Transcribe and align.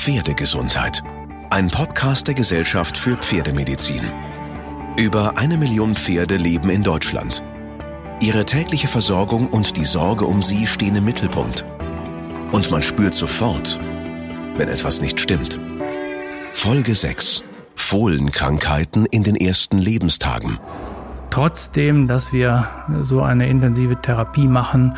Pferdegesundheit. 0.00 1.02
Ein 1.50 1.68
Podcast 1.68 2.26
der 2.26 2.34
Gesellschaft 2.34 2.96
für 2.96 3.18
Pferdemedizin. 3.18 4.00
Über 4.98 5.36
eine 5.36 5.58
Million 5.58 5.94
Pferde 5.94 6.38
leben 6.38 6.70
in 6.70 6.82
Deutschland. 6.82 7.44
Ihre 8.22 8.46
tägliche 8.46 8.88
Versorgung 8.88 9.48
und 9.48 9.76
die 9.76 9.84
Sorge 9.84 10.24
um 10.24 10.42
sie 10.42 10.66
stehen 10.66 10.96
im 10.96 11.04
Mittelpunkt. 11.04 11.66
Und 12.50 12.70
man 12.70 12.82
spürt 12.82 13.12
sofort, 13.12 13.78
wenn 14.56 14.70
etwas 14.70 15.02
nicht 15.02 15.20
stimmt. 15.20 15.60
Folge 16.54 16.94
6. 16.94 17.44
Fohlenkrankheiten 17.74 19.04
in 19.04 19.22
den 19.22 19.36
ersten 19.36 19.76
Lebenstagen. 19.76 20.58
Trotzdem, 21.28 22.08
dass 22.08 22.32
wir 22.32 22.66
so 23.02 23.20
eine 23.20 23.50
intensive 23.50 24.00
Therapie 24.00 24.48
machen, 24.48 24.96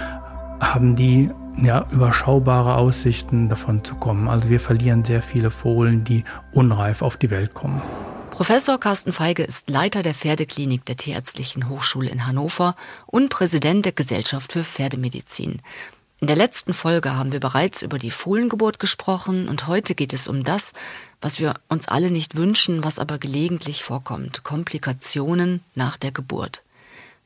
haben 0.60 0.94
die 0.94 1.28
ja, 1.60 1.86
überschaubare 1.90 2.76
Aussichten 2.76 3.48
davon 3.48 3.84
zu 3.84 3.94
kommen. 3.96 4.28
Also 4.28 4.48
wir 4.48 4.60
verlieren 4.60 5.04
sehr 5.04 5.22
viele 5.22 5.50
Fohlen, 5.50 6.04
die 6.04 6.24
unreif 6.52 7.02
auf 7.02 7.16
die 7.16 7.30
Welt 7.30 7.54
kommen. 7.54 7.82
Professor 8.30 8.80
Carsten 8.80 9.12
Feige 9.12 9.42
ist 9.42 9.68
Leiter 9.68 10.02
der 10.02 10.14
Pferdeklinik 10.14 10.86
der 10.86 10.96
Tierärztlichen 10.96 11.68
Hochschule 11.68 12.08
in 12.08 12.26
Hannover 12.26 12.76
und 13.06 13.28
Präsident 13.28 13.84
der 13.84 13.92
Gesellschaft 13.92 14.52
für 14.52 14.64
Pferdemedizin. 14.64 15.60
In 16.22 16.28
der 16.28 16.36
letzten 16.36 16.72
Folge 16.72 17.14
haben 17.14 17.32
wir 17.32 17.40
bereits 17.40 17.82
über 17.82 17.98
die 17.98 18.10
Fohlengeburt 18.10 18.78
gesprochen 18.78 19.48
und 19.48 19.66
heute 19.66 19.94
geht 19.94 20.12
es 20.12 20.28
um 20.28 20.44
das, 20.44 20.72
was 21.20 21.40
wir 21.40 21.54
uns 21.68 21.88
alle 21.88 22.10
nicht 22.10 22.36
wünschen, 22.36 22.84
was 22.84 22.98
aber 22.98 23.18
gelegentlich 23.18 23.82
vorkommt, 23.82 24.44
Komplikationen 24.44 25.62
nach 25.74 25.98
der 25.98 26.12
Geburt. 26.12 26.62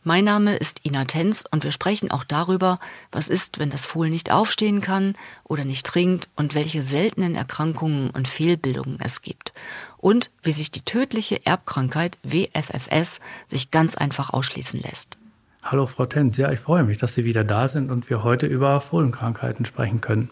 Mein 0.08 0.22
Name 0.22 0.54
ist 0.54 0.86
Ina 0.86 1.04
Tenz 1.04 1.42
und 1.50 1.64
wir 1.64 1.72
sprechen 1.72 2.12
auch 2.12 2.22
darüber, 2.22 2.78
was 3.10 3.26
ist, 3.26 3.58
wenn 3.58 3.70
das 3.70 3.84
Fohlen 3.84 4.12
nicht 4.12 4.30
aufstehen 4.30 4.80
kann 4.80 5.14
oder 5.42 5.64
nicht 5.64 5.84
trinkt 5.84 6.28
und 6.36 6.54
welche 6.54 6.84
seltenen 6.84 7.34
Erkrankungen 7.34 8.10
und 8.10 8.28
Fehlbildungen 8.28 9.00
es 9.02 9.20
gibt. 9.20 9.52
Und 9.98 10.30
wie 10.44 10.52
sich 10.52 10.70
die 10.70 10.82
tödliche 10.82 11.44
Erbkrankheit 11.44 12.18
WFFS 12.22 13.18
sich 13.48 13.72
ganz 13.72 13.96
einfach 13.96 14.32
ausschließen 14.32 14.80
lässt. 14.80 15.18
Hallo 15.64 15.86
Frau 15.86 16.06
Tenz, 16.06 16.36
ja, 16.36 16.52
ich 16.52 16.60
freue 16.60 16.84
mich, 16.84 16.98
dass 16.98 17.16
Sie 17.16 17.24
wieder 17.24 17.42
da 17.42 17.66
sind 17.66 17.90
und 17.90 18.08
wir 18.08 18.22
heute 18.22 18.46
über 18.46 18.80
Fohlenkrankheiten 18.80 19.64
sprechen 19.64 20.00
können. 20.00 20.30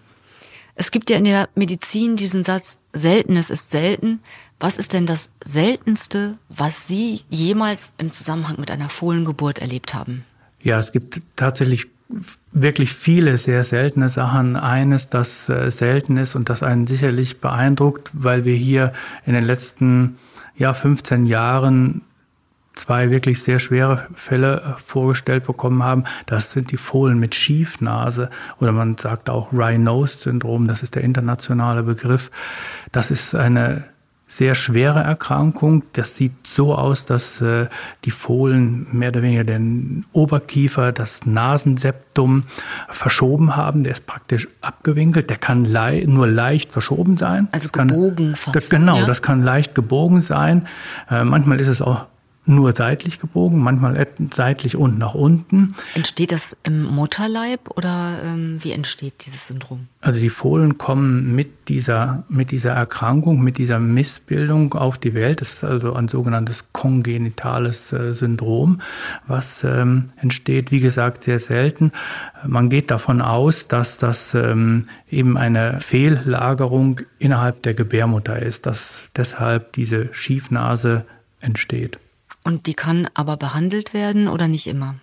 Es 0.76 0.92
gibt 0.92 1.10
ja 1.10 1.16
in 1.16 1.24
der 1.24 1.48
Medizin 1.56 2.14
diesen 2.14 2.44
Satz, 2.44 2.78
Seltenes 2.92 3.50
ist 3.50 3.70
selten. 3.70 4.20
Was 4.60 4.78
ist 4.78 4.92
denn 4.92 5.06
das 5.06 5.30
Seltenste, 5.44 6.38
was 6.48 6.86
Sie 6.86 7.22
jemals 7.28 7.92
im 7.98 8.12
Zusammenhang 8.12 8.56
mit 8.58 8.70
einer 8.70 8.88
Fohlengeburt 8.88 9.58
erlebt 9.58 9.94
haben? 9.94 10.24
Ja, 10.62 10.78
es 10.78 10.92
gibt 10.92 11.20
tatsächlich 11.36 11.88
wirklich 12.52 12.92
viele 12.92 13.38
sehr 13.38 13.64
seltene 13.64 14.08
Sachen. 14.08 14.56
Eines, 14.56 15.08
das 15.08 15.48
äh, 15.48 15.70
selten 15.70 16.16
ist 16.16 16.34
und 16.34 16.48
das 16.48 16.62
einen 16.62 16.86
sicherlich 16.86 17.40
beeindruckt, 17.40 18.10
weil 18.12 18.44
wir 18.44 18.54
hier 18.54 18.92
in 19.26 19.34
den 19.34 19.44
letzten 19.44 20.18
ja, 20.56 20.72
15 20.74 21.26
Jahren 21.26 22.02
zwei 22.74 23.10
wirklich 23.10 23.42
sehr 23.42 23.58
schwere 23.58 24.06
Fälle 24.14 24.60
äh, 24.60 24.80
vorgestellt 24.80 25.46
bekommen 25.46 25.82
haben. 25.82 26.04
Das 26.26 26.52
sind 26.52 26.70
die 26.70 26.76
Fohlen 26.76 27.18
mit 27.18 27.34
Schiefnase 27.34 28.30
oder 28.60 28.72
man 28.72 28.98
sagt 28.98 29.30
auch 29.30 29.52
Rhine-Nose-Syndrom, 29.52 30.68
das 30.68 30.82
ist 30.82 30.94
der 30.94 31.04
internationale 31.04 31.82
Begriff. 31.82 32.30
Das 32.92 33.10
ist 33.10 33.34
eine 33.34 33.84
sehr 34.36 34.56
schwere 34.56 35.00
Erkrankung. 35.00 35.84
Das 35.92 36.16
sieht 36.16 36.44
so 36.44 36.74
aus, 36.74 37.06
dass 37.06 37.40
äh, 37.40 37.68
die 38.04 38.10
Fohlen 38.10 38.88
mehr 38.90 39.10
oder 39.10 39.22
weniger 39.22 39.44
den 39.44 40.06
Oberkiefer, 40.12 40.90
das 40.90 41.24
Nasenseptum 41.24 42.42
verschoben 42.88 43.54
haben. 43.54 43.84
Der 43.84 43.92
ist 43.92 44.08
praktisch 44.08 44.48
abgewinkelt. 44.60 45.30
Der 45.30 45.36
kann 45.36 45.64
lei 45.64 46.02
nur 46.08 46.26
leicht 46.26 46.72
verschoben 46.72 47.16
sein. 47.16 47.46
Also 47.52 47.68
gebogen 47.70 48.16
kann, 48.16 48.36
fast. 48.36 48.56
Das, 48.56 48.70
genau, 48.70 48.96
ja? 48.96 49.06
das 49.06 49.22
kann 49.22 49.44
leicht 49.44 49.76
gebogen 49.76 50.20
sein. 50.20 50.66
Äh, 51.08 51.22
manchmal 51.22 51.60
ist 51.60 51.68
es 51.68 51.80
auch 51.80 52.06
nur 52.46 52.72
seitlich 52.72 53.18
gebogen, 53.18 53.58
manchmal 53.58 54.06
seitlich 54.32 54.76
und 54.76 54.98
nach 54.98 55.14
unten. 55.14 55.74
Entsteht 55.94 56.32
das 56.32 56.56
im 56.62 56.84
Mutterleib 56.84 57.70
oder 57.76 58.20
ähm, 58.22 58.58
wie 58.60 58.72
entsteht 58.72 59.24
dieses 59.26 59.46
Syndrom? 59.46 59.88
Also 60.00 60.20
die 60.20 60.28
Fohlen 60.28 60.76
kommen 60.76 61.34
mit 61.34 61.68
dieser, 61.68 62.24
mit 62.28 62.50
dieser 62.50 62.72
Erkrankung, 62.72 63.40
mit 63.40 63.56
dieser 63.56 63.80
Missbildung 63.80 64.74
auf 64.74 64.98
die 64.98 65.14
Welt. 65.14 65.40
Das 65.40 65.54
ist 65.54 65.64
also 65.64 65.94
ein 65.94 66.08
sogenanntes 66.08 66.72
kongenitales 66.72 67.92
äh, 67.92 68.12
Syndrom, 68.12 68.82
was 69.26 69.64
ähm, 69.64 70.10
entsteht, 70.20 70.70
wie 70.70 70.80
gesagt, 70.80 71.24
sehr 71.24 71.38
selten. 71.38 71.92
Man 72.46 72.68
geht 72.68 72.90
davon 72.90 73.22
aus, 73.22 73.68
dass 73.68 73.96
das 73.96 74.34
ähm, 74.34 74.88
eben 75.10 75.38
eine 75.38 75.80
Fehllagerung 75.80 77.00
innerhalb 77.18 77.62
der 77.62 77.72
Gebärmutter 77.72 78.38
ist, 78.38 78.66
dass 78.66 79.00
deshalb 79.16 79.72
diese 79.72 80.12
Schiefnase 80.12 81.06
entsteht. 81.40 81.98
Und 82.44 82.66
die 82.66 82.74
kann 82.74 83.08
aber 83.14 83.36
behandelt 83.36 83.94
werden 83.94 84.28
oder 84.28 84.46
nicht 84.48 84.66
immer? 84.66 84.96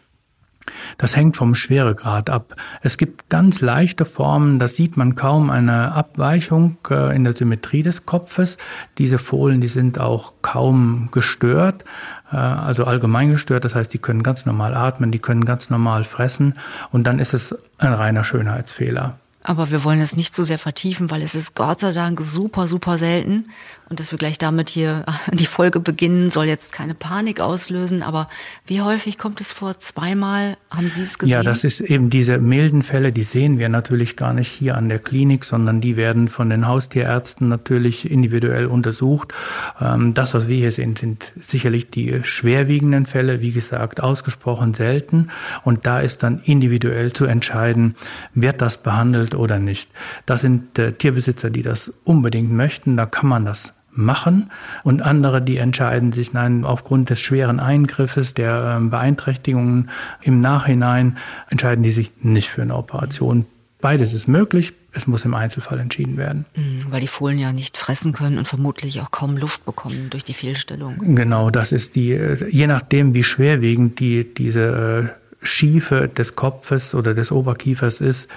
Das 0.98 1.16
hängt 1.16 1.38
vom 1.38 1.56
Schweregrad 1.56 2.30
ab. 2.30 2.56
Es 2.82 2.98
gibt 2.98 3.30
ganz 3.30 3.62
leichte 3.62 4.06
Formen, 4.06 4.60
da 4.60 4.68
sieht 4.68 4.96
man 4.96 5.16
kaum 5.16 5.50
eine 5.50 5.94
Abweichung 5.94 6.78
äh, 6.90 7.16
in 7.16 7.24
der 7.24 7.34
Symmetrie 7.34 7.82
des 7.82 8.06
Kopfes. 8.06 8.58
Diese 9.00 9.18
Fohlen, 9.18 9.62
die 9.62 9.68
sind 9.68 10.00
auch 10.00 10.34
kaum 10.44 11.10
gestört, 11.12 11.84
äh, 12.32 12.36
also 12.36 12.86
allgemein 12.86 13.32
gestört. 13.32 13.66
Das 13.66 13.76
heißt, 13.76 13.92
die 13.92 14.00
können 14.00 14.24
ganz 14.24 14.46
normal 14.46 14.76
atmen, 14.76 15.12
die 15.12 15.20
können 15.20 15.46
ganz 15.46 15.70
normal 15.70 16.04
fressen 16.04 16.56
und 16.92 17.06
dann 17.06 17.20
ist 17.20 17.34
es 17.34 17.58
ein 17.80 17.94
reiner 17.94 18.24
Schönheitsfehler. 18.24 19.18
Aber 19.44 19.72
wir 19.72 19.84
wollen 19.84 20.02
es 20.02 20.16
nicht 20.16 20.36
zu 20.36 20.44
so 20.44 20.48
sehr 20.48 20.60
vertiefen, 20.60 21.10
weil 21.10 21.24
es 21.24 21.34
ist 21.34 21.56
Gott 21.56 21.80
sei 21.80 21.94
Dank 21.94 22.22
super, 22.22 22.68
super 22.68 23.00
selten. 23.00 23.50
Und 23.92 24.00
dass 24.00 24.14
wir 24.14 24.18
gleich 24.18 24.38
damit 24.38 24.70
hier 24.70 25.04
die 25.34 25.46
Folge 25.46 25.82
beginnen, 25.82 26.32
soll 26.32 26.46
jetzt 26.46 26.72
keine 26.72 26.94
Panik 26.94 27.42
auslösen. 27.42 28.04
Aber 28.04 28.30
wie 28.66 28.80
häufig 28.80 29.18
kommt 29.18 29.42
es 29.42 29.52
vor? 29.52 29.78
Zweimal 29.80 30.56
haben 30.70 30.90
Sie 30.90 31.04
es 31.04 31.20
gesehen? 31.20 31.34
Ja, 31.34 31.44
das 31.44 31.66
ist 31.66 31.82
eben 31.82 32.10
diese 32.10 32.38
milden 32.38 32.84
Fälle, 32.84 33.12
die 33.12 33.24
sehen 33.24 33.60
wir 33.60 33.68
natürlich 33.68 34.16
gar 34.16 34.32
nicht 34.32 34.48
hier 34.48 34.78
an 34.78 34.88
der 34.88 35.00
Klinik, 35.00 35.44
sondern 35.44 35.82
die 35.82 35.98
werden 35.98 36.30
von 36.30 36.50
den 36.50 36.70
Haustierärzten 36.70 37.50
natürlich 37.50 38.10
individuell 38.10 38.66
untersucht. 38.68 39.34
Ähm, 39.82 40.14
das, 40.14 40.34
was 40.34 40.48
wir 40.48 40.56
hier 40.56 40.72
sehen, 40.72 40.96
sind 40.96 41.26
sicherlich 41.42 41.90
die 41.90 42.22
schwerwiegenden 42.24 43.06
Fälle, 43.06 43.42
wie 43.42 43.52
gesagt, 43.52 44.02
ausgesprochen 44.02 44.74
selten. 44.74 45.32
Und 45.66 45.86
da 45.86 46.00
ist 46.00 46.24
dann 46.24 46.40
individuell 46.46 47.12
zu 47.12 47.26
entscheiden, 47.26 47.96
wird 48.34 48.62
das 48.62 48.82
behandelt 48.82 49.36
oder 49.36 49.60
nicht. 49.60 49.90
Das 50.26 50.40
sind 50.40 50.80
äh, 50.80 50.94
Tierbesitzer, 50.94 51.50
die 51.50 51.62
das 51.62 51.92
unbedingt 52.06 52.54
möchten, 52.54 52.96
da 52.96 53.06
kann 53.06 53.28
man 53.28 53.44
das 53.44 53.74
machen 53.94 54.52
und 54.84 55.02
andere, 55.02 55.42
die 55.42 55.58
entscheiden 55.58 56.12
sich, 56.12 56.34
nein, 56.34 56.64
aufgrund 56.66 57.10
des 57.10 57.20
schweren 57.20 57.60
Eingriffes, 57.60 58.34
der 58.34 58.76
ähm, 58.78 58.90
Beeinträchtigungen 58.90 59.90
im 60.22 60.42
Nachhinein, 60.42 61.18
entscheiden 61.50 61.84
die 61.84 61.92
sich 61.92 62.12
nicht 62.22 62.50
für 62.50 62.62
eine 62.62 62.76
Operation. 62.76 63.46
Beides 63.80 64.14
ist 64.14 64.28
möglich, 64.28 64.74
es 64.94 65.08
muss 65.08 65.26
im 65.26 65.34
Einzelfall 65.34 65.80
entschieden 65.80 66.18
werden. 66.18 66.46
Mhm, 66.56 66.86
weil 66.90 67.02
die 67.02 67.08
Fohlen 67.08 67.40
ja 67.40 67.52
nicht 67.52 67.78
fressen 67.78 68.14
können 68.14 68.38
und 68.38 68.48
vermutlich 68.48 69.02
auch 69.02 69.12
kaum 69.12 69.38
Luft 69.38 69.66
bekommen 69.66 70.10
durch 70.10 70.24
die 70.24 70.34
Fehlstellung. 70.34 71.16
Genau, 71.16 71.50
das 71.50 71.72
ist 71.72 71.96
die, 71.96 72.12
äh, 72.12 72.48
je 72.50 72.68
nachdem, 72.68 73.14
wie 73.14 73.24
schwerwiegend 73.24 74.00
die, 74.00 74.34
diese 74.34 75.12
äh, 75.42 75.46
Schiefe 75.46 76.08
des 76.08 76.36
Kopfes 76.36 76.94
oder 76.94 77.14
des 77.14 77.32
Oberkiefers 77.32 78.02
ist, 78.02 78.30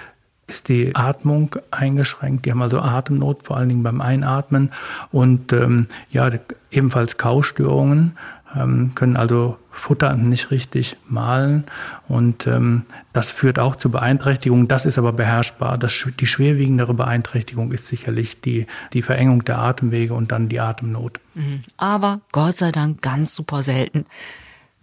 ist 0.47 0.69
die 0.69 0.95
Atmung 0.95 1.55
eingeschränkt. 1.71 2.45
Die 2.45 2.51
haben 2.51 2.61
also 2.61 2.79
Atemnot, 2.79 3.43
vor 3.43 3.57
allen 3.57 3.69
Dingen 3.69 3.83
beim 3.83 4.01
Einatmen 4.01 4.71
und 5.11 5.53
ähm, 5.53 5.87
ja, 6.11 6.29
ebenfalls 6.71 7.17
Kaustörungen, 7.17 8.17
ähm, 8.55 8.93
können 8.95 9.17
also 9.17 9.57
Futter 9.71 10.15
nicht 10.15 10.51
richtig 10.51 10.95
mahlen 11.07 11.65
und 12.07 12.47
ähm, 12.47 12.83
das 13.11 13.31
führt 13.31 13.59
auch 13.59 13.75
zu 13.75 13.91
Beeinträchtigungen. 13.91 14.67
Das 14.67 14.85
ist 14.85 14.97
aber 14.97 15.11
beherrschbar. 15.11 15.77
Das, 15.77 16.05
die 16.19 16.27
schwerwiegendere 16.27 16.93
Beeinträchtigung 16.93 17.71
ist 17.71 17.87
sicherlich 17.87 18.39
die, 18.39 18.67
die 18.93 19.01
Verengung 19.01 19.43
der 19.43 19.57
Atemwege 19.57 20.13
und 20.13 20.31
dann 20.31 20.47
die 20.47 20.59
Atemnot. 20.59 21.19
Mhm. 21.33 21.63
Aber 21.77 22.21
Gott 22.31 22.57
sei 22.57 22.71
Dank 22.71 23.01
ganz 23.01 23.35
super 23.35 23.63
selten. 23.63 24.05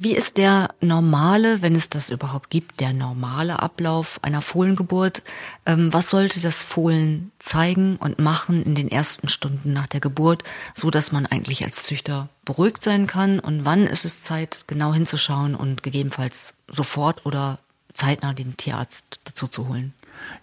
Wie 0.05 0.17
ist 0.17 0.37
der 0.37 0.75
normale, 0.81 1.63
wenn 1.63 1.77
es 1.77 1.89
das 1.89 2.11
überhaupt 2.11 2.51
gibt, 2.51 2.81
der 2.81 2.93
normale 2.93 3.63
Ablauf 3.63 4.19
einer 4.23 4.43
Fohlengeburt? 4.43 5.23
Ähm, 5.65 5.93
was 5.93 6.11
sollte 6.11 6.41
das 6.41 6.65
Fohlen 6.65 7.31
zeigen 7.39 7.99
und 7.99 8.19
machen 8.19 8.65
in 8.65 8.75
den 8.75 8.91
ersten 8.91 9.29
Stunden 9.29 9.73
nach 9.73 9.87
der 9.87 10.01
Geburt, 10.01 10.43
so 10.75 10.91
dass 10.91 11.13
man 11.13 11.25
eigentlich 11.25 11.63
als 11.63 11.85
Züchter 11.85 12.29
beruhigt 12.45 12.83
sein 12.83 13.07
kann? 13.07 13.39
Und 13.39 13.65
wann 13.65 13.87
ist 13.87 14.05
es 14.05 14.25
Zeit, 14.25 14.65
genau 14.67 14.93
hinzuschauen 14.93 15.55
und 15.55 15.85
gegebenenfalls 15.85 16.55
sofort 16.67 17.25
oder 17.25 17.61
zeitnah 17.93 18.33
den 18.33 18.57
Tierarzt 18.57 19.21
dazu 19.23 19.47
zu 19.47 19.69
holen? 19.69 19.93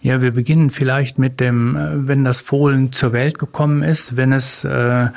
Ja, 0.00 0.22
wir 0.22 0.30
beginnen 0.30 0.70
vielleicht 0.70 1.18
mit 1.18 1.38
dem, 1.38 1.76
äh, 1.76 2.08
wenn 2.08 2.24
das 2.24 2.40
Fohlen 2.40 2.92
zur 2.92 3.12
Welt 3.12 3.38
gekommen 3.38 3.82
ist, 3.82 4.16
wenn 4.16 4.32
es 4.32 4.64
äh, 4.64 5.08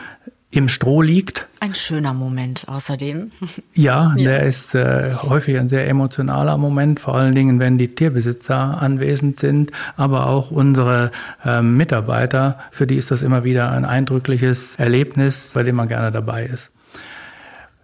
im 0.53 0.69
Stroh 0.69 1.01
liegt. 1.01 1.47
Ein 1.59 1.73
schöner 1.73 2.13
Moment 2.13 2.65
außerdem. 2.67 3.31
Ja, 3.73 4.13
ja. 4.17 4.23
der 4.23 4.43
ist 4.43 4.75
äh, 4.75 5.11
häufig 5.15 5.57
ein 5.57 5.67
sehr 5.67 5.87
emotionaler 5.87 6.57
Moment, 6.57 6.99
vor 6.99 7.15
allen 7.15 7.33
Dingen, 7.33 7.59
wenn 7.59 7.79
die 7.79 7.95
Tierbesitzer 7.95 8.79
anwesend 8.79 9.39
sind, 9.39 9.71
aber 9.97 10.27
auch 10.27 10.51
unsere 10.51 11.11
äh, 11.43 11.63
Mitarbeiter, 11.63 12.59
für 12.69 12.85
die 12.85 12.97
ist 12.97 13.09
das 13.09 13.23
immer 13.23 13.43
wieder 13.43 13.71
ein 13.71 13.83
eindrückliches 13.83 14.75
Erlebnis, 14.75 15.49
bei 15.53 15.63
dem 15.63 15.75
man 15.75 15.87
gerne 15.87 16.11
dabei 16.11 16.45
ist. 16.45 16.71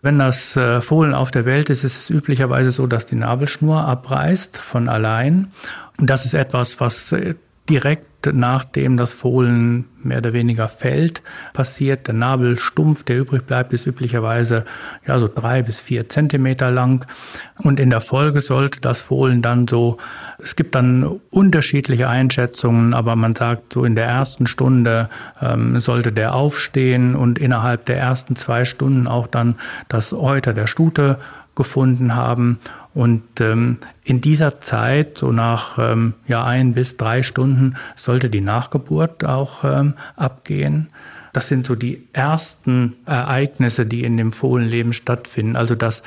Wenn 0.04 0.20
das 0.20 0.56
äh, 0.56 0.80
Fohlen 0.82 1.16
auf 1.16 1.32
der 1.32 1.46
Welt 1.46 1.72
ist, 1.72 1.84
ist 1.84 2.04
es 2.04 2.10
üblicherweise 2.10 2.70
so, 2.70 2.86
dass 2.86 3.08
die 3.08 3.16
Nabelschnur 3.16 3.84
abreißt 3.84 4.58
von 4.58 4.88
allein. 4.88 5.52
Und 5.98 6.10
das 6.10 6.24
ist 6.24 6.36
etwas, 6.36 6.80
was 6.80 7.12
äh, 7.12 7.34
direkt 7.70 8.10
nachdem 8.34 8.98
das 8.98 9.14
Fohlen 9.14 9.86
mehr 10.04 10.18
oder 10.18 10.34
weniger 10.34 10.68
fällt, 10.68 11.22
passiert. 11.54 12.08
Der 12.08 12.14
Nabelstumpf, 12.14 13.04
der 13.04 13.18
übrig 13.18 13.46
bleibt, 13.46 13.72
ist 13.72 13.86
üblicherweise 13.88 14.66
ja 15.08 15.20
so 15.20 15.30
drei 15.34 15.62
bis 15.62 15.80
vier 15.80 16.10
Zentimeter 16.10 16.70
lang. 16.70 17.06
Und 17.58 17.80
in 17.80 17.90
der 17.90 18.02
Folge 18.02 18.42
sollte 18.42 18.82
das 18.82 19.00
Fohlen 19.00 19.42
dann 19.42 19.68
so, 19.68 19.98
es 20.38 20.56
gibt 20.56 20.76
dann 20.76 21.22
unterschiedliche 21.30 22.10
Einschätzungen, 22.10 22.94
aber 22.94 23.16
man 23.16 23.36
sagt 23.36 23.74
so 23.74 23.86
in 23.86 23.96
der 23.96 24.06
ersten 24.06 24.48
Stunde 24.48 25.10
ähm, 25.42 25.80
sollte 25.80 26.12
der 26.12 26.36
aufstehen 26.36 27.16
und 27.16 27.40
innerhalb 27.40 27.86
der 27.86 27.98
ersten 27.98 28.36
zwei 28.36 28.66
Stunden 28.66 29.08
auch 29.08 29.28
dann 29.28 29.56
das 29.88 30.14
Euter 30.14 30.54
der 30.54 30.68
Stute 30.68 31.20
gefunden 31.56 32.16
haben. 32.16 32.60
Und 32.94 33.40
ähm, 33.40 33.78
in 34.04 34.22
dieser 34.22 34.62
Zeit, 34.62 35.18
so 35.20 35.32
nach 35.32 35.78
ähm, 35.78 36.16
ja, 36.28 36.44
ein 36.44 36.74
bis 36.74 36.98
drei 36.98 37.24
Stunden, 37.24 37.76
sollte 37.96 38.30
die 38.30 38.42
Nachgeburt 38.42 39.24
auch 39.24 39.64
ähm, 39.64 39.94
abgehen. 40.16 40.90
Das 41.34 41.48
sind 41.48 41.66
so 41.66 41.76
die 41.76 42.08
ersten 42.14 42.96
Ereignisse, 43.06 43.86
die 43.86 44.04
in 44.04 44.18
dem 44.18 44.32
Fohlenleben 44.32 44.94
stattfinden. 44.94 45.56
Also 45.56 45.76
das 45.76 46.02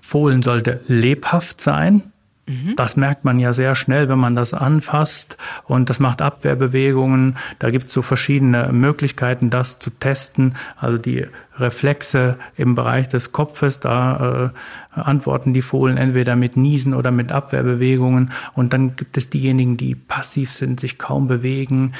Fohlen 0.00 0.42
sollte 0.42 0.80
lebhaft 0.88 1.60
sein, 1.60 2.11
Mhm. 2.46 2.74
Das 2.74 2.96
merkt 2.96 3.24
man 3.24 3.38
ja 3.38 3.52
sehr 3.52 3.76
schnell, 3.76 4.08
wenn 4.08 4.18
man 4.18 4.34
das 4.34 4.52
anfasst 4.52 5.36
und 5.64 5.88
das 5.90 6.00
macht 6.00 6.20
Abwehrbewegungen. 6.20 7.36
Da 7.60 7.70
gibt 7.70 7.86
es 7.86 7.92
so 7.92 8.02
verschiedene 8.02 8.72
Möglichkeiten, 8.72 9.48
das 9.48 9.78
zu 9.78 9.90
testen. 9.90 10.56
Also 10.76 10.98
die 10.98 11.26
Reflexe 11.56 12.38
im 12.56 12.74
Bereich 12.74 13.06
des 13.08 13.30
Kopfes, 13.30 13.78
da 13.78 14.52
äh, 14.96 15.00
antworten 15.00 15.54
die 15.54 15.62
Fohlen 15.62 15.96
entweder 15.96 16.34
mit 16.34 16.56
Niesen 16.56 16.94
oder 16.94 17.12
mit 17.12 17.30
Abwehrbewegungen. 17.30 18.32
Und 18.54 18.72
dann 18.72 18.96
gibt 18.96 19.16
es 19.16 19.30
diejenigen, 19.30 19.76
die 19.76 19.94
passiv 19.94 20.50
sind, 20.50 20.80
sich 20.80 20.98
kaum 20.98 21.28
bewegen, 21.28 21.92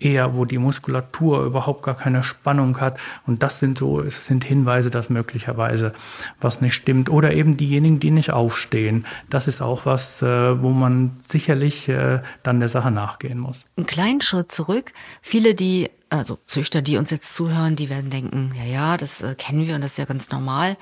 eher, 0.00 0.36
wo 0.36 0.44
die 0.44 0.58
Muskulatur 0.58 1.44
überhaupt 1.44 1.82
gar 1.82 1.96
keine 1.96 2.22
Spannung 2.22 2.80
hat. 2.80 2.98
Und 3.26 3.42
das 3.42 3.58
sind 3.58 3.78
so, 3.78 4.00
es 4.00 4.26
sind 4.26 4.44
Hinweise, 4.44 4.90
dass 4.90 5.10
möglicherweise 5.10 5.92
was 6.40 6.60
nicht 6.60 6.74
stimmt. 6.74 7.10
Oder 7.10 7.32
eben 7.32 7.56
diejenigen, 7.56 7.98
die 8.00 8.10
nicht 8.10 8.30
aufstehen. 8.32 9.06
Das 9.28 9.48
ist 9.48 9.60
auch 9.60 9.86
was, 9.86 10.22
äh, 10.22 10.62
wo 10.62 10.70
man 10.70 11.16
sicherlich 11.20 11.88
äh, 11.88 12.20
dann 12.42 12.60
der 12.60 12.68
Sache 12.68 12.90
nachgehen 12.90 13.38
muss. 13.38 13.64
Einen 13.76 13.86
kleinen 13.86 14.20
Schritt 14.20 14.52
zurück. 14.52 14.92
Viele, 15.20 15.54
die 15.54 15.90
also 16.10 16.38
Züchter, 16.46 16.80
die 16.80 16.96
uns 16.96 17.10
jetzt 17.10 17.34
zuhören, 17.34 17.76
die 17.76 17.90
werden 17.90 18.10
denken, 18.10 18.52
ja, 18.56 18.64
ja, 18.64 18.96
das 18.96 19.20
äh, 19.20 19.34
kennen 19.34 19.66
wir 19.66 19.74
und 19.74 19.82
das 19.82 19.92
ist 19.92 19.98
ja 19.98 20.06
ganz 20.06 20.30
normal. 20.30 20.76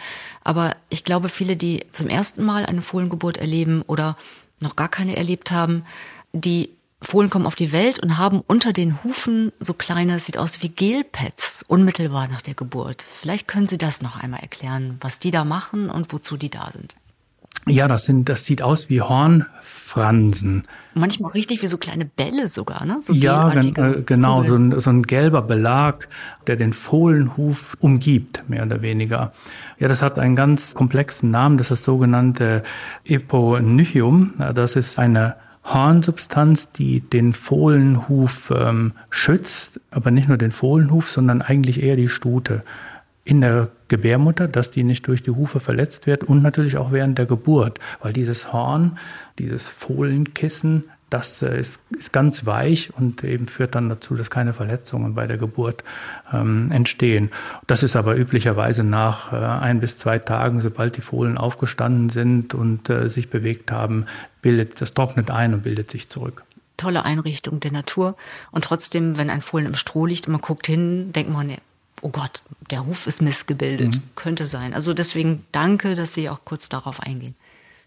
Aber 0.45 0.77
ich 0.89 1.05
glaube, 1.05 1.29
viele, 1.29 1.57
die 1.57 1.85
zum 1.91 2.09
ersten 2.09 2.45
Mal 2.45 2.65
eine 2.65 2.83
Fohlengeburt 2.83 3.39
erleben 3.39 3.83
oder 3.83 4.17
noch 4.61 4.77
gar 4.77 4.89
keine 4.89 5.17
erlebt 5.17 5.51
haben, 5.51 5.85
die 6.33 6.76
Fohlen 7.07 7.31
kommen 7.31 7.47
auf 7.47 7.55
die 7.55 7.71
Welt 7.71 8.01
und 8.01 8.19
haben 8.19 8.43
unter 8.49 8.73
den 8.73 9.05
Hufen 9.05 9.53
so 9.61 9.75
kleine, 9.75 10.19
sieht 10.19 10.39
aus 10.39 10.61
wie 10.63 10.71
Gelpads, 10.71 11.65
unmittelbar 11.69 12.27
nach 12.27 12.43
der 12.43 12.55
Geburt. 12.55 13.03
Vielleicht 13.03 13.47
können 13.47 13.69
Sie 13.69 13.79
das 13.79 14.03
noch 14.03 14.17
einmal 14.17 14.41
erklären, 14.41 14.97
was 15.01 15.21
die 15.21 15.31
da 15.31 15.45
machen 15.45 15.89
und 15.89 16.13
wozu 16.13 16.37
die 16.37 16.51
da 16.51 16.69
sind. 16.73 16.97
Ja, 17.69 17.87
das 17.87 18.07
sind, 18.07 18.29
das 18.29 18.45
sieht 18.45 18.61
aus 18.61 18.91
wie 18.91 19.03
Hornfransen. 19.03 20.65
Manchmal 20.95 21.31
richtig 21.31 21.63
wie 21.63 21.69
so 21.69 21.79
kleine 21.79 22.07
Bälle 22.07 22.49
sogar, 22.49 22.85
ne? 22.85 22.99
So 23.01 23.13
ja, 23.13 23.53
äh, 23.55 24.03
genau, 24.05 24.45
so 24.45 24.57
ein, 24.57 24.81
so 24.81 24.91
ein, 24.91 25.05
gelber 25.05 25.43
Belag, 25.43 26.09
der 26.49 26.57
den 26.57 26.73
Fohlenhuf 26.73 27.77
umgibt, 27.79 28.43
mehr 28.49 28.65
oder 28.65 28.83
weniger. 28.83 29.33
Ja, 29.79 29.87
das 29.87 30.03
hat 30.03 30.19
einen 30.19 30.35
ganz 30.35 30.75
komplexen 30.75 31.31
Namen, 31.31 31.57
das 31.57 31.71
ist 31.71 31.81
das 31.81 31.85
sogenannte 31.85 32.65
Eponychium. 33.05 34.35
Das 34.55 34.75
ist 34.75 34.99
eine 34.99 35.37
Hornsubstanz, 35.73 36.73
die 36.73 37.01
den 37.01 37.33
Fohlenhuf 37.33 38.53
ähm, 38.57 38.93
schützt, 39.11 39.81
aber 39.91 40.11
nicht 40.11 40.29
nur 40.29 40.39
den 40.39 40.53
Fohlenhuf, 40.53 41.11
sondern 41.11 41.43
eigentlich 41.43 41.83
eher 41.83 41.97
die 41.97 42.09
Stute 42.09 42.63
in 43.25 43.41
der 43.41 43.69
Gebärmutter, 43.89 44.47
dass 44.47 44.71
die 44.71 44.85
nicht 44.85 45.07
durch 45.09 45.23
die 45.23 45.33
Hufe 45.33 45.59
verletzt 45.59 46.07
wird 46.07 46.23
und 46.23 46.43
natürlich 46.43 46.77
auch 46.77 46.93
während 46.93 47.19
der 47.19 47.27
Geburt, 47.27 47.81
weil 48.01 48.13
dieses 48.13 48.53
Horn, 48.53 48.99
dieses 49.39 49.67
Fohlenkissen 49.67 50.85
das 51.11 51.41
äh, 51.43 51.61
ist, 51.61 51.81
ist 51.97 52.13
ganz 52.13 52.47
weich 52.47 52.93
und 52.97 53.23
eben 53.23 53.47
führt 53.47 53.75
dann 53.75 53.89
dazu, 53.89 54.15
dass 54.15 54.31
keine 54.31 54.53
Verletzungen 54.53 55.15
bei 55.15 55.27
der 55.27 55.39
Geburt 55.39 55.85
ähm, 56.33 56.71
entstehen. 56.73 57.31
Das 57.67 57.83
ist 57.83 57.95
aber 57.95 58.17
üblicherweise 58.17 58.83
nach 58.83 59.33
äh, 59.33 59.37
ein 59.37 59.81
bis 59.81 59.99
zwei 59.99 60.19
Tagen, 60.19 60.61
sobald 60.61 60.97
die 60.97 61.03
Fohlen 61.03 61.39
aufgestanden 61.39 62.11
sind 62.11 62.55
und 62.55 62.91
äh, 62.91 63.09
sich 63.09 63.31
bewegt 63.31 63.71
haben, 63.71 64.07
bildet 64.43 64.81
das 64.81 64.95
trocknet 64.95 65.31
ein 65.31 65.55
und 65.55 65.63
bildet 65.63 65.91
sich 65.91 66.09
zurück. 66.09 66.45
Tolle 66.77 67.05
Einrichtung 67.05 67.61
der 67.61 67.73
Natur 67.73 68.17
und 68.51 68.65
trotzdem, 68.65 69.17
wenn 69.17 69.31
ein 69.31 69.43
Fohlen 69.43 69.67
im 69.67 69.75
Stroh 69.75 70.07
liegt 70.07 70.27
und 70.27 70.33
man 70.33 70.41
guckt 70.41 70.67
hin, 70.67 71.13
denkt 71.13 71.33
man, 71.33 71.57
oh 72.03 72.11
Gott, 72.11 72.43
der 72.71 72.85
Huf 72.85 73.07
ist 73.07 73.23
missgebildet, 73.23 73.95
mhm. 73.97 74.03
könnte 74.17 74.45
sein. 74.45 74.75
Also 74.75 74.93
deswegen 74.93 75.45
danke, 75.53 75.95
dass 75.95 76.15
Sie 76.15 76.29
auch 76.29 76.41
kurz 76.45 76.69
darauf 76.69 77.01
eingehen. 77.01 77.35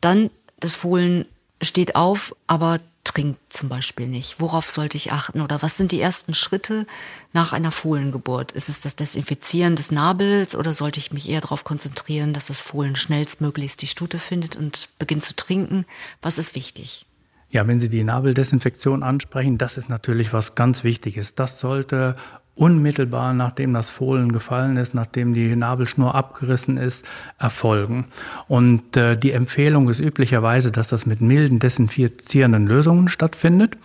Dann 0.01 0.30
das 0.60 0.75
Fohlen 0.75 1.25
steht 1.62 1.95
auf, 1.95 2.36
aber 2.48 2.80
trinkt 3.04 3.40
zum 3.51 3.69
Beispiel 3.69 4.07
nicht. 4.07 4.40
Worauf 4.40 4.69
sollte 4.69 4.98
ich 4.98 5.12
achten? 5.12 5.42
Oder 5.42 5.62
was 5.62 5.78
sind 5.78 5.92
die 5.92 6.01
ersten 6.01 6.34
Schritte 6.34 6.86
nach 7.34 7.54
einer 7.54 7.72
Fohlengeburt? 7.72 8.51
Ist 8.51 8.69
es 8.69 8.81
das 8.81 8.96
Desinfizieren 8.96 9.75
des 9.75 9.92
Nabels 9.92 10.56
oder 10.56 10.74
sollte 10.74 11.00
ich 11.00 11.12
mich 11.12 11.30
eher 11.30 11.42
darauf 11.42 11.63
konzentrieren, 11.63 12.34
dass 12.34 12.48
das 12.48 12.62
Fohlen 12.62 12.96
schnellstmöglichst 12.96 13.81
die 13.81 13.88
Stute 13.88 14.19
findet 14.19 14.56
und 14.56 14.90
beginnt 15.00 15.24
zu 15.24 15.36
trinken? 15.36 15.86
Was 16.22 16.38
ist 16.38 16.56
wichtig? 16.56 17.06
Ja, 17.51 17.66
wenn 17.68 17.80
Sie 17.80 17.90
die 17.90 18.04
Nabeldesinfektion 18.04 19.01
ansprechen, 19.01 19.57
das 19.57 19.78
ist 19.78 19.90
natürlich 19.90 20.34
was 20.34 20.54
ganz 20.54 20.84
Wichtiges. 20.84 21.34
Das 21.34 21.60
sollte 21.60 22.16
unmittelbar 22.60 23.34
nachdem 23.34 23.74
das 23.74 23.90
Fohlen 23.90 24.32
gefallen 24.32 24.76
ist, 24.76 24.94
nachdem 24.94 25.34
die 25.34 25.56
Nabelschnur 25.56 26.14
abgerissen 26.14 26.78
ist, 26.78 27.06
erfolgen. 27.40 28.06
Und 28.48 28.98
äh, 28.98 29.16
die 29.18 29.32
Empfehlung 29.32 29.90
ist 29.90 30.00
üblicherweise, 30.00 30.72
dass 30.72 30.90
das 30.90 31.06
mit 31.06 31.22
milden 31.22 31.60
desinfizierenden 31.60 32.68
Lösungen 32.68 33.08
stattfindet, 33.08 33.78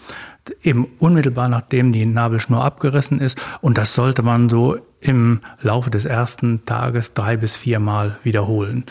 eben 0.62 0.88
unmittelbar 0.98 1.48
nachdem 1.48 1.92
die 1.92 2.04
Nabelschnur 2.04 2.64
abgerissen 2.64 3.20
ist. 3.20 3.38
Und 3.60 3.78
das 3.78 3.94
sollte 3.94 4.22
man 4.22 4.48
so 4.48 4.76
im 5.00 5.40
Laufe 5.60 5.90
des 5.90 6.04
ersten 6.04 6.64
Tages 6.66 7.14
drei 7.14 7.36
bis 7.36 7.56
viermal 7.56 8.18
wiederholen 8.24 8.84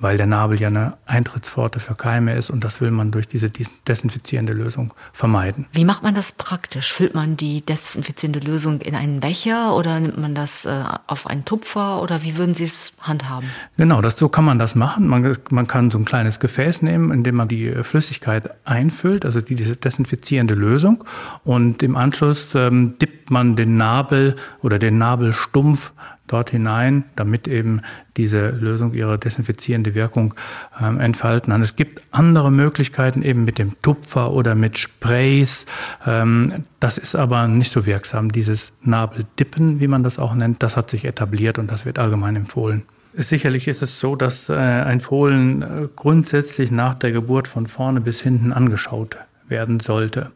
weil 0.00 0.16
der 0.16 0.26
Nabel 0.26 0.60
ja 0.60 0.68
eine 0.68 0.94
Eintrittspforte 1.06 1.78
für 1.78 1.94
Keime 1.94 2.34
ist 2.34 2.50
und 2.50 2.64
das 2.64 2.80
will 2.80 2.90
man 2.90 3.10
durch 3.10 3.28
diese 3.28 3.50
desinfizierende 3.50 4.52
Lösung 4.52 4.94
vermeiden. 5.12 5.66
Wie 5.72 5.84
macht 5.84 6.02
man 6.02 6.14
das 6.14 6.32
praktisch? 6.32 6.92
Füllt 6.92 7.14
man 7.14 7.36
die 7.36 7.64
desinfizierende 7.64 8.40
Lösung 8.40 8.80
in 8.80 8.94
einen 8.94 9.20
Becher 9.20 9.76
oder 9.76 10.00
nimmt 10.00 10.18
man 10.18 10.34
das 10.34 10.64
äh, 10.64 10.84
auf 11.06 11.26
einen 11.26 11.44
Tupfer 11.44 12.02
oder 12.02 12.22
wie 12.24 12.36
würden 12.38 12.54
Sie 12.54 12.64
es 12.64 12.94
handhaben? 13.00 13.48
Genau, 13.76 14.00
das, 14.00 14.16
so 14.16 14.28
kann 14.28 14.44
man 14.44 14.58
das 14.58 14.74
machen. 14.74 15.06
Man, 15.06 15.36
man 15.50 15.66
kann 15.66 15.90
so 15.90 15.98
ein 15.98 16.04
kleines 16.04 16.40
Gefäß 16.40 16.82
nehmen, 16.82 17.12
in 17.12 17.22
dem 17.22 17.36
man 17.36 17.48
die 17.48 17.70
Flüssigkeit 17.82 18.50
einfüllt, 18.64 19.24
also 19.24 19.40
die, 19.40 19.54
diese 19.54 19.76
desinfizierende 19.76 20.54
Lösung 20.54 21.04
und 21.44 21.82
im 21.82 21.96
Anschluss 21.96 22.54
ähm, 22.54 22.98
dippt 22.98 23.30
man 23.30 23.56
den 23.56 23.76
Nabel 23.76 24.36
oder 24.62 24.78
den 24.78 24.98
Nabelstumpf 24.98 25.92
dort 26.32 26.50
hinein, 26.50 27.04
damit 27.16 27.48
eben 27.48 27.82
diese 28.16 28.50
Lösung 28.50 28.92
ihre 28.94 29.18
desinfizierende 29.18 29.94
Wirkung 29.94 30.34
ähm, 30.80 31.00
entfalten 31.00 31.52
kann. 31.52 31.62
Es 31.62 31.76
gibt 31.76 32.02
andere 32.10 32.50
Möglichkeiten 32.50 33.22
eben 33.22 33.44
mit 33.44 33.58
dem 33.58 33.80
Tupfer 33.82 34.32
oder 34.32 34.54
mit 34.54 34.78
Sprays. 34.78 35.66
Ähm, 36.06 36.64
das 36.80 36.98
ist 36.98 37.14
aber 37.14 37.48
nicht 37.48 37.72
so 37.72 37.86
wirksam. 37.86 38.32
Dieses 38.32 38.72
Nabeldippen, 38.82 39.80
wie 39.80 39.88
man 39.88 40.02
das 40.02 40.18
auch 40.18 40.34
nennt, 40.34 40.62
das 40.62 40.76
hat 40.76 40.90
sich 40.90 41.04
etabliert 41.04 41.58
und 41.58 41.70
das 41.70 41.84
wird 41.84 41.98
allgemein 41.98 42.36
empfohlen. 42.36 42.82
Sicherlich 43.14 43.66
ist 43.66 43.82
es 43.82 43.98
so, 43.98 44.14
dass 44.14 44.48
äh, 44.48 44.54
ein 44.54 45.00
Fohlen 45.00 45.62
äh, 45.62 45.88
grundsätzlich 45.96 46.70
nach 46.70 46.94
der 46.94 47.10
Geburt 47.10 47.48
von 47.48 47.66
vorne 47.66 48.00
bis 48.00 48.20
hinten 48.20 48.52
angeschaut 48.52 49.16
werden 49.48 49.80
sollte. 49.80 50.30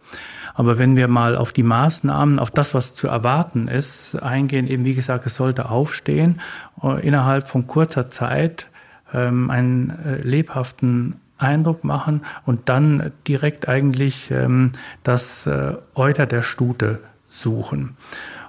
Aber 0.54 0.78
wenn 0.78 0.96
wir 0.96 1.08
mal 1.08 1.36
auf 1.36 1.52
die 1.52 1.64
Maßnahmen, 1.64 2.38
auf 2.38 2.50
das, 2.50 2.74
was 2.74 2.94
zu 2.94 3.08
erwarten 3.08 3.68
ist, 3.68 4.14
eingehen, 4.22 4.68
eben 4.68 4.84
wie 4.84 4.94
gesagt, 4.94 5.26
es 5.26 5.34
sollte 5.34 5.68
aufstehen, 5.68 6.40
äh, 6.82 7.06
innerhalb 7.06 7.48
von 7.48 7.66
kurzer 7.66 8.10
Zeit 8.10 8.68
ähm, 9.12 9.50
einen 9.50 9.90
äh, 9.90 10.22
lebhaften 10.22 11.16
Eindruck 11.38 11.82
machen 11.82 12.22
und 12.46 12.68
dann 12.68 13.12
direkt 13.26 13.68
eigentlich 13.68 14.30
ähm, 14.30 14.72
das 15.02 15.46
äh, 15.46 15.74
Euter 15.94 16.26
der 16.26 16.42
Stute 16.42 17.00
suchen. 17.28 17.96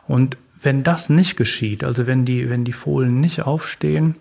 Und 0.08 0.38
wenn 0.62 0.84
das 0.84 1.10
nicht 1.10 1.36
geschieht, 1.36 1.84
also 1.84 2.08
wenn 2.08 2.26
die, 2.26 2.50
wenn 2.50 2.64
die 2.64 2.74
Fohlen 2.74 3.20
nicht 3.20 3.42
aufstehen, 3.44 4.16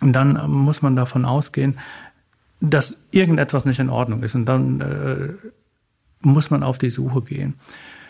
dann 0.00 0.50
muss 0.50 0.82
man 0.82 0.96
davon 0.96 1.24
ausgehen, 1.24 1.78
dass 2.60 2.98
irgendetwas 3.10 3.64
nicht 3.64 3.78
in 3.78 3.90
Ordnung 3.90 4.22
ist. 4.22 4.34
Und 4.34 4.46
dann 4.46 4.80
äh, 4.80 5.48
muss 6.20 6.50
man 6.50 6.62
auf 6.62 6.78
die 6.78 6.90
Suche 6.90 7.22
gehen. 7.22 7.54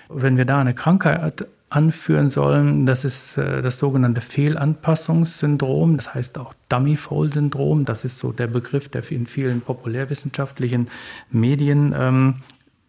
Wenn 0.08 0.36
wir 0.36 0.44
da 0.44 0.58
eine 0.58 0.74
Krankheit 0.74 1.46
anführen 1.70 2.30
sollen, 2.30 2.86
das 2.86 3.04
ist 3.04 3.36
äh, 3.36 3.60
das 3.60 3.78
sogenannte 3.78 4.22
Fehlanpassungssyndrom, 4.22 5.96
das 5.96 6.14
heißt 6.14 6.38
auch 6.38 6.54
Dummy-Foal-Syndrom. 6.70 7.84
Das 7.84 8.04
ist 8.04 8.18
so 8.18 8.32
der 8.32 8.46
Begriff, 8.46 8.88
der 8.88 9.08
in 9.10 9.26
vielen 9.26 9.60
populärwissenschaftlichen 9.60 10.88
Medien 11.30 11.94
ähm, 11.96 12.36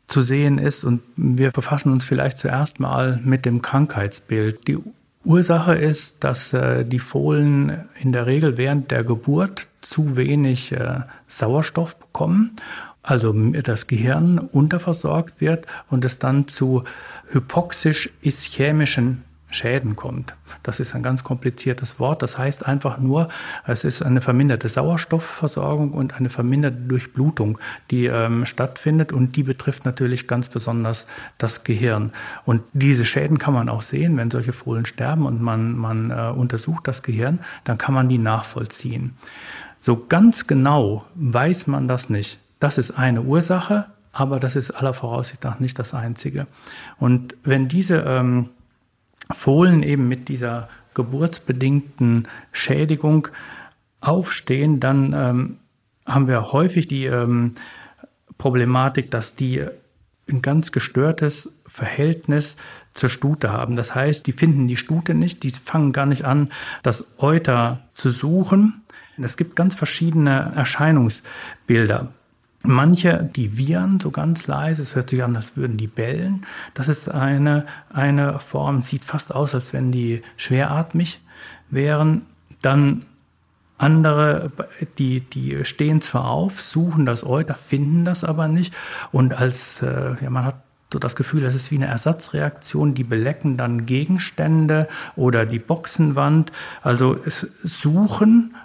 zu 0.08 0.22
sehen 0.22 0.58
ist. 0.58 0.86
Und 0.86 1.02
wir 1.18 1.52
befassen 1.52 1.92
uns 1.92 2.04
vielleicht 2.04 2.38
zuerst 2.38 2.80
mal 2.80 3.20
mit 3.24 3.46
dem 3.46 3.62
Krankheitsbild. 3.62 4.68
Die 4.68 4.78
Ursache 5.26 5.76
ist, 5.76 6.24
dass 6.24 6.54
äh, 6.54 6.86
die 6.86 7.00
Fohlen 7.00 7.86
in 8.00 8.14
der 8.14 8.26
Regel 8.26 8.58
während 8.58 8.92
der 8.92 9.04
Geburt 9.04 9.68
zu 9.82 10.16
wenig 10.16 10.72
äh, 10.72 11.02
Sauerstoff 11.28 11.98
bekommen, 11.98 12.56
also 13.02 13.34
das 13.34 13.88
Gehirn 13.88 14.40
unterversorgt 14.40 15.42
wird 15.42 15.66
und 15.90 16.06
es 16.06 16.20
dann 16.20 16.48
zu 16.48 16.84
hypoxisch-ischämischen 17.32 19.24
Schäden 19.52 19.96
kommt. 19.96 20.36
Das 20.62 20.80
ist 20.80 20.94
ein 20.94 21.02
ganz 21.02 21.24
kompliziertes 21.24 22.00
Wort. 22.00 22.22
Das 22.22 22.38
heißt 22.38 22.68
einfach 22.68 23.00
nur, 23.00 23.30
es 23.66 23.84
ist 23.84 24.04
eine 24.04 24.22
verminderte 24.22 24.70
Sauerstoffversorgung 24.70 25.92
und 25.92 26.14
eine 26.14 26.30
verminderte 26.30 26.78
Durchblutung, 26.78 27.58
die 27.90 28.06
ähm, 28.06 28.46
stattfindet 28.46 29.12
und 29.12 29.36
die 29.36 29.44
betrifft 29.44 29.86
natürlich 29.86 30.28
ganz 30.28 30.50
besonders 30.50 31.08
das 31.40 31.64
Gehirn. 31.64 32.12
Und 32.46 32.62
diese 32.74 33.06
Schäden 33.06 33.40
kann 33.40 33.56
man 33.56 33.70
auch 33.70 33.82
sehen, 33.82 34.18
wenn 34.18 34.30
solche 34.30 34.54
Fohlen 34.54 34.86
sterben 34.86 35.26
und 35.26 35.42
man, 35.42 35.76
man 35.76 36.12
äh, 36.12 36.30
untersucht 36.30 36.88
das 36.88 37.02
Gehirn, 37.02 37.40
dann 37.64 37.80
kann 37.80 37.96
man 37.96 38.08
die 38.08 38.20
nachvollziehen. 38.20 39.16
So 39.82 40.06
ganz 40.08 40.46
genau 40.46 41.06
weiß 41.16 41.66
man 41.68 41.88
das 41.88 42.10
nicht. 42.10 42.40
Das 42.60 42.78
ist 42.78 42.92
eine 42.92 43.22
Ursache, 43.22 43.86
aber 44.12 44.40
das 44.40 44.56
ist 44.56 44.72
aller 44.72 44.94
Voraussicht 44.94 45.44
nach 45.44 45.60
nicht 45.60 45.80
das 45.80 45.94
einzige. 45.94 46.48
Und 46.98 47.36
wenn 47.44 47.68
diese 47.68 48.00
ähm, 48.00 48.50
Fohlen 49.32 49.84
eben 49.84 50.08
mit 50.08 50.28
dieser 50.28 50.70
geburtsbedingten 50.94 52.28
Schädigung 52.52 53.28
aufstehen, 54.02 54.80
dann 54.80 55.14
ähm, 55.14 55.58
haben 56.06 56.28
wir 56.28 56.52
häufig 56.52 56.88
die 56.88 57.06
ähm, 57.06 57.56
Problematik, 58.38 59.12
dass 59.12 59.36
die 59.36 59.64
ein 60.28 60.42
ganz 60.42 60.72
gestörtes 60.72 61.52
Verhältnis 61.68 62.56
zur 62.94 63.10
Stute 63.10 63.52
haben. 63.52 63.76
Das 63.76 63.96
heißt, 63.96 64.26
die 64.28 64.32
finden 64.32 64.68
die 64.68 64.78
Stute 64.78 65.14
nicht, 65.14 65.44
die 65.44 65.52
fangen 65.52 65.92
gar 65.92 66.06
nicht 66.06 66.26
an, 66.26 66.50
das 66.84 67.06
Euter 67.18 67.80
zu 67.94 68.10
suchen. 68.10 68.82
Es 69.22 69.38
gibt 69.38 69.56
ganz 69.56 69.76
verschiedene 69.76 70.54
Erscheinungsbilder. 70.56 72.14
Manche, 72.64 73.30
die 73.36 73.58
wiehern 73.58 74.00
so 74.02 74.12
ganz 74.12 74.46
leise, 74.48 74.82
es 74.82 74.94
hört 74.96 75.10
sich 75.10 75.24
an, 75.24 75.36
als 75.36 75.56
würden 75.56 75.78
die 75.78 75.88
bellen. 75.88 76.46
Das 76.74 76.90
ist 76.90 77.10
eine, 77.10 77.66
eine 77.94 78.40
Form, 78.40 78.82
sieht 78.82 79.06
fast 79.06 79.34
aus, 79.34 79.54
als 79.54 79.72
wenn 79.72 79.92
die 79.94 80.22
schweratmig 80.36 81.22
wären. 81.70 82.24
Dann 82.62 83.06
andere, 83.78 84.52
die, 84.98 85.22
die 85.22 85.64
stehen 85.64 86.02
zwar 86.02 86.26
auf, 86.26 86.62
suchen 86.62 87.06
das 87.06 87.26
Euter, 87.26 87.56
finden 87.56 88.04
das 88.04 88.26
aber 88.26 88.50
nicht. 88.50 88.74
Und 89.14 89.34
als, 89.34 89.82
äh, 89.82 90.16
ja, 90.22 90.30
man 90.30 90.44
hat 90.44 90.56
so 90.92 91.00
das 91.00 91.16
Gefühl, 91.16 91.42
das 91.42 91.56
ist 91.56 91.72
wie 91.72 91.76
eine 91.76 91.88
Ersatzreaktion, 91.88 92.94
die 92.94 93.04
belecken 93.06 93.56
dann 93.56 93.86
Gegenstände 93.86 94.88
oder 95.16 95.46
die 95.46 95.60
Boxenwand. 95.60 96.52
Also 96.82 97.18
es 97.26 97.48
suchen, 97.64 98.56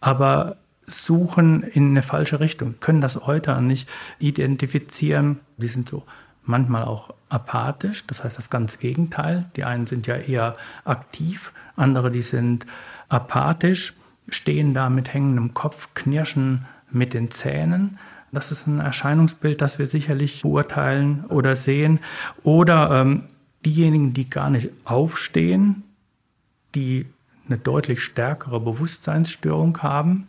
aber 0.00 0.56
suchen 0.90 1.62
in 1.62 1.90
eine 1.90 2.02
falsche 2.02 2.40
Richtung, 2.40 2.74
können 2.80 3.00
das 3.00 3.20
Euter 3.20 3.60
nicht 3.60 3.88
identifizieren. 4.18 5.40
Die 5.56 5.68
sind 5.68 5.88
so 5.88 6.04
manchmal 6.44 6.84
auch 6.84 7.14
apathisch, 7.28 8.06
das 8.06 8.24
heißt 8.24 8.36
das 8.36 8.50
ganze 8.50 8.78
Gegenteil. 8.78 9.46
Die 9.56 9.64
einen 9.64 9.86
sind 9.86 10.06
ja 10.06 10.16
eher 10.16 10.56
aktiv, 10.84 11.52
andere, 11.76 12.10
die 12.10 12.22
sind 12.22 12.66
apathisch, 13.08 13.94
stehen 14.28 14.74
da 14.74 14.90
mit 14.90 15.12
hängendem 15.12 15.54
Kopf, 15.54 15.88
knirschen 15.94 16.66
mit 16.90 17.14
den 17.14 17.30
Zähnen. 17.30 17.98
Das 18.32 18.52
ist 18.52 18.66
ein 18.66 18.80
Erscheinungsbild, 18.80 19.60
das 19.60 19.78
wir 19.78 19.86
sicherlich 19.86 20.42
beurteilen 20.42 21.24
oder 21.28 21.56
sehen. 21.56 21.98
Oder 22.44 23.00
ähm, 23.00 23.24
diejenigen, 23.64 24.12
die 24.12 24.30
gar 24.30 24.50
nicht 24.50 24.70
aufstehen, 24.84 25.82
die 26.74 27.06
eine 27.48 27.58
deutlich 27.58 28.02
stärkere 28.02 28.60
Bewusstseinsstörung 28.60 29.78
haben, 29.82 30.28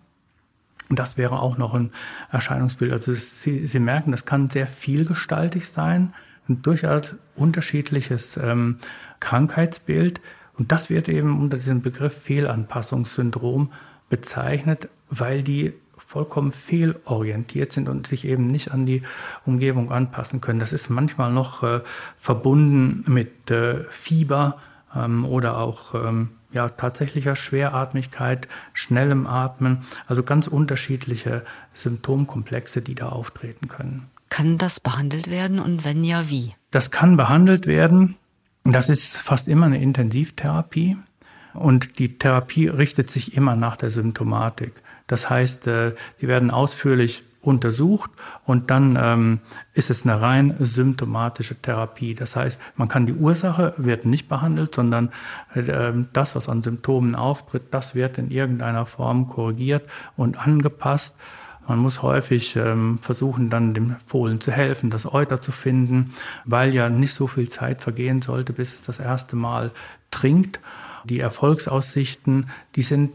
und 0.92 1.00
das 1.00 1.18
wäre 1.18 1.40
auch 1.40 1.58
noch 1.58 1.74
ein 1.74 1.92
Erscheinungsbild. 2.32 2.92
Also 2.92 3.14
Sie, 3.14 3.66
Sie 3.66 3.80
merken, 3.80 4.12
das 4.12 4.26
kann 4.26 4.50
sehr 4.50 4.68
vielgestaltig 4.68 5.70
sein, 5.70 6.14
ein 6.50 6.62
durchaus 6.62 7.16
unterschiedliches 7.38 8.36
ähm, 8.36 8.80
Krankheitsbild. 9.22 10.20
Und 10.58 10.74
das 10.74 10.90
wird 10.90 11.08
eben 11.08 11.40
unter 11.40 11.56
diesem 11.56 11.82
Begriff 11.82 12.24
Fehlanpassungssyndrom 12.24 13.72
bezeichnet, 14.10 14.90
weil 15.10 15.44
die 15.44 15.72
vollkommen 15.98 16.52
fehlorientiert 16.52 17.72
sind 17.72 17.88
und 17.88 18.08
sich 18.08 18.28
eben 18.28 18.48
nicht 18.48 18.72
an 18.72 18.86
die 18.86 19.04
Umgebung 19.46 19.94
anpassen 19.94 20.42
können. 20.42 20.60
Das 20.60 20.74
ist 20.74 20.90
manchmal 20.90 21.32
noch 21.32 21.64
äh, 21.64 21.80
verbunden 22.18 23.10
mit 23.10 23.50
äh, 23.50 23.86
Fieber 23.90 24.58
ähm, 24.96 25.26
oder 25.26 25.58
auch 25.58 25.96
ähm, 25.96 26.30
ja, 26.52 26.70
tatsächlicher 26.70 27.36
Schweratmigkeit, 27.36 28.48
schnellem 28.74 29.28
Atmen, 29.28 29.86
also 30.08 30.24
ganz 30.24 30.48
unterschiedliche 30.48 31.44
Symptomkomplexe, 31.74 32.82
die 32.82 32.96
da 32.96 33.10
auftreten 33.10 33.68
können. 33.68 34.10
Kann 34.30 34.58
das 34.58 34.80
behandelt 34.80 35.30
werden 35.30 35.60
und 35.60 35.84
wenn 35.86 36.04
ja, 36.04 36.30
wie? 36.30 36.56
Das 36.72 36.92
kann 36.92 37.18
behandelt 37.18 37.68
werden. 37.68 38.16
Das 38.64 38.90
ist 38.90 39.18
fast 39.18 39.48
immer 39.48 39.66
eine 39.66 39.82
Intensivtherapie 39.82 40.98
und 41.54 42.00
die 42.00 42.18
Therapie 42.18 42.68
richtet 42.68 43.10
sich 43.10 43.36
immer 43.36 43.56
nach 43.56 43.76
der 43.76 43.90
Symptomatik. 43.90 44.74
Das 45.08 45.30
heißt, 45.30 45.68
äh, 45.68 45.94
die 46.22 46.28
werden 46.28 46.52
ausführlich 46.52 47.24
untersucht 47.42 48.12
und 48.46 48.70
dann 48.70 48.98
ähm, 49.02 49.40
ist 49.74 49.90
es 49.90 50.04
eine 50.04 50.22
rein 50.22 50.56
symptomatische 50.60 51.56
Therapie. 51.56 52.14
Das 52.14 52.36
heißt, 52.36 52.60
man 52.78 52.88
kann 52.88 53.06
die 53.06 53.14
Ursache 53.14 53.74
wird 53.78 54.06
nicht 54.06 54.30
behandelt, 54.30 54.76
sondern 54.76 55.10
äh, 55.56 55.92
das, 56.14 56.36
was 56.36 56.48
an 56.48 56.62
Symptomen 56.62 57.16
auftritt, 57.16 57.64
das 57.72 57.96
wird 57.96 58.18
in 58.18 58.30
irgendeiner 58.30 58.86
Form 58.86 59.28
korrigiert 59.28 59.84
und 60.16 60.40
angepasst. 60.40 61.16
Man 61.68 61.80
muss 61.80 62.02
häufig 62.02 62.56
ähm, 62.56 63.00
versuchen, 63.02 63.50
dann 63.50 63.74
dem 63.74 63.96
Fohlen 64.06 64.42
zu 64.42 64.52
helfen, 64.52 64.90
das 64.90 65.12
Euter 65.12 65.42
zu 65.42 65.52
finden, 65.52 66.14
weil 66.46 66.74
ja 66.74 66.90
nicht 66.90 67.14
so 67.14 67.28
viel 67.28 67.50
Zeit 67.50 67.82
vergehen 67.82 68.22
sollte, 68.22 68.54
bis 68.54 68.74
es 68.74 68.82
das 68.82 69.00
erste 69.00 69.36
Mal 69.36 69.72
trinkt. 70.12 70.60
Die 71.06 71.20
Erfolgsaussichten, 71.20 72.50
die 72.76 72.82
sind 72.82 73.12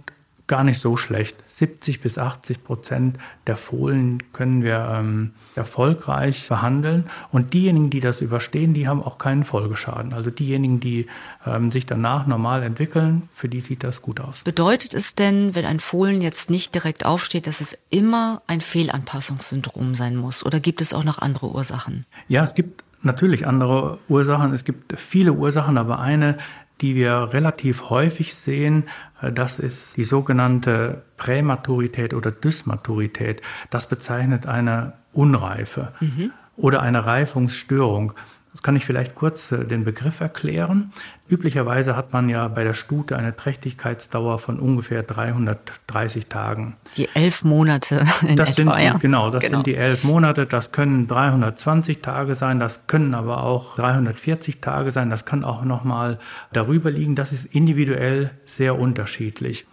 gar 0.47 0.63
nicht 0.65 0.79
so 0.79 0.97
schlecht. 0.97 1.37
70 1.47 2.01
bis 2.01 2.19
80 2.19 2.63
Prozent 2.63 3.19
der 3.47 3.57
Fohlen 3.57 4.23
können 4.33 4.63
wir 4.63 4.89
ähm, 4.93 5.33
erfolgreich 5.57 6.49
behandeln. 6.49 7.11
Und 7.33 7.53
diejenigen, 7.53 7.91
die 7.91 8.01
das 8.01 8.21
überstehen, 8.21 8.75
die 8.75 8.87
haben 8.87 9.03
auch 9.03 9.19
keinen 9.19 9.45
Folgeschaden. 9.45 10.13
Also 10.13 10.31
diejenigen, 10.31 10.79
die 10.79 11.07
ähm, 11.45 11.71
sich 11.71 11.87
danach 11.87 12.27
normal 12.27 12.63
entwickeln, 12.63 13.29
für 13.35 13.49
die 13.49 13.61
sieht 13.61 13.83
das 13.83 14.03
gut 14.03 14.21
aus. 14.21 14.43
Bedeutet 14.43 14.95
es 14.95 15.15
denn, 15.15 15.55
wenn 15.55 15.65
ein 15.65 15.81
Fohlen 15.81 16.23
jetzt 16.23 16.51
nicht 16.51 16.75
direkt 16.75 17.05
aufsteht, 17.05 17.47
dass 17.47 17.61
es 17.61 17.77
immer 17.91 18.43
ein 18.47 18.61
Fehlanpassungssyndrom 18.61 19.95
sein 19.95 20.17
muss? 20.17 20.45
Oder 20.47 20.61
gibt 20.61 20.81
es 20.81 20.95
auch 20.95 21.05
noch 21.05 21.19
andere 21.19 21.51
Ursachen? 21.51 22.07
Ja, 22.29 22.45
es 22.45 22.55
gibt 22.55 22.85
natürlich 23.03 23.47
andere 23.47 23.99
Ursachen. 24.09 24.53
Es 24.53 24.65
gibt 24.65 24.99
viele 24.99 25.33
Ursachen, 25.33 25.79
aber 25.79 26.01
eine, 26.01 26.37
die 26.81 26.95
wir 26.95 27.33
relativ 27.33 27.91
häufig 27.91 28.35
sehen, 28.35 28.85
äh, 29.23 29.33
das 29.33 29.59
ist 29.59 29.97
die 29.97 30.05
sogenannte 30.05 31.03
Prämaturität 31.17 32.15
oder 32.15 32.31
Dysmaturität. 32.31 33.43
Das 33.71 33.89
bezeichnet 33.89 34.47
eine 34.47 34.95
Unreife 35.13 35.93
mhm. 36.01 36.33
oder 36.57 36.83
eine 36.83 37.07
Reifungsstörung. 37.07 38.13
Das 38.57 38.63
kann 38.63 38.75
ich 38.75 38.87
vielleicht 38.87 39.15
kurz 39.15 39.53
äh, 39.53 39.67
den 39.67 39.85
Begriff 39.85 40.21
erklären. 40.21 40.91
Üblicherweise 41.29 41.95
hat 41.95 42.15
man 42.15 42.31
ja 42.31 42.49
bei 42.49 42.65
der 42.65 42.73
Stute 42.73 43.15
eine 43.19 43.37
Trächtigkeitsdauer 43.37 44.39
von 44.39 44.59
ungefähr 44.59 45.03
330 45.03 46.29
Tagen. 46.29 46.75
Die 46.97 47.07
elf 47.13 47.45
Monate 47.45 48.07
in 48.23 48.35
das 48.35 48.59
etwa, 48.59 48.77
sind, 48.77 48.83
ja. 48.83 48.97
Genau, 48.97 49.29
das 49.29 49.45
genau. 49.45 49.59
sind 49.59 49.67
die 49.67 49.75
elf 49.75 50.05
Monate. 50.05 50.47
Das 50.47 50.73
können 50.73 51.07
320 51.07 52.01
Tage 52.01 52.35
sein, 52.35 52.59
das 52.59 52.87
können 52.87 53.13
aber 53.13 53.43
auch 53.43 53.77
340 53.77 54.63
Tage 54.63 54.91
sein. 54.91 55.11
Das 55.11 55.27
kann 55.27 55.45
auch 55.45 55.63
noch 55.63 55.85
mal 55.85 56.19
darüber 56.55 56.91
liegen. 56.91 57.15
Das 57.15 57.35
ist 57.35 57.45
individuell 57.45 58.31
sehr 58.47 58.79
unterschiedlich. 58.79 59.67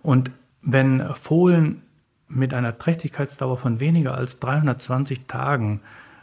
Und 0.00 0.30
wenn 0.62 1.12
Fohlen 1.16 1.82
mit 2.28 2.54
einer 2.54 2.78
Trächtigkeitsdauer 2.78 3.56
von 3.56 3.80
weniger 3.80 4.14
als 4.14 4.38
320 4.38 5.26
Tagen 5.26 5.80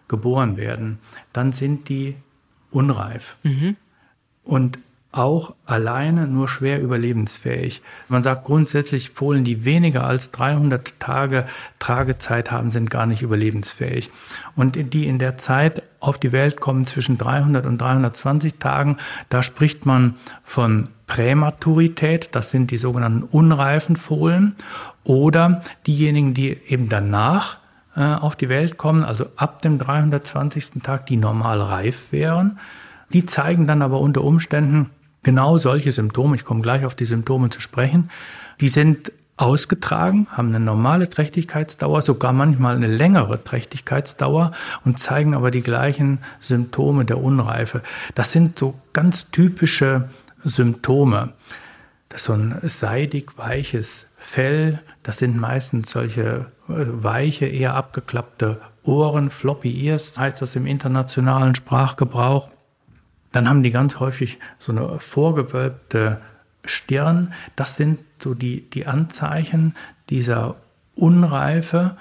geboren 0.08 0.58
werden, 0.58 1.00
dann 1.34 1.52
sind 1.52 1.90
die 1.90 2.16
unreif. 2.72 3.38
Mhm. 3.44 3.76
Und 4.44 4.80
auch 5.16 5.56
alleine 5.66 6.28
nur 6.28 6.50
schwer 6.50 6.82
überlebensfähig. 6.82 7.82
Man 8.10 8.22
sagt 8.22 8.44
grundsätzlich, 8.44 9.12
Fohlen, 9.12 9.46
die 9.46 9.64
weniger 9.64 10.04
als 10.04 10.32
300 10.32 11.00
Tage 11.00 11.46
Tragezeit 11.80 12.52
haben, 12.52 12.70
sind 12.72 12.90
gar 12.90 13.06
nicht 13.06 13.22
überlebensfähig. 13.22 14.10
Und 14.58 14.94
die 14.94 15.08
in 15.08 15.18
der 15.18 15.38
Zeit 15.38 15.84
auf 16.02 16.18
die 16.18 16.34
Welt 16.34 16.60
kommen 16.60 16.86
zwischen 16.86 17.18
300 17.18 17.66
und 17.66 17.80
320 17.80 18.56
Tagen, 18.56 18.98
da 19.30 19.42
spricht 19.42 19.86
man 19.86 20.16
von 20.44 20.90
Prämaturität, 21.08 22.30
das 22.34 22.50
sind 22.50 22.72
die 22.72 22.78
sogenannten 22.78 23.24
unreifen 23.24 23.96
Fohlen, 23.96 24.56
oder 25.06 25.62
diejenigen, 25.88 26.34
die 26.34 26.58
eben 26.68 26.90
danach 26.90 27.60
auf 27.96 28.36
die 28.36 28.50
Welt 28.50 28.78
kommen, 28.78 29.04
also 29.04 29.28
ab 29.38 29.62
dem 29.62 29.80
320. 29.80 30.84
Tag, 30.84 31.06
die 31.06 31.16
normal 31.16 31.62
reif 31.62 32.12
wären. 32.12 32.60
Die 33.14 33.25
zeigen 33.25 33.68
dann 33.68 33.82
aber 33.82 34.02
unter 34.02 34.24
Umständen 34.24 34.90
genau 35.24 35.58
solche 35.58 35.92
Symptome, 35.92 36.36
ich 36.36 36.46
komme 36.46 36.62
gleich 36.62 36.86
auf 36.86 36.96
die 36.96 37.06
Symptome 37.06 37.50
zu 37.50 37.62
sprechen, 37.62 38.10
die 38.60 38.68
sind 38.68 39.12
ausgetragen, 39.38 40.28
haben 40.32 40.50
eine 40.50 40.62
normale 40.62 41.10
Trächtigkeitsdauer, 41.10 42.02
sogar 42.02 42.32
manchmal 42.32 42.75
eine 42.75 42.88
längere 42.88 43.44
Trächtigkeitsdauer 43.44 44.52
und 44.86 45.00
zeigen 45.00 45.34
aber 45.34 45.52
die 45.52 45.62
gleichen 45.62 46.20
Symptome 46.40 47.04
der 47.04 47.22
Unreife. 47.22 47.82
Das 48.14 48.32
sind 48.32 48.58
so 48.58 48.75
ganz 48.94 49.32
typische 49.32 50.10
Symptome. 50.44 51.30
So 52.18 52.34
ein 52.34 52.60
seidig 52.64 53.38
weiches 53.38 54.08
Fell, 54.18 54.80
das 55.04 55.18
sind 55.18 55.38
meistens 55.38 55.92
solche 55.92 56.48
äh, 56.68 56.74
weiche, 56.88 57.46
eher 57.46 57.76
abgeklappte 57.76 58.60
Ohren, 58.84 59.30
Floppy 59.30 59.86
Ears 59.86 60.18
heißt 60.18 60.42
das 60.42 60.56
im 60.56 60.68
internationalen 60.68 61.56
Sprachgebrauch. 61.56 62.50
Dann 63.32 63.50
haben 63.50 63.64
die 63.64 63.72
ganz 63.72 64.00
häufig 64.00 64.40
so 64.60 64.72
eine 64.72 65.00
vorgewölbte 65.00 66.22
Stirn. 66.64 67.34
Das 67.56 67.76
sind 67.76 68.00
so 68.20 68.34
die, 68.34 68.62
die 68.70 68.88
Anzeichen 68.88 69.76
dieser 70.10 70.56
Unreife 70.96 71.98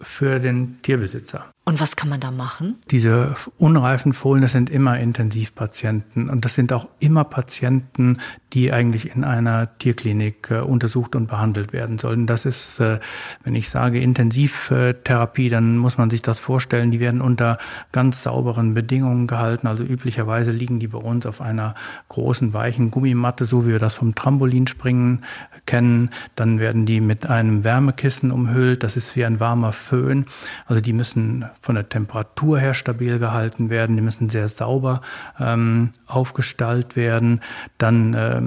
für 0.00 0.40
den 0.40 0.80
Tierbesitzer. 0.82 1.46
Und 1.64 1.80
was 1.80 1.96
kann 1.96 2.08
man 2.08 2.20
da 2.20 2.30
machen? 2.30 2.76
Diese 2.90 3.34
unreifen 3.58 4.12
Fohlen, 4.12 4.42
das 4.42 4.52
sind 4.52 4.70
immer 4.70 4.98
Intensivpatienten 4.98 6.30
und 6.30 6.44
das 6.44 6.54
sind 6.54 6.72
auch 6.72 6.88
immer 7.00 7.24
Patienten, 7.24 8.18
die 8.56 8.72
eigentlich 8.72 9.14
in 9.14 9.22
einer 9.22 9.68
Tierklinik 9.78 10.50
äh, 10.50 10.60
untersucht 10.60 11.14
und 11.14 11.26
behandelt 11.26 11.74
werden 11.74 11.98
sollen. 11.98 12.26
Das 12.26 12.46
ist, 12.46 12.80
äh, 12.80 13.00
wenn 13.44 13.54
ich 13.54 13.68
sage 13.68 14.00
Intensivtherapie, 14.00 15.50
dann 15.50 15.76
muss 15.76 15.98
man 15.98 16.08
sich 16.08 16.22
das 16.22 16.40
vorstellen, 16.40 16.90
die 16.90 16.98
werden 16.98 17.20
unter 17.20 17.58
ganz 17.92 18.22
sauberen 18.22 18.72
Bedingungen 18.72 19.26
gehalten. 19.26 19.66
Also 19.66 19.84
üblicherweise 19.84 20.52
liegen 20.52 20.80
die 20.80 20.88
bei 20.88 20.96
uns 20.96 21.26
auf 21.26 21.42
einer 21.42 21.74
großen 22.08 22.54
weichen 22.54 22.90
Gummimatte, 22.90 23.44
so 23.44 23.66
wie 23.66 23.72
wir 23.72 23.78
das 23.78 23.96
vom 23.96 24.14
Trampolinspringen 24.14 25.22
kennen. 25.66 26.08
Dann 26.34 26.58
werden 26.58 26.86
die 26.86 27.02
mit 27.02 27.26
einem 27.26 27.62
Wärmekissen 27.62 28.30
umhüllt. 28.30 28.82
Das 28.82 28.96
ist 28.96 29.16
wie 29.16 29.26
ein 29.26 29.38
warmer 29.38 29.72
Föhn. 29.72 30.24
Also 30.64 30.80
die 30.80 30.94
müssen 30.94 31.44
von 31.60 31.74
der 31.74 31.90
Temperatur 31.90 32.58
her 32.58 32.72
stabil 32.72 33.18
gehalten 33.18 33.68
werden. 33.68 33.96
Die 33.96 34.02
müssen 34.02 34.30
sehr 34.30 34.48
sauber 34.48 35.02
ähm, 35.38 35.90
aufgestallt 36.06 36.96
werden. 36.96 37.42
Dann 37.76 38.14
ähm, 38.18 38.45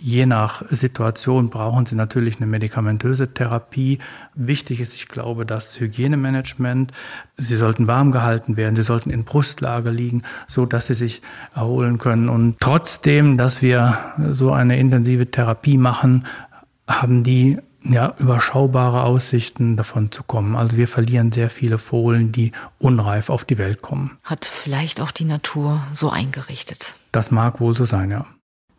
Je 0.00 0.26
nach 0.26 0.62
Situation 0.70 1.50
brauchen 1.50 1.84
Sie 1.84 1.96
natürlich 1.96 2.36
eine 2.36 2.46
medikamentöse 2.46 3.34
Therapie. 3.34 3.98
Wichtig 4.34 4.80
ist, 4.80 4.94
ich 4.94 5.08
glaube, 5.08 5.44
das 5.44 5.78
Hygienemanagement. 5.80 6.92
Sie 7.36 7.56
sollten 7.56 7.88
warm 7.88 8.12
gehalten 8.12 8.56
werden, 8.56 8.76
sie 8.76 8.82
sollten 8.82 9.10
in 9.10 9.24
Brustlage 9.24 9.90
liegen, 9.90 10.22
so 10.46 10.66
dass 10.66 10.86
sie 10.86 10.94
sich 10.94 11.20
erholen 11.54 11.98
können. 11.98 12.28
Und 12.28 12.60
trotzdem, 12.60 13.36
dass 13.38 13.60
wir 13.60 13.98
so 14.30 14.52
eine 14.52 14.78
intensive 14.78 15.30
Therapie 15.30 15.78
machen, 15.78 16.26
haben 16.86 17.24
die 17.24 17.58
ja, 17.82 18.14
überschaubare 18.18 19.02
Aussichten 19.02 19.76
davon 19.76 20.12
zu 20.12 20.22
kommen. 20.22 20.56
Also 20.56 20.76
wir 20.76 20.88
verlieren 20.88 21.32
sehr 21.32 21.50
viele 21.50 21.78
Fohlen, 21.78 22.32
die 22.32 22.52
unreif 22.78 23.30
auf 23.30 23.44
die 23.44 23.58
Welt 23.58 23.82
kommen. 23.82 24.18
Hat 24.24 24.44
vielleicht 24.44 25.00
auch 25.00 25.10
die 25.10 25.24
Natur 25.24 25.82
so 25.94 26.10
eingerichtet. 26.10 26.96
Das 27.12 27.30
mag 27.30 27.60
wohl 27.60 27.74
so 27.74 27.84
sein, 27.84 28.10
ja. 28.10 28.26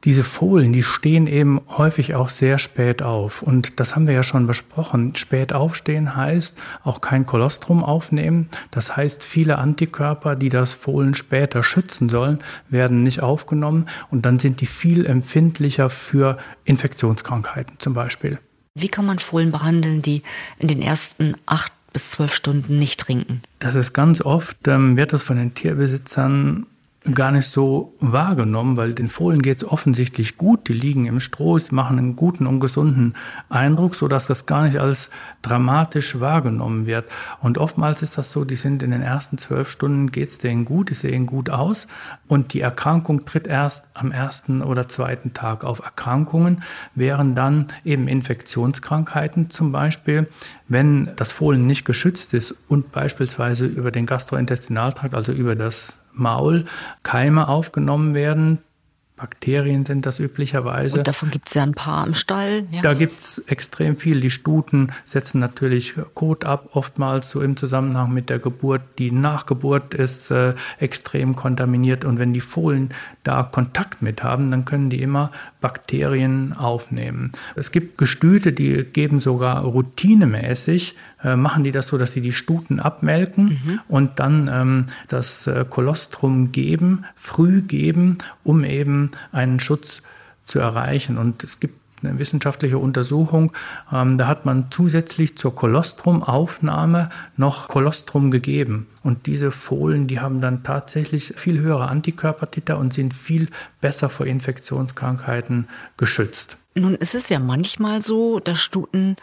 Diese 0.06 0.24
Fohlen, 0.24 0.72
die 0.72 0.84
stehen 0.84 1.28
eben 1.28 1.60
häufig 1.68 2.16
auch 2.16 2.30
sehr 2.30 2.58
spät 2.58 3.02
auf. 3.02 3.42
Und 3.42 3.82
das 3.82 3.96
haben 3.96 4.08
wir 4.08 4.14
ja 4.14 4.24
schon 4.24 4.48
besprochen. 4.48 5.14
Spät 5.16 5.52
aufstehen 5.52 6.16
heißt 6.16 6.58
auch 6.84 7.02
kein 7.02 7.26
Kolostrum 7.26 7.84
aufnehmen. 7.84 8.48
Das 8.72 8.96
heißt, 8.96 9.26
viele 9.26 9.58
Antikörper, 9.58 10.38
die 10.38 10.48
das 10.48 10.74
Fohlen 10.74 11.16
später 11.16 11.64
schützen 11.64 12.08
sollen, 12.08 12.40
werden 12.70 13.04
nicht 13.04 13.22
aufgenommen. 13.22 13.88
Und 14.10 14.26
dann 14.26 14.40
sind 14.40 14.62
die 14.62 14.68
viel 14.68 15.06
empfindlicher 15.06 15.90
für 15.90 16.38
Infektionskrankheiten 16.64 17.76
zum 17.80 17.94
Beispiel. 17.94 18.40
Wie 18.76 18.88
kann 18.88 19.06
man 19.06 19.20
Fohlen 19.20 19.52
behandeln, 19.52 20.02
die 20.02 20.24
in 20.60 20.70
den 20.70 20.82
ersten 20.82 21.36
acht 21.46 21.74
bis 21.92 22.12
zwölf 22.12 22.34
Stunden 22.34 22.80
nicht 22.80 23.02
trinken? 23.02 23.42
Das 23.60 23.76
ist 23.76 23.92
ganz 23.92 24.22
oft, 24.22 24.66
ähm, 24.68 24.96
wird 24.96 25.12
das 25.12 25.24
von 25.24 25.36
den 25.36 25.54
Tierbesitzern 25.56 26.68
gar 27.16 27.32
nicht 27.32 27.48
so 27.48 27.96
wahrgenommen, 28.00 28.78
weil 28.78 28.94
den 28.94 29.10
Fohlen 29.10 29.42
geht 29.42 29.58
es 29.58 29.68
offensichtlich 29.68 30.38
gut. 30.38 30.68
Die 30.68 30.74
liegen 30.74 31.06
im 31.06 31.20
Stroh, 31.20 31.60
machen 31.72 31.98
einen 31.98 32.16
guten 32.16 32.48
und 32.48 32.60
gesunden 32.60 33.16
Eindruck, 33.50 33.96
sodass 33.96 34.28
das 34.28 34.46
gar 34.46 34.64
nicht 34.64 34.80
als 34.80 35.10
dramatisch 35.42 36.20
wahrgenommen 36.20 36.86
wird. 36.86 37.06
Und 37.42 37.58
oftmals 37.58 38.02
ist 38.02 38.18
das 38.18 38.32
so, 38.32 38.46
die 38.46 38.56
sind 38.56 38.84
in 38.84 38.92
den 38.92 39.02
ersten 39.02 39.38
zwölf 39.38 39.70
Stunden 39.70 40.12
geht 40.12 40.30
es 40.30 40.38
denen 40.38 40.66
gut, 40.66 40.90
die 40.90 40.94
sehen 40.94 41.26
gut 41.26 41.50
aus 41.50 41.88
und 42.28 42.54
die 42.54 42.62
Erkrankung 42.62 43.26
tritt 43.26 43.48
erst 43.48 43.86
am 43.94 44.12
ersten 44.12 44.62
oder 44.62 44.88
zweiten 44.88 45.34
Tag 45.34 45.64
auf. 45.64 45.80
Erkrankungen 45.80 46.64
wären 46.96 47.36
dann 47.36 47.68
eben 47.84 48.08
Infektionskrankheiten 48.08 49.50
zum 49.50 49.72
Beispiel, 49.72 50.28
wenn 50.68 51.12
das 51.16 51.32
Fohlen 51.32 51.68
nicht 51.68 51.86
geschützt 51.86 52.34
ist 52.34 52.56
und 52.68 52.92
beispielsweise 52.92 53.66
über 53.66 53.92
den 53.92 54.06
Gastrointestinaltrakt, 54.06 55.14
also 55.14 55.32
über 55.32 55.56
das 55.56 55.94
Maul 56.14 56.66
Keime 57.04 57.48
aufgenommen 57.48 58.14
werden. 58.14 58.60
Bakterien 59.20 59.86
sind 59.86 60.06
das 60.06 60.20
üblicherweise. 60.20 60.98
Und 60.98 61.08
davon 61.08 61.30
gibt 61.30 61.50
es 61.50 61.54
ja 61.54 61.64
ein 61.64 61.74
paar 61.74 62.08
im 62.08 62.14
Stall. 62.14 62.64
Ja. 62.72 62.82
Da 62.82 62.94
gibt 62.94 63.20
es 63.20 63.40
extrem 63.48 63.98
viel. 63.98 64.22
Die 64.22 64.32
Stuten 64.32 64.94
setzen 65.04 65.40
natürlich 65.40 65.96
Kot 66.16 66.46
ab, 66.46 66.70
oftmals 66.72 67.30
so 67.30 67.42
im 67.42 67.58
Zusammenhang 67.58 68.14
mit 68.14 68.30
der 68.30 68.40
Geburt. 68.40 68.82
Die 68.98 69.12
Nachgeburt 69.12 69.94
ist 69.94 70.32
äh, 70.32 70.56
extrem 70.80 71.36
kontaminiert 71.36 72.06
und 72.06 72.18
wenn 72.18 72.34
die 72.34 72.40
Fohlen 72.40 72.92
da 73.24 73.44
Kontakt 73.44 74.02
mit 74.02 74.24
haben, 74.24 74.52
dann 74.52 74.64
können 74.64 74.90
die 74.90 75.02
immer 75.02 75.32
Bakterien 75.60 76.54
aufnehmen. 76.54 77.34
Es 77.56 77.72
gibt 77.72 77.98
Gestüte, 77.98 78.54
die 78.54 78.86
geben 78.86 79.20
sogar 79.20 79.64
routinemäßig 79.64 80.96
äh, 81.24 81.36
machen 81.36 81.64
die 81.64 81.72
das 81.72 81.88
so, 81.88 81.98
dass 81.98 82.12
sie 82.12 82.22
die 82.22 82.32
Stuten 82.32 82.80
abmelken 82.80 83.60
mhm. 83.64 83.80
und 83.88 84.20
dann 84.20 84.50
ähm, 84.52 84.86
das 85.08 85.48
äh, 85.48 85.66
Kolostrum 85.70 86.52
geben, 86.52 87.06
früh 87.16 87.62
geben, 87.62 88.20
um 88.44 88.64
eben 88.64 89.12
einen 89.32 89.60
Schutz 89.60 90.02
zu 90.46 90.60
erreichen. 90.60 91.18
Und 91.18 91.44
es 91.44 91.60
gibt 91.60 91.80
eine 92.04 92.20
wissenschaftliche 92.20 92.78
Untersuchung, 92.78 93.52
ähm, 93.92 94.18
da 94.18 94.28
hat 94.28 94.46
man 94.46 94.68
zusätzlich 94.72 95.38
zur 95.38 95.56
Kolostrumaufnahme 95.56 97.10
noch 97.38 97.68
Kolostrum 97.68 98.32
gegeben. 98.32 98.88
Und 99.04 99.26
diese 99.26 99.52
Fohlen, 99.52 100.08
die 100.08 100.20
haben 100.20 100.42
dann 100.42 100.64
tatsächlich 100.64 101.34
viel 101.36 101.60
höhere 101.60 101.88
Antikörpertiter 101.88 102.78
und 102.78 102.94
sind 102.94 103.14
viel 103.14 103.50
besser 103.82 104.10
vor 104.10 104.26
Infektionskrankheiten 104.26 105.68
geschützt. 105.98 106.58
Nun 106.76 106.96
ist 106.96 107.16
es 107.16 107.30
ja 107.30 107.40
manchmal 107.40 108.02
so, 108.02 108.40
dass 108.40 108.60
Stuten 108.60 109.18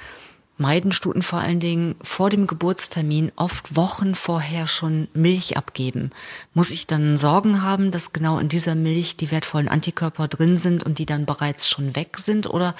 meiden 0.58 0.92
Stuten 0.92 1.22
vor 1.22 1.38
allen 1.38 1.60
Dingen 1.60 1.96
vor 2.02 2.30
dem 2.30 2.46
Geburtstermin 2.46 3.32
oft 3.36 3.76
Wochen 3.76 4.14
vorher 4.14 4.66
schon 4.66 5.08
Milch 5.12 5.56
abgeben. 5.56 6.10
Muss 6.54 6.70
ich 6.70 6.86
dann 6.86 7.18
Sorgen 7.18 7.62
haben, 7.62 7.90
dass 7.90 8.12
genau 8.12 8.38
in 8.38 8.48
dieser 8.48 8.74
Milch 8.74 9.16
die 9.16 9.30
wertvollen 9.30 9.68
Antikörper 9.68 10.28
drin 10.28 10.58
sind 10.58 10.84
und 10.84 10.98
die 10.98 11.06
dann 11.06 11.26
bereits 11.26 11.68
schon 11.68 11.94
weg 11.94 12.18
sind? 12.18 12.48
Oder 12.48 12.74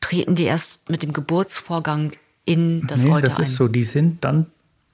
treten 0.00 0.34
die 0.34 0.44
erst 0.44 0.88
mit 0.88 1.02
dem 1.02 1.12
Geburtsvorgang 1.12 2.12
in 2.44 2.86
das 2.86 3.04
nee, 3.04 3.10
Heute 3.10 3.26
das 3.26 3.38
ein? 3.38 3.44
ist 3.44 3.56
so, 3.56 3.68
die 3.68 3.84
sind 3.84 4.24
dann 4.24 4.46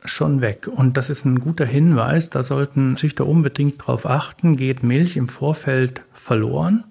schon 0.04 0.40
weg. 0.40 0.68
Und 0.68 0.96
das 0.96 1.11
ist 1.11 1.24
ein 1.24 1.40
guter 1.40 1.64
Hinweis. 1.64 2.31
Da 2.31 2.42
sollten 2.42 2.96
Züchter 2.96 3.26
unbedingt 3.26 3.81
darauf 3.81 4.07
achten, 4.07 4.57
geht 4.57 4.83
Milch 4.83 5.16
im 5.16 5.28
Vorfeld 5.28 6.02
verloren, 6.12 6.85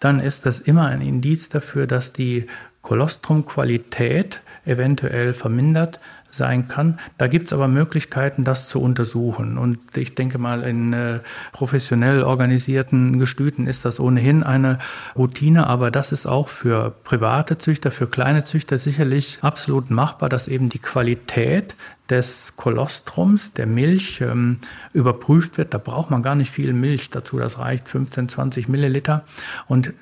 dann 0.00 0.20
ist 0.20 0.46
das 0.46 0.58
immer 0.58 0.86
ein 0.86 1.00
Indiz 1.00 1.48
dafür, 1.48 1.86
dass 1.86 2.12
die 2.12 2.46
Kolostrumqualität 2.82 4.42
eventuell 4.64 5.34
vermindert 5.34 6.00
sein 6.30 6.68
kann. 6.68 6.98
Da 7.18 7.26
gibt 7.26 7.48
es 7.48 7.52
aber 7.52 7.68
Möglichkeiten, 7.68 8.44
das 8.44 8.68
zu 8.68 8.80
untersuchen. 8.80 9.58
Und 9.58 9.78
ich 9.96 10.14
denke 10.14 10.38
mal, 10.38 10.62
in 10.62 10.92
äh, 10.92 11.20
professionell 11.52 12.22
organisierten 12.22 13.18
Gestüten 13.18 13.66
ist 13.66 13.84
das 13.84 14.00
ohnehin 14.00 14.42
eine 14.42 14.78
Routine, 15.16 15.66
aber 15.66 15.90
das 15.90 16.12
ist 16.12 16.26
auch 16.26 16.48
für 16.48 16.94
private 17.04 17.58
Züchter, 17.58 17.90
für 17.90 18.06
kleine 18.06 18.44
Züchter 18.44 18.78
sicherlich 18.78 19.38
absolut 19.42 19.90
machbar, 19.90 20.28
dass 20.28 20.48
eben 20.48 20.68
die 20.68 20.78
Qualität 20.78 21.74
des 22.08 22.54
Kolostrums, 22.56 23.52
der 23.52 23.66
Milch, 23.66 24.20
ähm, 24.20 24.58
überprüft 24.92 25.58
wird. 25.58 25.74
Da 25.74 25.78
braucht 25.78 26.10
man 26.10 26.22
gar 26.22 26.34
nicht 26.34 26.50
viel 26.50 26.72
Milch 26.72 27.10
dazu, 27.10 27.38
das 27.38 27.58
reicht 27.58 27.88
15, 27.88 28.28
20 28.28 28.68
Milliliter. 28.68 29.24
Und 29.68 29.92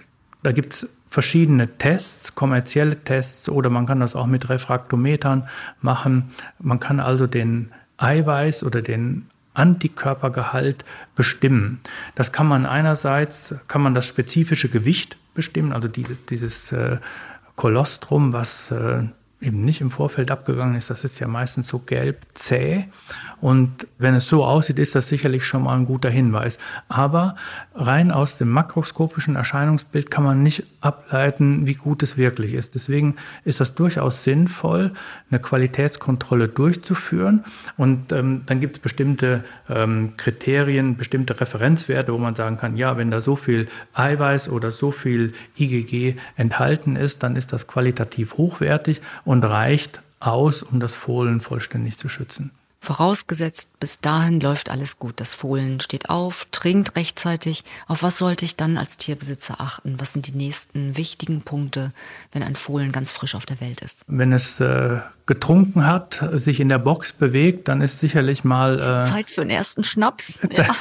da 0.42 0.52
gibt 0.52 0.74
es 0.74 0.88
verschiedene 1.08 1.78
Tests, 1.78 2.34
kommerzielle 2.34 3.02
Tests 3.02 3.48
oder 3.48 3.70
man 3.70 3.86
kann 3.86 4.00
das 4.00 4.14
auch 4.14 4.26
mit 4.26 4.48
Refraktometern 4.48 5.48
machen. 5.80 6.30
Man 6.58 6.80
kann 6.80 7.00
also 7.00 7.26
den 7.26 7.72
Eiweiß 7.96 8.64
oder 8.64 8.82
den 8.82 9.26
Antikörpergehalt 9.54 10.84
bestimmen. 11.16 11.80
Das 12.14 12.32
kann 12.32 12.46
man 12.46 12.64
einerseits, 12.64 13.54
kann 13.66 13.82
man 13.82 13.94
das 13.94 14.06
spezifische 14.06 14.68
Gewicht 14.68 15.16
bestimmen, 15.34 15.72
also 15.72 15.88
diese, 15.88 16.14
dieses 16.14 16.70
äh, 16.72 16.98
Kolostrum, 17.56 18.32
was 18.32 18.70
äh, 18.70 19.02
eben 19.40 19.64
nicht 19.64 19.80
im 19.80 19.90
Vorfeld 19.90 20.30
abgegangen 20.30 20.74
ist, 20.74 20.90
das 20.90 21.04
ist 21.04 21.20
ja 21.20 21.28
meistens 21.28 21.68
so 21.68 21.78
gelb 21.78 22.18
zäh. 22.34 22.86
Und 23.40 23.86
wenn 23.98 24.14
es 24.14 24.26
so 24.26 24.44
aussieht, 24.44 24.80
ist 24.80 24.96
das 24.96 25.06
sicherlich 25.06 25.46
schon 25.46 25.62
mal 25.62 25.76
ein 25.76 25.84
guter 25.84 26.10
Hinweis. 26.10 26.58
Aber 26.88 27.36
rein 27.74 28.10
aus 28.10 28.36
dem 28.36 28.48
makroskopischen 28.48 29.36
Erscheinungsbild 29.36 30.10
kann 30.10 30.24
man 30.24 30.42
nicht 30.42 30.64
ableiten, 30.80 31.66
wie 31.66 31.74
gut 31.74 32.02
es 32.02 32.16
wirklich 32.16 32.54
ist. 32.54 32.74
Deswegen 32.74 33.14
ist 33.44 33.60
das 33.60 33.76
durchaus 33.76 34.24
sinnvoll, 34.24 34.92
eine 35.30 35.38
Qualitätskontrolle 35.38 36.48
durchzuführen. 36.48 37.44
Und 37.76 38.10
ähm, 38.10 38.42
dann 38.46 38.60
gibt 38.60 38.78
es 38.78 38.82
bestimmte 38.82 39.44
ähm, 39.68 40.14
Kriterien, 40.16 40.96
bestimmte 40.96 41.40
Referenzwerte, 41.40 42.12
wo 42.12 42.18
man 42.18 42.34
sagen 42.34 42.58
kann, 42.58 42.76
ja, 42.76 42.96
wenn 42.96 43.12
da 43.12 43.20
so 43.20 43.36
viel 43.36 43.68
Eiweiß 43.94 44.48
oder 44.48 44.72
so 44.72 44.90
viel 44.90 45.32
IgG 45.56 46.16
enthalten 46.36 46.96
ist, 46.96 47.22
dann 47.22 47.36
ist 47.36 47.52
das 47.52 47.68
qualitativ 47.68 48.36
hochwertig 48.36 49.00
und 49.28 49.44
reicht 49.44 50.00
aus, 50.20 50.62
um 50.62 50.80
das 50.80 50.94
Fohlen 50.94 51.42
vollständig 51.42 51.98
zu 51.98 52.08
schützen. 52.08 52.50
Vorausgesetzt, 52.80 53.68
bis 53.78 54.00
dahin 54.00 54.40
läuft 54.40 54.70
alles 54.70 54.98
gut. 54.98 55.20
Das 55.20 55.34
Fohlen 55.34 55.80
steht 55.80 56.08
auf, 56.08 56.46
trinkt 56.50 56.96
rechtzeitig. 56.96 57.64
Auf 57.88 58.02
was 58.02 58.16
sollte 58.16 58.46
ich 58.46 58.56
dann 58.56 58.78
als 58.78 58.96
Tierbesitzer 58.96 59.60
achten? 59.60 60.00
Was 60.00 60.14
sind 60.14 60.28
die 60.28 60.32
nächsten 60.32 60.96
wichtigen 60.96 61.42
Punkte, 61.42 61.92
wenn 62.32 62.42
ein 62.42 62.56
Fohlen 62.56 62.90
ganz 62.90 63.12
frisch 63.12 63.34
auf 63.34 63.44
der 63.44 63.60
Welt 63.60 63.82
ist? 63.82 64.02
Wenn 64.06 64.32
es 64.32 64.60
äh, 64.60 65.00
getrunken 65.26 65.86
hat, 65.86 66.26
sich 66.32 66.58
in 66.58 66.70
der 66.70 66.78
Box 66.78 67.12
bewegt, 67.12 67.68
dann 67.68 67.82
ist 67.82 67.98
sicherlich 67.98 68.44
mal. 68.44 68.78
Äh, 68.78 69.10
Zeit 69.10 69.28
für 69.28 69.42
einen 69.42 69.50
ersten 69.50 69.84
Schnaps. 69.84 70.40
Ja. 70.50 70.74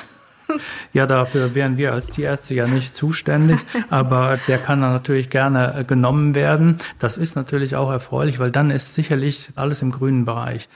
Ja, 0.94 1.06
dafür 1.06 1.56
wären 1.56 1.78
wir 1.78 1.94
als 1.94 2.08
Tierärzte 2.08 2.54
ja 2.54 2.68
nicht 2.68 2.96
zuständig, 2.96 3.60
aber 3.90 4.40
der 4.48 4.58
kann 4.58 4.82
dann 4.82 4.94
natürlich 4.94 5.30
gerne 5.30 5.76
äh, 5.80 5.84
genommen 5.84 6.36
werden. 6.36 6.78
Das 7.00 7.18
ist 7.18 7.36
natürlich 7.36 7.76
auch 7.76 7.92
erfreulich, 7.92 8.40
weil 8.40 8.52
dann 8.52 8.70
ist 8.70 8.94
sicherlich 8.94 9.50
alles 9.56 9.82
im 9.82 9.92
grünen 9.92 10.26
Bereich. 10.26 10.70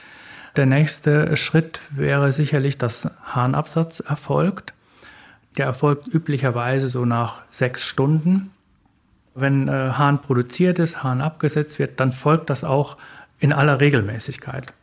Der 0.56 0.66
nächste 0.66 1.36
Schritt 1.36 1.80
wäre 1.90 2.32
sicherlich, 2.32 2.76
dass 2.76 3.08
Harnabsatz 3.24 4.00
erfolgt. 4.00 4.74
Der 5.56 5.66
erfolgt 5.66 6.06
üblicherweise 6.06 6.88
so 6.88 7.04
nach 7.04 7.42
sechs 7.50 7.84
Stunden. 7.84 8.50
Wenn 9.34 9.68
äh, 9.68 9.92
Hahn 9.92 10.20
produziert 10.20 10.78
ist, 10.78 11.02
Hahn 11.02 11.22
abgesetzt 11.22 11.78
wird, 11.78 12.00
dann 12.00 12.12
folgt 12.12 12.50
das 12.50 12.64
auch 12.64 12.98
in 13.38 13.52
aller 13.52 13.80
Regelmäßigkeit. 13.80 14.74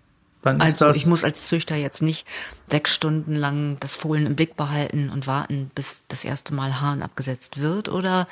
Also 0.44 0.92
ich 0.92 1.06
muss 1.06 1.24
als 1.24 1.48
Züchter 1.48 1.76
jetzt 1.76 2.02
nicht 2.02 2.26
sechs 2.70 2.94
Stunden 2.94 3.36
lang 3.36 3.78
das 3.80 3.96
Fohlen 3.96 4.26
im 4.26 4.36
Blick 4.36 4.56
behalten 4.56 5.10
und 5.10 5.28
warten, 5.28 5.70
bis 5.76 6.04
das 6.08 6.24
erste 6.24 6.54
Mal 6.54 6.80
Hahn 6.80 7.02
abgesetzt 7.02 7.60
wird, 7.60 7.90
oder 7.90 8.28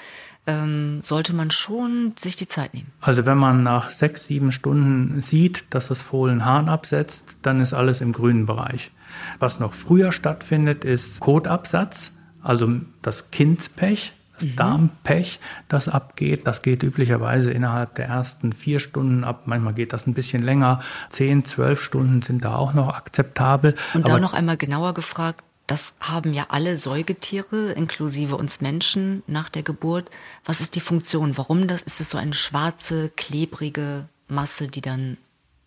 ähm, 0.45 1.01
sollte 1.01 1.33
man 1.33 1.51
schon 1.51 2.13
sich 2.17 2.35
die 2.37 2.47
Zeit 2.47 2.73
nehmen. 2.73 2.91
Also 3.01 3.25
wenn 3.25 3.37
man 3.37 3.63
nach 3.63 3.91
sechs, 3.91 4.25
sieben 4.25 4.51
Stunden 4.51 5.21
sieht, 5.21 5.65
dass 5.71 5.89
das 5.89 6.01
Fohlen 6.01 6.45
Hahn 6.45 6.69
absetzt, 6.69 7.37
dann 7.41 7.59
ist 7.59 7.73
alles 7.73 7.99
im 8.01 8.13
grünen 8.13 8.45
Bereich. 8.45 8.91
Was 9.39 9.59
noch 9.59 9.73
früher 9.73 10.11
stattfindet, 10.11 10.85
ist 10.85 11.19
Kotabsatz, 11.19 12.15
also 12.41 12.79
das 13.01 13.31
Kindspech, 13.31 14.13
das 14.37 14.47
mhm. 14.47 14.55
Darmpech, 14.55 15.39
das 15.67 15.87
abgeht. 15.87 16.45
Das 16.45 16.61
geht 16.61 16.83
üblicherweise 16.83 17.51
innerhalb 17.51 17.95
der 17.95 18.07
ersten 18.07 18.53
vier 18.53 18.79
Stunden 18.79 19.23
ab. 19.23 19.43
Manchmal 19.45 19.73
geht 19.73 19.93
das 19.93 20.07
ein 20.07 20.13
bisschen 20.13 20.43
länger. 20.43 20.81
Zehn, 21.09 21.45
zwölf 21.45 21.81
Stunden 21.81 22.21
sind 22.21 22.45
da 22.45 22.55
auch 22.55 22.73
noch 22.73 22.93
akzeptabel. 22.95 23.75
Und 23.93 24.07
da 24.07 24.19
noch 24.19 24.33
einmal 24.33 24.57
genauer 24.57 24.93
gefragt, 24.93 25.43
das 25.65 25.95
haben 25.99 26.33
ja 26.33 26.45
alle 26.49 26.77
Säugetiere, 26.77 27.73
inklusive 27.73 28.37
uns 28.37 28.61
Menschen, 28.61 29.21
nach 29.27 29.49
der 29.49 29.63
Geburt. 29.63 30.09
Was 30.45 30.61
ist 30.61 30.75
die 30.75 30.79
Funktion? 30.79 31.37
Warum 31.37 31.67
das, 31.67 31.81
ist 31.81 31.99
es 31.99 32.09
so 32.09 32.17
eine 32.17 32.33
schwarze, 32.33 33.11
klebrige 33.15 34.07
Masse, 34.29 34.69
die 34.69 34.81
dann 34.81 35.17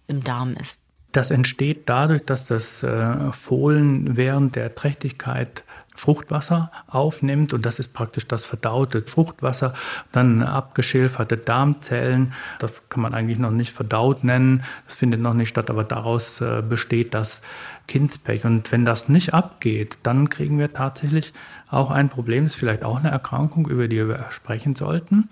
im 0.07 0.25
Darm 0.25 0.55
ist? 0.55 0.81
Das 1.13 1.31
entsteht 1.31 1.83
dadurch, 1.87 2.25
dass 2.25 2.47
das 2.47 2.83
äh, 2.83 3.33
Fohlen 3.33 4.17
während 4.17 4.57
der 4.57 4.75
Trächtigkeit 4.75 5.65
Fruchtwasser 6.01 6.71
aufnimmt 6.89 7.53
und 7.53 7.67
das 7.67 7.79
ist 7.79 7.93
praktisch 7.93 8.27
das 8.27 8.47
verdaute 8.47 9.03
Fruchtwasser, 9.03 9.75
dann 10.13 10.43
abgeschilferte 10.43 11.37
Darmzellen, 11.37 12.33
das 12.59 12.89
kann 12.89 13.03
man 13.03 13.13
eigentlich 13.13 13.39
noch 13.39 13.51
nicht 13.51 13.73
verdaut 13.73 14.25
nennen, 14.25 14.63
das 14.87 14.97
findet 14.97 15.21
noch 15.21 15.35
nicht 15.35 15.51
statt, 15.51 15.69
aber 15.69 15.85
daraus 15.85 16.41
äh, 16.41 16.63
besteht 16.67 17.13
das 17.13 17.43
Kindspech. 17.87 18.47
Und 18.47 18.73
wenn 18.73 18.87
das 18.87 19.09
nicht 19.11 19.35
abgeht, 19.35 19.99
dann 20.03 20.31
kriegen 20.31 20.59
wir 20.59 20.73
tatsächlich 20.73 21.35
auch 21.69 21.91
ein 21.91 22.09
Problem, 22.09 22.45
das 22.45 22.55
ist 22.55 22.59
vielleicht 22.59 22.83
auch 22.83 22.99
eine 22.99 23.11
Erkrankung, 23.11 23.69
über 23.69 23.87
die 23.87 24.09
wir 24.09 24.27
sprechen 24.31 24.75
sollten. 24.75 25.29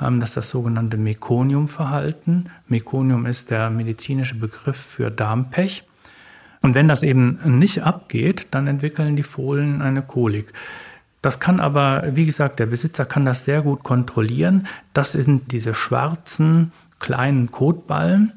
Ähm, 0.00 0.20
das 0.20 0.30
ist 0.30 0.36
das 0.36 0.50
sogenannte 0.50 0.98
Mekonium-Verhalten. 0.98 2.50
Mekonium 2.68 3.26
ist 3.26 3.50
der 3.50 3.70
medizinische 3.70 4.36
Begriff 4.36 4.76
für 4.76 5.10
Darmpech. 5.10 5.84
Und 6.62 6.74
wenn 6.74 6.88
das 6.88 7.02
eben 7.02 7.58
nicht 7.58 7.82
abgeht, 7.82 8.48
dann 8.52 8.66
entwickeln 8.66 9.16
die 9.16 9.24
Fohlen 9.24 9.82
eine 9.82 10.02
Kolik. 10.02 10.52
Das 11.20 11.38
kann 11.38 11.60
aber, 11.60 12.04
wie 12.14 12.24
gesagt, 12.24 12.58
der 12.58 12.66
Besitzer 12.66 13.04
kann 13.04 13.24
das 13.24 13.44
sehr 13.44 13.62
gut 13.62 13.82
kontrollieren. 13.84 14.66
Das 14.92 15.12
sind 15.12 15.52
diese 15.52 15.74
schwarzen 15.74 16.72
kleinen 16.98 17.50
Kotballen. 17.50 18.32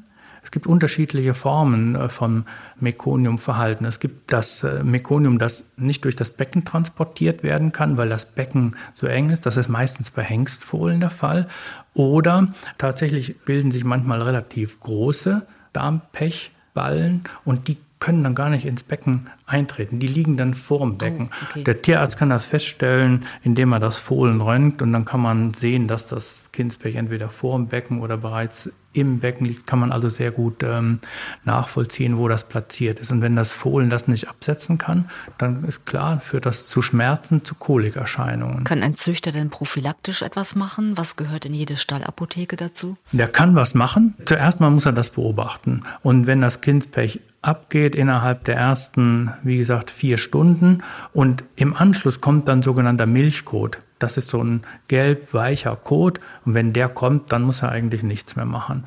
Es 0.46 0.52
gibt 0.52 0.68
unterschiedliche 0.68 1.34
Formen 1.34 1.96
äh, 1.96 2.08
vom 2.08 2.44
Mekoniumverhalten. 2.78 3.84
Es 3.84 3.98
gibt 3.98 4.32
das 4.32 4.62
äh, 4.62 4.84
Mekonium, 4.84 5.40
das 5.40 5.64
nicht 5.76 6.04
durch 6.04 6.14
das 6.14 6.30
Becken 6.30 6.64
transportiert 6.64 7.42
werden 7.42 7.72
kann, 7.72 7.96
weil 7.96 8.08
das 8.08 8.24
Becken 8.24 8.76
so 8.94 9.08
eng 9.08 9.30
ist. 9.30 9.44
Das 9.44 9.56
ist 9.56 9.68
meistens 9.68 10.10
bei 10.10 10.22
Hengstfohlen 10.22 11.00
der 11.00 11.10
Fall. 11.10 11.48
Oder 11.94 12.48
tatsächlich 12.78 13.40
bilden 13.40 13.72
sich 13.72 13.82
manchmal 13.82 14.22
relativ 14.22 14.78
große 14.78 15.44
Darmpechballen 15.72 17.24
und 17.44 17.66
die 17.66 17.78
können 17.98 18.22
dann 18.22 18.34
gar 18.34 18.50
nicht 18.50 18.66
ins 18.66 18.82
Becken 18.82 19.28
eintreten. 19.46 19.98
Die 19.98 20.06
liegen 20.06 20.36
dann 20.36 20.54
vorm 20.54 20.98
Becken. 20.98 21.30
Oh, 21.30 21.44
okay. 21.48 21.64
Der 21.64 21.82
Tierarzt 21.82 22.18
kann 22.18 22.30
das 22.30 22.44
feststellen, 22.44 23.24
indem 23.42 23.72
er 23.72 23.80
das 23.80 23.96
Fohlen 23.96 24.40
röntgt 24.40 24.82
und 24.82 24.92
dann 24.92 25.04
kann 25.04 25.20
man 25.20 25.54
sehen, 25.54 25.88
dass 25.88 26.06
das 26.06 26.50
Kindspech 26.52 26.96
entweder 26.96 27.28
vorm 27.28 27.68
Becken 27.68 28.00
oder 28.00 28.16
bereits 28.16 28.72
im 28.96 29.20
Becken 29.20 29.46
liegt, 29.46 29.66
kann 29.66 29.78
man 29.78 29.92
also 29.92 30.08
sehr 30.08 30.30
gut 30.30 30.62
ähm, 30.62 31.00
nachvollziehen, 31.44 32.16
wo 32.16 32.28
das 32.28 32.48
platziert 32.48 32.98
ist. 32.98 33.12
Und 33.12 33.20
wenn 33.20 33.36
das 33.36 33.52
Fohlen 33.52 33.90
das 33.90 34.08
nicht 34.08 34.28
absetzen 34.28 34.78
kann, 34.78 35.10
dann 35.36 35.64
ist 35.64 35.84
klar, 35.84 36.20
führt 36.20 36.46
das 36.46 36.68
zu 36.68 36.80
Schmerzen, 36.80 37.44
zu 37.44 37.54
Kolikerscheinungen. 37.54 38.64
Kann 38.64 38.82
ein 38.82 38.96
Züchter 38.96 39.32
denn 39.32 39.50
prophylaktisch 39.50 40.22
etwas 40.22 40.54
machen? 40.54 40.96
Was 40.96 41.16
gehört 41.16 41.44
in 41.44 41.52
jede 41.52 41.76
Stallapotheke 41.76 42.56
dazu? 42.56 42.96
Der 43.12 43.28
kann 43.28 43.54
was 43.54 43.74
machen. 43.74 44.14
Zuerst 44.24 44.60
mal 44.60 44.70
muss 44.70 44.86
er 44.86 44.92
das 44.92 45.10
beobachten. 45.10 45.82
Und 46.02 46.26
wenn 46.26 46.40
das 46.40 46.62
Kindspech 46.62 47.20
abgeht 47.46 47.94
innerhalb 47.94 48.44
der 48.44 48.56
ersten, 48.56 49.32
wie 49.42 49.58
gesagt, 49.58 49.90
vier 49.90 50.18
Stunden 50.18 50.82
und 51.12 51.44
im 51.56 51.74
Anschluss 51.74 52.20
kommt 52.20 52.48
dann 52.48 52.62
sogenannter 52.62 53.06
Milchkot. 53.06 53.78
Das 53.98 54.16
ist 54.16 54.28
so 54.28 54.42
ein 54.42 54.62
gelb 54.88 55.32
weicher 55.32 55.76
Kot 55.76 56.20
und 56.44 56.54
wenn 56.54 56.72
der 56.72 56.88
kommt, 56.88 57.32
dann 57.32 57.42
muss 57.42 57.62
er 57.62 57.70
eigentlich 57.70 58.02
nichts 58.02 58.36
mehr 58.36 58.44
machen. 58.44 58.84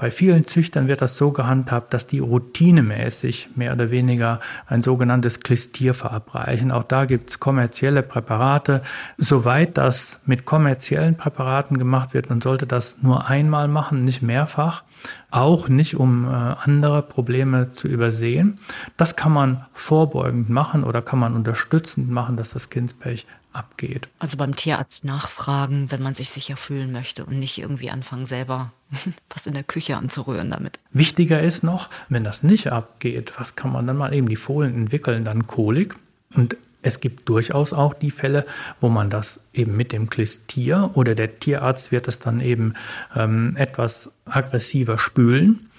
Bei 0.00 0.10
vielen 0.10 0.46
Züchtern 0.46 0.88
wird 0.88 1.02
das 1.02 1.18
so 1.18 1.30
gehandhabt, 1.30 1.92
dass 1.92 2.06
die 2.06 2.20
routinemäßig 2.20 3.50
mehr 3.54 3.74
oder 3.74 3.90
weniger 3.90 4.40
ein 4.66 4.82
sogenanntes 4.82 5.40
Klistier 5.40 5.92
verabreichen. 5.92 6.72
Auch 6.72 6.84
da 6.84 7.04
gibt 7.04 7.28
es 7.28 7.38
kommerzielle 7.38 8.02
Präparate. 8.02 8.80
Soweit 9.18 9.76
das 9.76 10.18
mit 10.24 10.46
kommerziellen 10.46 11.18
Präparaten 11.18 11.76
gemacht 11.76 12.14
wird, 12.14 12.30
dann 12.30 12.40
sollte 12.40 12.66
das 12.66 13.02
nur 13.02 13.28
einmal 13.28 13.68
machen, 13.68 14.02
nicht 14.04 14.22
mehrfach. 14.22 14.84
Auch 15.30 15.68
nicht, 15.68 15.96
um 15.96 16.24
äh, 16.24 16.28
andere 16.28 17.02
Probleme 17.02 17.72
zu 17.72 17.86
übersehen. 17.86 18.58
Das 18.96 19.16
kann 19.16 19.32
man 19.32 19.66
vorbeugend 19.74 20.48
machen 20.48 20.82
oder 20.82 21.02
kann 21.02 21.18
man 21.18 21.34
unterstützend 21.34 22.10
machen, 22.10 22.38
dass 22.38 22.50
das 22.50 22.70
Kindspech 22.70 23.26
abgeht. 23.52 24.08
Also 24.18 24.36
beim 24.36 24.56
Tierarzt 24.56 25.04
nachfragen, 25.04 25.90
wenn 25.90 26.02
man 26.02 26.14
sich 26.14 26.30
sicher 26.30 26.56
fühlen 26.56 26.92
möchte 26.92 27.24
und 27.24 27.38
nicht 27.38 27.58
irgendwie 27.58 27.90
anfangen, 27.90 28.26
selber 28.26 28.72
was 29.30 29.46
in 29.46 29.54
der 29.54 29.64
Küche 29.64 29.96
anzurühren 29.96 30.50
damit. 30.50 30.78
Wichtiger 30.92 31.42
ist 31.42 31.64
noch, 31.64 31.88
wenn 32.08 32.24
das 32.24 32.42
nicht 32.42 32.72
abgeht, 32.72 33.32
was 33.38 33.56
kann 33.56 33.72
man 33.72 33.86
dann 33.86 33.96
mal 33.96 34.12
eben? 34.12 34.28
Die 34.28 34.36
Fohlen 34.36 34.74
entwickeln 34.74 35.24
dann 35.24 35.46
Kolik 35.46 35.96
und 36.34 36.56
es 36.82 37.00
gibt 37.00 37.28
durchaus 37.28 37.72
auch 37.72 37.92
die 37.92 38.10
Fälle, 38.10 38.46
wo 38.80 38.88
man 38.88 39.10
das 39.10 39.40
eben 39.52 39.76
mit 39.76 39.92
dem 39.92 40.08
Klistier 40.08 40.90
oder 40.94 41.14
der 41.14 41.38
Tierarzt 41.38 41.92
wird 41.92 42.08
es 42.08 42.18
dann 42.20 42.40
eben 42.40 42.74
ähm, 43.14 43.54
etwas 43.58 44.12
aggressiver 44.24 44.98
spülen 44.98 45.69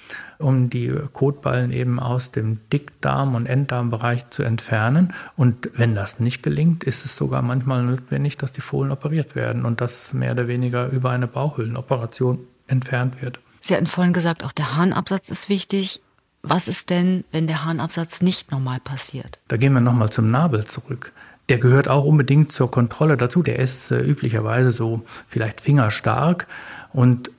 um 0.42 0.70
die 0.70 0.94
Kotballen 1.14 1.72
eben 1.72 2.00
aus 2.00 2.32
dem 2.32 2.60
Dickdarm- 2.72 3.36
und 3.36 3.46
Enddarmbereich 3.46 4.30
zu 4.30 4.44
entfernen. 4.44 5.14
Und 5.38 5.70
wenn 5.76 5.96
das 5.96 6.20
nicht 6.20 6.44
gelingt, 6.44 6.84
ist 6.84 7.06
es 7.06 7.16
sogar 7.16 7.42
manchmal 7.42 7.84
notwendig, 7.84 8.38
dass 8.38 8.52
die 8.52 8.62
Fohlen 8.62 8.92
operiert 8.92 9.36
werden 9.36 9.66
und 9.66 9.82
das 9.82 10.14
mehr 10.14 10.32
oder 10.32 10.48
weniger 10.48 10.90
über 10.90 11.12
eine 11.12 11.28
Bauchhöhlenoperation 11.28 12.40
entfernt 12.68 13.22
wird. 13.22 13.40
Sie 13.60 13.76
hatten 13.76 13.88
vorhin 13.88 14.14
gesagt, 14.14 14.44
auch 14.44 14.52
der 14.52 14.76
Harnabsatz 14.76 15.30
ist 15.30 15.48
wichtig. 15.48 16.02
Was 16.44 16.68
ist 16.68 16.90
denn, 16.90 17.24
wenn 17.32 17.46
der 17.46 17.64
Harnabsatz 17.66 18.22
nicht 18.22 18.52
normal 18.52 18.80
passiert? 18.80 19.40
Da 19.48 19.58
gehen 19.58 19.74
wir 19.74 19.82
nochmal 19.82 20.10
zum 20.10 20.32
Nabel 20.32 20.66
zurück. 20.66 21.14
Der 21.50 21.60
gehört 21.60 21.88
auch 21.88 22.06
unbedingt 22.06 22.52
zur 22.52 22.72
Kontrolle 22.72 23.18
dazu. 23.18 23.44
Der 23.44 23.60
ist 23.60 23.92
äh, 23.92 24.02
üblicherweise 24.02 24.72
so 24.72 25.04
vielleicht 25.28 25.62
fingerstark 25.62 26.48
und 26.94 27.30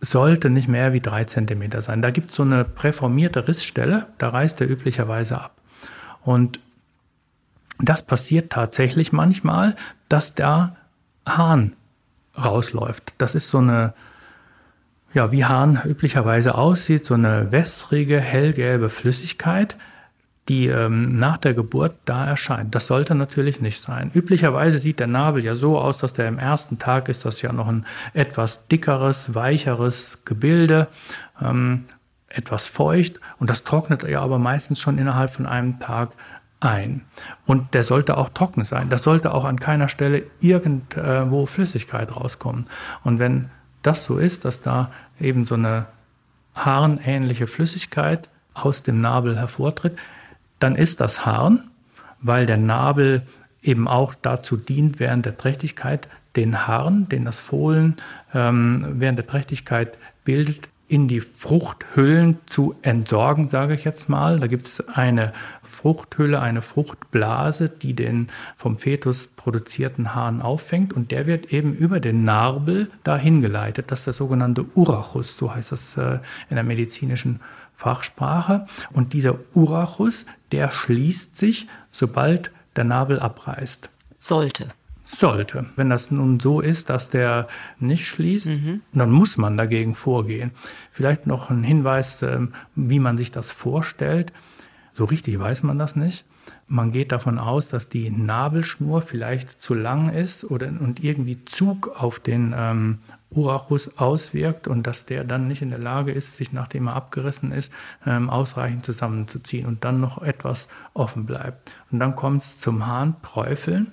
sollte 0.00 0.50
nicht 0.50 0.68
mehr 0.68 0.92
wie 0.92 1.00
drei 1.00 1.24
Zentimeter 1.24 1.82
sein. 1.82 2.02
Da 2.02 2.10
gibt 2.10 2.30
es 2.30 2.36
so 2.36 2.42
eine 2.42 2.64
präformierte 2.64 3.48
Rissstelle, 3.48 4.06
da 4.18 4.28
reißt 4.30 4.60
er 4.60 4.70
üblicherweise 4.70 5.40
ab. 5.40 5.56
Und 6.22 6.60
das 7.80 8.04
passiert 8.04 8.50
tatsächlich 8.50 9.12
manchmal, 9.12 9.76
dass 10.08 10.34
der 10.34 10.76
Hahn 11.26 11.76
rausläuft. 12.36 13.14
Das 13.18 13.34
ist 13.34 13.50
so 13.50 13.58
eine, 13.58 13.94
ja, 15.12 15.32
wie 15.32 15.44
Hahn 15.44 15.80
üblicherweise 15.84 16.54
aussieht, 16.54 17.04
so 17.04 17.14
eine 17.14 17.50
wässrige, 17.50 18.20
hellgelbe 18.20 18.88
Flüssigkeit, 18.90 19.76
die 20.48 20.66
ähm, 20.66 21.18
nach 21.18 21.36
der 21.36 21.52
Geburt 21.54 21.94
da 22.04 22.26
erscheint. 22.26 22.74
Das 22.74 22.86
sollte 22.86 23.14
natürlich 23.14 23.60
nicht 23.60 23.80
sein. 23.80 24.10
Üblicherweise 24.14 24.78
sieht 24.78 24.98
der 24.98 25.06
Nabel 25.06 25.44
ja 25.44 25.54
so 25.54 25.78
aus, 25.78 25.98
dass 25.98 26.14
der 26.14 26.28
im 26.28 26.38
ersten 26.38 26.78
Tag 26.78 27.08
ist 27.08 27.24
das 27.24 27.42
ja 27.42 27.52
noch 27.52 27.68
ein 27.68 27.84
etwas 28.14 28.66
dickeres, 28.68 29.34
weicheres 29.34 30.18
Gebilde, 30.24 30.88
ähm, 31.42 31.84
etwas 32.28 32.66
feucht 32.66 33.20
und 33.38 33.50
das 33.50 33.64
trocknet 33.64 34.02
ja 34.04 34.20
aber 34.20 34.38
meistens 34.38 34.80
schon 34.80 34.98
innerhalb 34.98 35.30
von 35.30 35.46
einem 35.46 35.80
Tag 35.80 36.10
ein. 36.60 37.02
Und 37.46 37.74
der 37.74 37.84
sollte 37.84 38.16
auch 38.16 38.30
trocken 38.30 38.64
sein. 38.64 38.90
Das 38.90 39.02
sollte 39.02 39.32
auch 39.32 39.44
an 39.44 39.60
keiner 39.60 39.88
Stelle 39.88 40.24
irgendwo 40.40 41.46
Flüssigkeit 41.46 42.14
rauskommen. 42.14 42.66
Und 43.04 43.18
wenn 43.18 43.50
das 43.82 44.04
so 44.04 44.18
ist, 44.18 44.44
dass 44.44 44.60
da 44.60 44.90
eben 45.20 45.46
so 45.46 45.54
eine 45.54 45.86
haarenähnliche 46.54 47.46
Flüssigkeit 47.46 48.28
aus 48.54 48.82
dem 48.82 49.00
Nabel 49.00 49.38
hervortritt, 49.38 49.96
dann 50.58 50.76
ist 50.76 51.00
das 51.00 51.24
Harn, 51.24 51.70
weil 52.20 52.46
der 52.46 52.56
Nabel 52.56 53.22
eben 53.62 53.88
auch 53.88 54.14
dazu 54.14 54.56
dient, 54.56 55.00
während 55.00 55.26
der 55.26 55.36
Trächtigkeit 55.36 56.08
den 56.36 56.66
Harn, 56.66 57.08
den 57.08 57.24
das 57.24 57.40
Fohlen 57.40 57.96
ähm, 58.34 58.86
während 58.94 59.18
der 59.18 59.26
Trächtigkeit 59.26 59.98
bildet, 60.24 60.68
in 60.88 61.06
die 61.06 61.20
Fruchthüllen 61.20 62.38
zu 62.46 62.74
entsorgen, 62.80 63.50
sage 63.50 63.74
ich 63.74 63.84
jetzt 63.84 64.08
mal. 64.08 64.40
Da 64.40 64.46
gibt 64.46 64.66
es 64.66 64.88
eine 64.88 65.34
Fruchthülle, 65.62 66.40
eine 66.40 66.62
Fruchtblase, 66.62 67.68
die 67.68 67.92
den 67.92 68.28
vom 68.56 68.78
Fetus 68.78 69.26
produzierten 69.26 70.14
Hahn 70.14 70.40
auffängt 70.40 70.94
und 70.94 71.10
der 71.10 71.26
wird 71.26 71.52
eben 71.52 71.74
über 71.74 72.00
den 72.00 72.24
Narbel 72.24 72.88
dahin 73.04 73.42
geleitet. 73.42 73.90
Das 73.90 74.00
ist 74.00 74.06
der 74.06 74.14
sogenannte 74.14 74.64
Urachus, 74.74 75.36
so 75.36 75.54
heißt 75.54 75.72
das 75.72 75.96
äh, 75.98 76.20
in 76.48 76.56
der 76.56 76.64
medizinischen 76.64 77.40
Fachsprache. 77.76 78.66
Und 78.90 79.12
dieser 79.12 79.36
Urachus, 79.54 80.24
der 80.52 80.70
schließt 80.70 81.36
sich, 81.36 81.68
sobald 81.90 82.50
der 82.76 82.84
Nabel 82.84 83.20
abreißt. 83.20 83.90
Sollte. 84.18 84.68
Sollte. 85.04 85.64
Wenn 85.76 85.88
das 85.88 86.10
nun 86.10 86.38
so 86.38 86.60
ist, 86.60 86.90
dass 86.90 87.08
der 87.08 87.48
nicht 87.80 88.06
schließt, 88.06 88.48
mhm. 88.48 88.82
dann 88.92 89.10
muss 89.10 89.38
man 89.38 89.56
dagegen 89.56 89.94
vorgehen. 89.94 90.50
Vielleicht 90.92 91.26
noch 91.26 91.50
ein 91.50 91.62
Hinweis, 91.62 92.20
ähm, 92.22 92.52
wie 92.74 92.98
man 92.98 93.16
sich 93.16 93.30
das 93.30 93.50
vorstellt. 93.50 94.32
So 94.92 95.04
richtig 95.04 95.38
weiß 95.38 95.62
man 95.62 95.78
das 95.78 95.96
nicht. 95.96 96.26
Man 96.66 96.92
geht 96.92 97.12
davon 97.12 97.38
aus, 97.38 97.68
dass 97.68 97.88
die 97.88 98.10
Nabelschnur 98.10 99.00
vielleicht 99.00 99.62
zu 99.62 99.72
lang 99.72 100.10
ist 100.10 100.44
oder 100.44 100.66
und 100.66 101.02
irgendwie 101.02 101.42
Zug 101.46 101.88
auf 101.96 102.20
den 102.20 102.54
ähm, 102.56 102.98
Urachus 103.30 103.98
auswirkt 103.98 104.68
und 104.68 104.86
dass 104.86 105.04
der 105.04 105.24
dann 105.24 105.48
nicht 105.48 105.60
in 105.60 105.70
der 105.70 105.78
Lage 105.78 106.12
ist, 106.12 106.36
sich 106.36 106.52
nachdem 106.52 106.88
er 106.88 106.96
abgerissen 106.96 107.52
ist, 107.52 107.72
ähm, 108.06 108.30
ausreichend 108.30 108.84
zusammenzuziehen 108.84 109.66
und 109.66 109.84
dann 109.84 110.00
noch 110.00 110.22
etwas 110.22 110.68
offen 110.94 111.26
bleibt. 111.26 111.72
Und 111.90 112.00
dann 112.00 112.16
kommt 112.16 112.42
es 112.42 112.60
zum 112.60 112.86
Harnträufeln. 112.86 113.92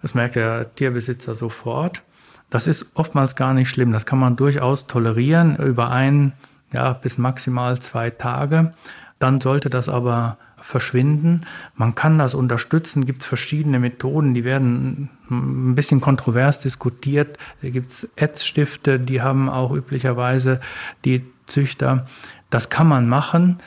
Das 0.00 0.14
merkt 0.14 0.36
der 0.36 0.74
Tierbesitzer 0.74 1.34
sofort. 1.34 2.02
Das 2.50 2.66
ist 2.66 2.86
oftmals 2.94 3.36
gar 3.36 3.52
nicht 3.52 3.68
schlimm. 3.68 3.92
Das 3.92 4.06
kann 4.06 4.18
man 4.18 4.36
durchaus 4.36 4.86
tolerieren 4.86 5.56
über 5.56 5.90
ein 5.90 6.32
ja, 6.72 6.92
bis 6.94 7.18
maximal 7.18 7.78
zwei 7.78 8.10
Tage. 8.10 8.72
Dann 9.18 9.40
sollte 9.40 9.68
das 9.68 9.88
aber 9.88 10.38
verschwinden. 10.60 11.42
Man 11.74 11.94
kann 11.94 12.18
das 12.18 12.34
unterstützen, 12.34 13.06
gibt 13.06 13.22
es 13.22 13.26
verschiedene 13.26 13.78
Methoden, 13.78 14.34
die 14.34 14.44
werden 14.44 15.10
ein 15.30 15.74
bisschen 15.74 16.00
kontrovers 16.00 16.60
diskutiert. 16.60 17.38
Da 17.62 17.70
gibt 17.70 17.90
es 17.90 18.10
Ätzstifte, 18.16 18.98
die 18.98 19.22
haben 19.22 19.48
auch 19.48 19.72
üblicherweise 19.72 20.60
die 21.04 21.24
Züchter. 21.46 22.06
Das 22.50 22.70
kann 22.70 22.88
man 22.88 23.08
machen. 23.08 23.58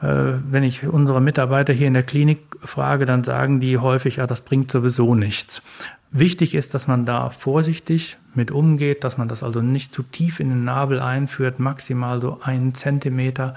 Äh, 0.00 0.40
wenn 0.50 0.64
ich 0.64 0.86
unsere 0.86 1.20
Mitarbeiter 1.20 1.72
hier 1.72 1.86
in 1.86 1.94
der 1.94 2.02
Klinik 2.02 2.40
frage, 2.60 3.06
dann 3.06 3.24
sagen 3.24 3.60
die 3.60 3.78
häufig, 3.78 4.16
ja, 4.16 4.26
das 4.26 4.40
bringt 4.40 4.70
sowieso 4.70 5.14
nichts. 5.14 5.62
Wichtig 6.14 6.54
ist, 6.54 6.74
dass 6.74 6.86
man 6.86 7.06
da 7.06 7.30
vorsichtig 7.30 8.18
mit 8.34 8.50
umgeht, 8.50 9.02
dass 9.02 9.16
man 9.16 9.28
das 9.28 9.42
also 9.42 9.62
nicht 9.62 9.94
zu 9.94 10.02
tief 10.02 10.40
in 10.40 10.50
den 10.50 10.62
Nabel 10.62 11.00
einführt, 11.00 11.58
maximal 11.58 12.20
so 12.20 12.38
einen 12.42 12.74
Zentimeter, 12.74 13.54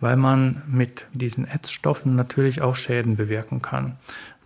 weil 0.00 0.16
man 0.16 0.62
mit 0.66 1.04
diesen 1.12 1.46
Ätzstoffen 1.46 2.16
natürlich 2.16 2.62
auch 2.62 2.76
Schäden 2.76 3.16
bewirken 3.16 3.60
kann. 3.60 3.96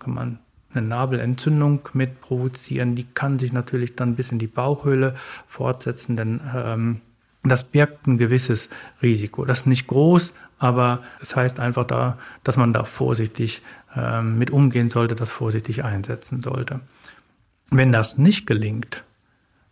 Kann 0.00 0.12
man 0.12 0.38
eine 0.74 0.88
Nabelentzündung 0.88 1.88
mit 1.92 2.20
provozieren, 2.20 2.96
die 2.96 3.04
kann 3.04 3.38
sich 3.38 3.52
natürlich 3.52 3.94
dann 3.94 4.16
bis 4.16 4.32
in 4.32 4.40
die 4.40 4.48
Bauchhöhle 4.48 5.14
fortsetzen, 5.46 6.16
denn 6.16 6.40
ähm, 6.56 7.00
das 7.44 7.62
birgt 7.62 8.08
ein 8.08 8.18
gewisses 8.18 8.70
Risiko. 9.02 9.44
Das 9.44 9.60
ist 9.60 9.66
nicht 9.66 9.86
groß, 9.86 10.34
aber 10.58 11.00
es 11.20 11.28
das 11.28 11.36
heißt 11.36 11.60
einfach 11.60 11.86
da, 11.86 12.18
dass 12.42 12.56
man 12.56 12.72
da 12.72 12.82
vorsichtig 12.82 13.62
ähm, 13.96 14.38
mit 14.38 14.50
umgehen 14.50 14.90
sollte, 14.90 15.14
das 15.14 15.30
vorsichtig 15.30 15.84
einsetzen 15.84 16.40
sollte. 16.40 16.80
Wenn 17.72 17.92
das 17.92 18.18
nicht 18.18 18.46
gelingt, 18.46 19.02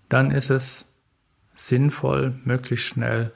dann 0.08 0.30
ist 0.30 0.50
es 0.50 0.84
sinnvoll, 1.54 2.34
möglichst 2.44 2.86
schnell 2.86 3.32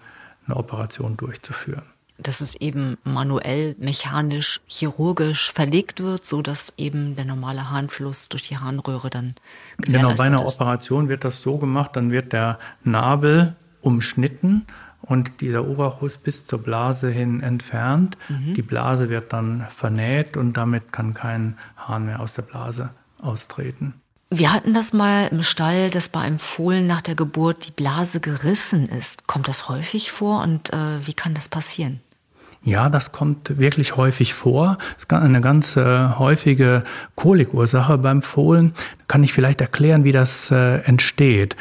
eine 0.47 0.57
Operation 0.57 1.17
durchzuführen. 1.17 1.85
Dass 2.17 2.41
es 2.41 2.55
eben 2.55 2.97
manuell, 3.03 3.75
mechanisch, 3.79 4.61
chirurgisch 4.67 5.53
verlegt 5.53 6.01
wird, 6.01 6.25
so 6.25 6.43
dass 6.43 6.73
eben 6.77 7.17
der 7.17 7.25
normale 7.25 7.71
Harnfluss 7.71 8.29
durch 8.29 8.49
die 8.49 8.57
Harnröhre 8.57 9.11
dann 9.11 9.35
Genau, 9.79 10.15
bei 10.15 10.25
einer 10.25 10.47
ist. 10.47 10.55
Operation 10.55 11.09
wird 11.09 11.25
das 11.25 11.43
so 11.43 11.59
gemacht, 11.59 11.91
dann 11.95 12.13
wird 12.13 12.33
der 12.33 12.59
Nabel 12.85 13.57
umschnitten 13.81 14.67
und 15.03 15.41
dieser 15.41 15.65
Urachus 15.65 16.17
bis 16.17 16.47
zur 16.47 16.63
Blase 16.63 17.11
hin 17.11 17.41
entfernt. 17.41 18.17
Mhm. 18.29 18.55
Die 18.55 18.63
Blase 18.63 19.11
wird 19.11 19.33
dann 19.33 19.67
vernäht 19.69 20.37
und 20.37 20.57
damit 20.57 20.93
kann 20.93 21.15
kein 21.15 21.59
Hahn 21.77 22.07
mehr 22.07 22.21
aus 22.21 22.35
der 22.35 22.43
Blase 22.43 22.91
austreten. 23.21 23.95
Wir 24.37 24.53
hatten 24.53 24.75
das 24.75 24.93
mal 24.93 25.29
im 25.29 25.45
Stall, 25.45 25.91
dass 25.91 26.09
bei 26.09 26.19
einem 26.19 26.41
Fohlen 26.41 26.89
nach 26.89 27.03
der 27.03 27.15
Geburt 27.15 27.69
die 27.69 27.71
Blase 27.71 28.19
gerissen 28.19 28.89
ist. 28.89 29.29
Kommt 29.29 29.47
das 29.47 29.69
häufig 29.69 30.11
vor 30.11 30.43
und 30.43 30.73
äh, 30.73 31.07
wie 31.07 31.13
kann 31.13 31.35
das 31.35 31.49
passieren? 31.49 32.01
Ja, 32.65 32.89
das 32.91 33.13
kommt 33.13 33.61
wirklich 33.61 33.97
häufig 33.97 34.35
vor. 34.35 34.79
Das 34.95 35.05
ist 35.05 35.13
eine 35.13 35.41
ganz 35.41 35.77
äh, 35.77 36.09
häufige 36.19 36.83
Kolikursache 37.15 37.97
beim 37.99 38.23
Fohlen. 38.23 38.73
Kann 39.07 39.23
ich 39.23 39.33
vielleicht 39.33 39.61
erklären, 39.61 40.03
wie 40.03 40.11
das 40.11 40.51
äh, 40.51 40.79
entsteht. 40.79 41.55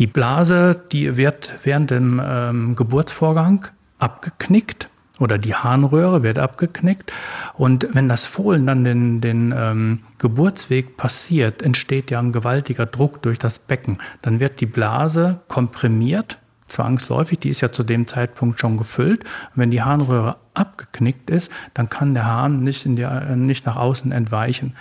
Die 0.00 0.08
Blase, 0.08 0.82
die 0.90 1.16
wird 1.16 1.52
während 1.62 1.92
dem 1.92 2.20
ähm, 2.24 2.74
Geburtsvorgang 2.74 3.68
abgeknickt 4.00 4.88
oder 5.20 5.38
die 5.38 5.54
Harnröhre 5.54 6.24
wird 6.24 6.38
abgeknickt. 6.38 7.12
Und 7.56 7.88
wenn 7.92 8.08
das 8.08 8.26
Fohlen 8.26 8.66
dann 8.66 8.82
den, 8.82 9.20
den 9.20 9.54
ähm, 9.56 10.00
Geburtsweg 10.18 10.96
passiert, 10.96 11.62
entsteht 11.62 12.10
ja 12.10 12.18
ein 12.18 12.32
gewaltiger 12.32 12.86
Druck 12.86 13.22
durch 13.22 13.38
das 13.38 13.58
Becken. 13.58 13.98
Dann 14.22 14.40
wird 14.40 14.60
die 14.60 14.66
Blase 14.66 15.40
komprimiert, 15.46 16.38
zwangsläufig, 16.66 17.38
die 17.38 17.50
ist 17.50 17.60
ja 17.60 17.70
zu 17.70 17.84
dem 17.84 18.08
Zeitpunkt 18.08 18.58
schon 18.60 18.78
gefüllt. 18.78 19.24
Und 19.24 19.56
wenn 19.56 19.70
die 19.70 19.82
Harnröhre 19.82 20.36
abgeknickt 20.54 21.30
ist, 21.30 21.52
dann 21.74 21.90
kann 21.90 22.14
der 22.14 22.26
Hahn 22.26 22.62
nicht, 22.62 22.86
in 22.86 22.96
die, 22.96 23.02
äh, 23.02 23.36
nicht 23.36 23.66
nach 23.66 23.76
außen 23.76 24.10
entweichen. 24.12 24.74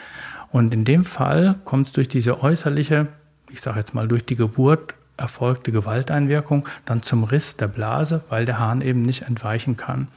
Und 0.52 0.74
in 0.74 0.86
dem 0.86 1.06
Fall 1.06 1.60
kommt 1.66 1.88
es 1.88 1.94
durch 1.94 2.08
diese 2.08 2.42
äußerliche, 2.42 3.08
ich 3.52 3.62
sage 3.62 3.80
jetzt 3.80 3.94
mal 3.94 4.08
durch 4.08 4.26
die 4.26 4.36
Geburt 4.36 4.96
erfolgte 5.20 5.72
Gewalteinwirkung 5.72 6.68
dann 6.86 7.04
zum 7.04 7.24
Riss 7.24 7.58
der 7.58 7.68
Blase, 7.68 8.24
weil 8.30 8.46
der 8.46 8.60
Hahn 8.60 8.82
eben 8.82 9.04
nicht 9.04 9.24
entweichen 9.24 9.78
kann. 9.78 10.08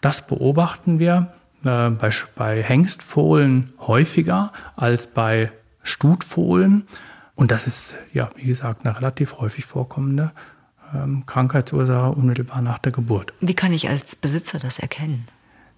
Das 0.00 0.26
beobachten 0.26 0.98
wir 0.98 1.32
äh, 1.64 1.90
bei, 1.90 2.10
bei 2.36 2.62
Hengstfohlen 2.62 3.72
häufiger 3.80 4.52
als 4.76 5.06
bei 5.08 5.50
Stutfohlen. 5.82 6.86
Und 7.34 7.50
das 7.50 7.66
ist, 7.66 7.94
ja, 8.12 8.30
wie 8.36 8.46
gesagt, 8.46 8.84
eine 8.84 8.96
relativ 8.96 9.38
häufig 9.38 9.64
vorkommende 9.64 10.32
ähm, 10.94 11.24
Krankheitsursache 11.26 12.10
unmittelbar 12.10 12.62
nach 12.62 12.78
der 12.78 12.92
Geburt. 12.92 13.32
Wie 13.40 13.54
kann 13.54 13.72
ich 13.72 13.88
als 13.88 14.16
Besitzer 14.16 14.58
das 14.58 14.78
erkennen? 14.78 15.26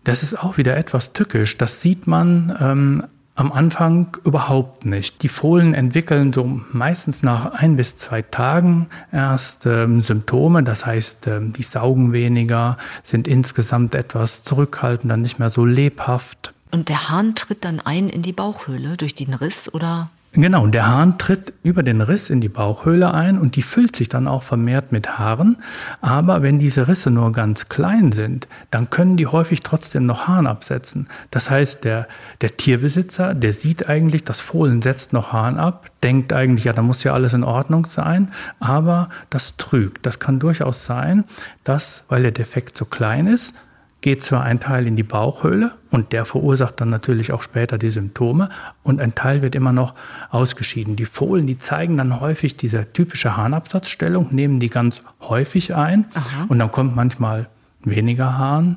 Das 0.05 0.23
ist 0.23 0.35
auch 0.35 0.57
wieder 0.57 0.77
etwas 0.77 1.13
tückisch. 1.13 1.59
Das 1.59 1.83
sieht 1.83 2.07
man 2.07 2.57
ähm, 2.61 3.05
am 3.41 3.53
Anfang 3.53 4.19
überhaupt 4.23 4.85
nicht. 4.85 5.23
Die 5.23 5.31
Fohlen 5.31 5.73
entwickeln 5.73 6.35
so 6.35 6.45
meistens 6.73 7.23
nach 7.23 7.55
ein 7.55 7.75
bis 7.77 7.97
zwei 7.97 8.21
Tagen 8.21 8.89
erst 9.13 9.65
ähm, 9.65 10.03
Symptome. 10.03 10.63
Das 10.63 10.85
heißt, 10.85 11.27
ähm, 11.27 11.55
die 11.55 11.63
saugen 11.63 12.13
weniger, 12.13 12.77
sind 13.03 13.27
insgesamt 13.27 13.95
etwas 13.95 14.45
zurückhaltender, 14.45 15.17
nicht 15.17 15.39
mehr 15.39 15.49
so 15.49 15.65
lebhaft. 15.65 16.53
Und 16.71 16.91
der 16.91 17.09
Hahn 17.09 17.35
tritt 17.35 17.65
dann 17.65 17.81
ein 17.81 18.11
in 18.11 18.21
die 18.21 18.35
Bauchhöhle 18.35 18.99
durch 18.99 19.15
den 19.15 19.33
Riss 19.33 19.73
oder 19.73 20.11
Genau, 20.33 20.65
der 20.69 20.87
Hahn 20.87 21.19
tritt 21.19 21.53
über 21.65 21.83
den 21.83 22.01
Riss 22.01 22.31
in 22.31 22.41
die 22.41 22.49
Bauchhöhle 22.49 23.13
ein 23.13 23.37
und 23.37 23.57
die 23.57 23.63
füllt 23.63 23.97
sich 23.97 24.09
dann 24.09 24.29
auch 24.29 24.45
vermehrt 24.45 24.93
mit 24.93 25.19
Haaren. 25.19 25.57
Aber 26.01 26.41
wenn 26.41 26.61
diese 26.61 26.87
Risse 26.87 27.11
nur 27.11 27.33
ganz 27.33 27.69
klein 27.69 28.13
sind, 28.13 28.47
dann 28.71 28.91
können 28.91 29.17
die 29.17 29.27
häufig 29.27 29.63
trotzdem 29.63 30.07
noch 30.07 30.29
Haaren 30.29 30.47
absetzen. 30.47 31.09
Das 31.33 31.51
heißt, 31.51 31.83
der, 31.83 32.07
der 32.43 32.57
Tierbesitzer, 32.57 33.35
der 33.35 33.53
sieht 33.53 33.89
eigentlich, 33.89 34.23
das 34.23 34.41
Fohlen 34.41 34.83
setzt 34.83 35.13
noch 35.13 35.33
Haaren 35.33 35.59
ab, 35.59 35.91
denkt 36.05 36.33
eigentlich, 36.33 36.65
ja, 36.65 36.75
da 36.75 36.83
muss 36.83 37.03
ja 37.03 37.13
alles 37.13 37.35
in 37.35 37.43
Ordnung 37.43 37.87
sein, 37.87 38.31
aber 38.61 39.09
das 39.31 39.57
trügt. 39.57 40.07
Das 40.07 40.21
kann 40.21 40.39
durchaus 40.39 40.87
sein, 40.87 41.25
dass, 41.65 42.05
weil 42.09 42.23
der 42.23 42.31
Defekt 42.31 42.79
so 42.79 42.85
klein 42.85 43.27
ist, 43.27 43.53
geht 44.01 44.23
zwar 44.25 44.43
ein 44.43 44.61
Teil 44.61 44.87
in 44.87 44.97
die 44.97 45.03
Bauchhöhle 45.03 45.73
und 45.91 46.13
der 46.13 46.25
verursacht 46.25 46.81
dann 46.81 46.91
natürlich 46.91 47.33
auch 47.33 47.43
später 47.43 47.77
die 47.79 47.91
Symptome 47.91 48.49
und 48.83 49.01
ein 49.01 49.15
Teil 49.15 49.43
wird 49.43 49.55
immer 49.55 49.73
noch 49.73 49.95
ausgeschieden. 50.31 50.97
Die 50.97 51.05
Fohlen, 51.05 51.47
die 51.47 51.59
zeigen 51.59 51.97
dann 51.99 52.21
häufig 52.21 52.57
diese 52.57 52.93
typische 52.93 53.37
Harnabsatzstellung, 53.37 54.29
nehmen 54.31 54.61
die 54.61 54.71
ganz 54.71 55.03
häufig 55.21 55.75
ein 55.75 56.07
Aha. 56.15 56.47
und 56.49 56.59
dann 56.59 56.73
kommt 56.73 56.97
manchmal 56.97 57.49
weniger 57.83 58.39
Hahn, 58.39 58.77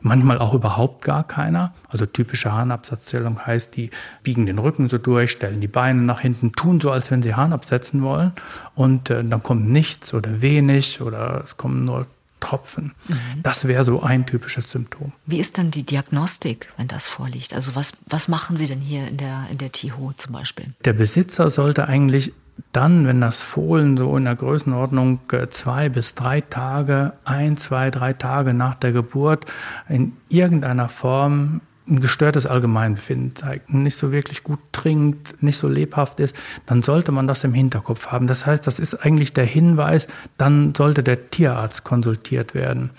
manchmal 0.00 0.38
auch 0.38 0.54
überhaupt 0.54 1.02
gar 1.02 1.24
keiner. 1.24 1.72
Also 1.88 2.06
typische 2.06 2.52
Harnabsatzstellung 2.52 3.46
heißt, 3.46 3.76
die 3.76 3.90
biegen 4.22 4.46
den 4.46 4.58
Rücken 4.58 4.88
so 4.88 4.98
durch, 4.98 5.30
stellen 5.30 5.60
die 5.60 5.68
Beine 5.68 6.02
nach 6.02 6.20
hinten, 6.20 6.52
tun 6.52 6.80
so, 6.80 6.90
als 6.90 7.10
wenn 7.10 7.22
sie 7.22 7.34
Hahn 7.34 7.52
absetzen 7.52 8.02
wollen 8.02 8.32
und 8.74 9.10
äh, 9.10 9.24
dann 9.24 9.42
kommt 9.42 9.68
nichts 9.68 10.14
oder 10.14 10.42
wenig 10.42 11.00
oder 11.00 11.42
es 11.44 11.56
kommen 11.56 11.84
nur 11.84 12.06
Tropfen. 12.44 12.92
Mhm. 13.08 13.42
Das 13.42 13.66
wäre 13.66 13.84
so 13.84 14.02
ein 14.02 14.26
typisches 14.26 14.70
Symptom. 14.70 15.12
Wie 15.26 15.40
ist 15.40 15.56
dann 15.56 15.70
die 15.70 15.82
Diagnostik, 15.82 16.72
wenn 16.76 16.88
das 16.88 17.08
vorliegt? 17.08 17.54
Also 17.54 17.74
was, 17.74 17.94
was 18.06 18.28
machen 18.28 18.56
Sie 18.56 18.66
denn 18.66 18.80
hier 18.80 19.08
in 19.08 19.16
der, 19.16 19.46
in 19.50 19.58
der 19.58 19.72
TIHO 19.72 20.12
zum 20.16 20.32
Beispiel? 20.34 20.66
Der 20.84 20.92
Besitzer 20.92 21.50
sollte 21.50 21.88
eigentlich 21.88 22.32
dann, 22.72 23.06
wenn 23.06 23.20
das 23.20 23.42
Fohlen 23.42 23.96
so 23.96 24.16
in 24.16 24.24
der 24.24 24.36
Größenordnung 24.36 25.20
äh, 25.32 25.48
zwei 25.48 25.88
bis 25.88 26.14
drei 26.14 26.40
Tage, 26.40 27.14
ein, 27.24 27.56
zwei, 27.56 27.90
drei 27.90 28.12
Tage 28.12 28.52
nach 28.52 28.74
der 28.74 28.92
Geburt 28.92 29.46
in 29.88 30.12
irgendeiner 30.28 30.88
Form 30.88 31.62
ein 31.86 32.00
gestörtes 32.00 32.46
Allgemeinbefinden 32.46 33.36
zeigt, 33.36 33.72
nicht 33.72 33.96
so 33.96 34.10
wirklich 34.10 34.42
gut 34.42 34.58
trinkt, 34.72 35.42
nicht 35.42 35.58
so 35.58 35.68
lebhaft 35.68 36.18
ist, 36.18 36.34
dann 36.64 36.82
sollte 36.82 37.12
man 37.12 37.26
das 37.26 37.44
im 37.44 37.52
Hinterkopf 37.52 38.06
haben. 38.06 38.26
Das 38.26 38.46
heißt, 38.46 38.66
das 38.66 38.78
ist 38.78 38.94
eigentlich 38.94 39.34
der 39.34 39.44
Hinweis, 39.44 40.08
dann 40.38 40.74
sollte 40.74 41.02
der 41.02 41.30
Tierarzt 41.30 41.84
konsultiert 41.84 42.54
werden. 42.54 42.90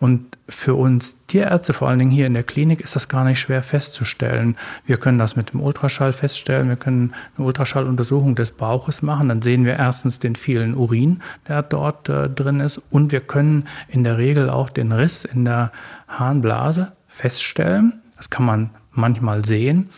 Und 0.00 0.36
für 0.48 0.74
uns 0.74 1.16
Tierärzte, 1.28 1.72
vor 1.72 1.88
allen 1.88 1.98
Dingen 1.98 2.10
hier 2.10 2.26
in 2.26 2.34
der 2.34 2.42
Klinik, 2.42 2.82
ist 2.82 2.94
das 2.94 3.08
gar 3.08 3.24
nicht 3.24 3.40
schwer 3.40 3.62
festzustellen. 3.62 4.56
Wir 4.84 4.98
können 4.98 5.18
das 5.18 5.34
mit 5.34 5.52
dem 5.52 5.62
Ultraschall 5.62 6.12
feststellen, 6.12 6.68
wir 6.68 6.76
können 6.76 7.14
eine 7.36 7.46
Ultraschalluntersuchung 7.46 8.34
des 8.34 8.50
Bauches 8.50 9.00
machen, 9.00 9.28
dann 9.28 9.40
sehen 9.40 9.64
wir 9.64 9.76
erstens 9.76 10.18
den 10.18 10.36
vielen 10.36 10.74
Urin, 10.74 11.22
der 11.48 11.62
dort 11.62 12.10
äh, 12.10 12.28
drin 12.28 12.60
ist, 12.60 12.82
und 12.90 13.12
wir 13.12 13.20
können 13.20 13.66
in 13.88 14.04
der 14.04 14.18
Regel 14.18 14.50
auch 14.50 14.68
den 14.68 14.92
Riss 14.92 15.24
in 15.24 15.46
der 15.46 15.72
Harnblase 16.06 16.92
feststellen. 17.08 18.02
Das 18.16 18.30
kann 18.30 18.44
man 18.44 18.70
manchmal 18.92 19.44
sehen. 19.44 19.90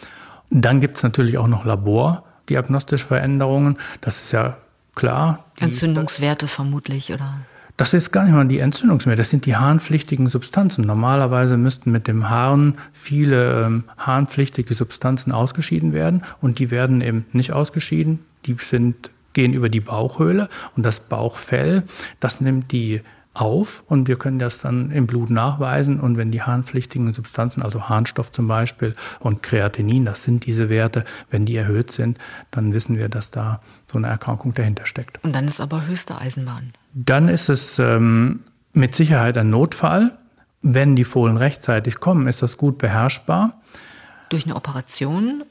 Dann 0.50 0.81
gibt 0.81 0.96
es 0.96 1.02
natürlich 1.02 1.38
auch 1.38 1.46
noch 1.46 1.64
labordiagnostische 1.64 3.07
Veränderungen. 3.07 3.78
Das 4.00 4.22
ist 4.22 4.33
ja 4.33 4.57
klar. 4.94 5.44
Entzündungswerte 5.59 6.46
das, 6.46 6.54
vermutlich, 6.54 7.12
oder? 7.12 7.35
Das 7.78 7.94
ist 7.94 8.11
gar 8.11 8.24
nicht 8.24 8.35
mal 8.35 8.48
die 8.48 8.59
Entzündungswerte, 8.59 9.18
das 9.18 9.31
sind 9.31 9.46
die 9.46 9.54
harnpflichtigen 9.54 10.26
Substanzen. 10.26 10.85
Normalerweise 10.85 11.57
müssten 11.57 11.92
mit 11.92 12.09
dem 12.09 12.28
Harn 12.28 12.76
viele 12.92 13.66
ähm, 13.66 13.85
harnpflichtige 13.96 14.74
Substanzen 14.74 15.31
ausgeschieden 15.31 15.92
werden 15.92 16.24
und 16.40 16.59
die 16.59 16.72
werden 16.72 17.00
eben 17.00 17.26
nicht 17.33 17.52
ausgeschieden. 17.52 18.18
Die 18.46 18.57
sind, 18.61 19.11
gehen 19.33 19.52
über 19.52 19.68
die 19.68 19.78
Bauchhöhle 19.78 20.48
und 20.76 20.83
das 20.83 20.98
Bauchfell, 20.98 21.85
das 22.18 22.40
nimmt 22.40 22.72
die 22.72 23.00
auf 23.40 23.85
und 23.87 24.09
wir 24.09 24.16
können 24.16 24.38
das 24.38 24.61
dann 24.61 24.90
im 24.90 25.07
Blut 25.07 25.31
nachweisen. 25.31 26.01
Und 26.01 26.16
wenn 26.16 26.31
die 26.31 26.42
harnpflichtigen 26.42 27.12
Substanzen, 27.12 27.62
also 27.62 27.88
Harnstoff 27.88 28.33
zum 28.33 28.48
Beispiel 28.48 28.94
und 29.20 29.42
Kreatinin, 29.42 30.05
das 30.05 30.24
sind 30.24 30.46
diese 30.46 30.68
Werte, 30.68 31.05
wenn 31.31 31.46
die 31.46 31.57
erhöht 31.57 31.90
sind, 31.90 32.18
dann 32.51 32.72
wissen 32.72 32.96
wir, 32.96 33.09
dass 33.09 33.31
da 33.31 33.61
so 33.85 33.98
eine 33.98 34.09
Erkrankung 34.09 34.55
dahinter 34.55 34.87
steckt. 34.87 35.22
Und 35.24 35.35
dann 35.35 35.48
ist 35.48 35.61
aber 35.61 35.87
höchste 35.87 36.18
Eisenbahn. 36.18 36.72
Dann 36.94 37.29
ist 37.29 37.48
es 37.48 37.79
ähm, 37.79 38.40
mit 38.72 38.94
Sicherheit 38.94 39.38
ein 39.38 39.51
Notfall. 39.51 40.18
Wenn 40.62 40.96
die 40.96 41.05
Fohlen 41.05 41.37
rechtzeitig 41.37 42.01
kommen, 42.01 42.27
ist 42.27 42.42
das 42.42 42.57
gut 42.57 42.79
beherrschbar. 42.79 43.61
Durch 44.29 44.44
eine 44.44 44.57
Operation 44.57 45.44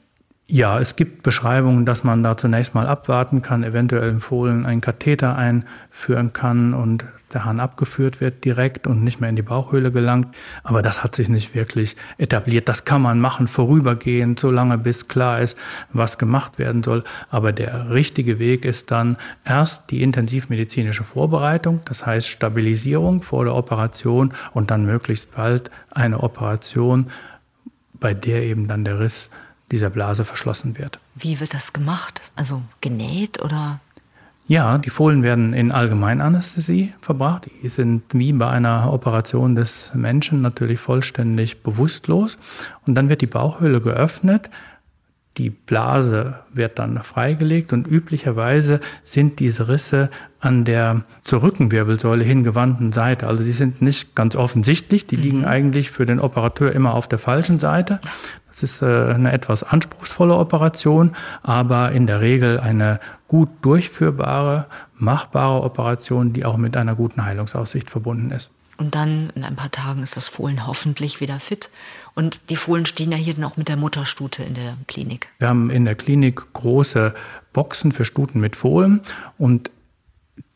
ja, 0.50 0.80
es 0.80 0.96
gibt 0.96 1.22
Beschreibungen, 1.22 1.84
dass 1.84 2.04
man 2.04 2.22
da 2.22 2.36
zunächst 2.36 2.74
mal 2.74 2.86
abwarten 2.86 3.42
kann, 3.42 3.62
eventuell 3.62 4.08
im 4.08 4.22
Fohlen 4.22 4.64
einen 4.64 4.80
Katheter 4.80 5.36
einführen 5.36 6.32
kann 6.32 6.72
und 6.72 7.04
der 7.34 7.44
Hahn 7.44 7.60
abgeführt 7.60 8.22
wird 8.22 8.46
direkt 8.46 8.86
und 8.86 9.04
nicht 9.04 9.20
mehr 9.20 9.28
in 9.28 9.36
die 9.36 9.42
Bauchhöhle 9.42 9.92
gelangt. 9.92 10.34
Aber 10.62 10.80
das 10.80 11.04
hat 11.04 11.14
sich 11.14 11.28
nicht 11.28 11.54
wirklich 11.54 11.96
etabliert. 12.16 12.66
Das 12.70 12.86
kann 12.86 13.02
man 13.02 13.20
machen, 13.20 13.46
vorübergehend, 13.46 14.40
solange 14.40 14.78
bis 14.78 15.08
klar 15.08 15.42
ist, 15.42 15.58
was 15.92 16.16
gemacht 16.16 16.58
werden 16.58 16.82
soll. 16.82 17.04
Aber 17.30 17.52
der 17.52 17.90
richtige 17.90 18.38
Weg 18.38 18.64
ist 18.64 18.90
dann 18.90 19.18
erst 19.44 19.90
die 19.90 20.02
intensivmedizinische 20.02 21.04
Vorbereitung, 21.04 21.80
das 21.84 22.06
heißt 22.06 22.26
Stabilisierung 22.26 23.20
vor 23.20 23.44
der 23.44 23.54
Operation 23.54 24.32
und 24.54 24.70
dann 24.70 24.86
möglichst 24.86 25.34
bald 25.34 25.70
eine 25.90 26.22
Operation, 26.22 27.10
bei 27.92 28.14
der 28.14 28.44
eben 28.44 28.66
dann 28.66 28.86
der 28.86 29.00
Riss 29.00 29.28
dieser 29.70 29.90
Blase 29.90 30.24
verschlossen 30.24 30.78
wird. 30.78 30.98
Wie 31.14 31.40
wird 31.40 31.54
das 31.54 31.72
gemacht? 31.72 32.22
Also 32.36 32.62
genäht 32.80 33.42
oder 33.42 33.80
ja, 34.48 34.78
die 34.78 34.88
Fohlen 34.88 35.22
werden 35.22 35.52
in 35.52 35.72
Allgemeinanästhesie 35.72 36.94
verbracht. 37.02 37.50
Die 37.62 37.68
sind 37.68 38.02
wie 38.14 38.32
bei 38.32 38.48
einer 38.48 38.90
Operation 38.90 39.54
des 39.54 39.92
Menschen 39.94 40.40
natürlich 40.40 40.80
vollständig 40.80 41.62
bewusstlos. 41.62 42.38
Und 42.86 42.94
dann 42.94 43.10
wird 43.10 43.20
die 43.20 43.26
Bauchhöhle 43.26 43.82
geöffnet. 43.82 44.48
Die 45.36 45.50
Blase 45.50 46.36
wird 46.50 46.78
dann 46.78 47.00
freigelegt 47.02 47.74
und 47.74 47.86
üblicherweise 47.86 48.80
sind 49.04 49.38
diese 49.38 49.68
Risse 49.68 50.08
an 50.40 50.64
der 50.64 51.02
zur 51.20 51.42
Rückenwirbelsäule 51.42 52.24
hingewandten 52.24 52.92
Seite. 52.92 53.26
Also 53.26 53.44
die 53.44 53.52
sind 53.52 53.82
nicht 53.82 54.16
ganz 54.16 54.34
offensichtlich, 54.34 55.06
die 55.06 55.16
liegen 55.16 55.40
mhm. 55.40 55.44
eigentlich 55.44 55.90
für 55.90 56.06
den 56.06 56.20
Operateur 56.20 56.72
immer 56.72 56.94
auf 56.94 57.06
der 57.06 57.18
falschen 57.18 57.58
Seite. 57.58 58.00
Es 58.58 58.72
ist 58.72 58.82
äh, 58.82 58.86
eine 58.86 59.30
etwas 59.30 59.62
anspruchsvolle 59.62 60.34
Operation, 60.34 61.14
aber 61.42 61.92
in 61.92 62.08
der 62.08 62.20
Regel 62.20 62.58
eine 62.58 62.98
gut 63.28 63.48
durchführbare, 63.62 64.66
machbare 64.96 65.62
Operation, 65.62 66.32
die 66.32 66.44
auch 66.44 66.56
mit 66.56 66.76
einer 66.76 66.96
guten 66.96 67.24
Heilungsaussicht 67.24 67.88
verbunden 67.88 68.32
ist. 68.32 68.50
Und 68.76 68.94
dann 68.94 69.30
in 69.34 69.44
ein 69.44 69.56
paar 69.56 69.70
Tagen 69.70 70.02
ist 70.02 70.16
das 70.16 70.28
Fohlen 70.28 70.66
hoffentlich 70.66 71.20
wieder 71.20 71.38
fit. 71.38 71.70
Und 72.14 72.50
die 72.50 72.56
Fohlen 72.56 72.86
stehen 72.86 73.12
ja 73.12 73.18
hier 73.18 73.34
dann 73.34 73.44
auch 73.44 73.56
mit 73.56 73.68
der 73.68 73.76
Mutterstute 73.76 74.42
in 74.42 74.54
der 74.54 74.74
Klinik. 74.88 75.28
Wir 75.38 75.48
haben 75.48 75.70
in 75.70 75.84
der 75.84 75.94
Klinik 75.94 76.52
große 76.52 77.14
Boxen 77.52 77.92
für 77.92 78.04
Stuten 78.04 78.40
mit 78.40 78.56
Fohlen 78.56 79.00
und 79.36 79.70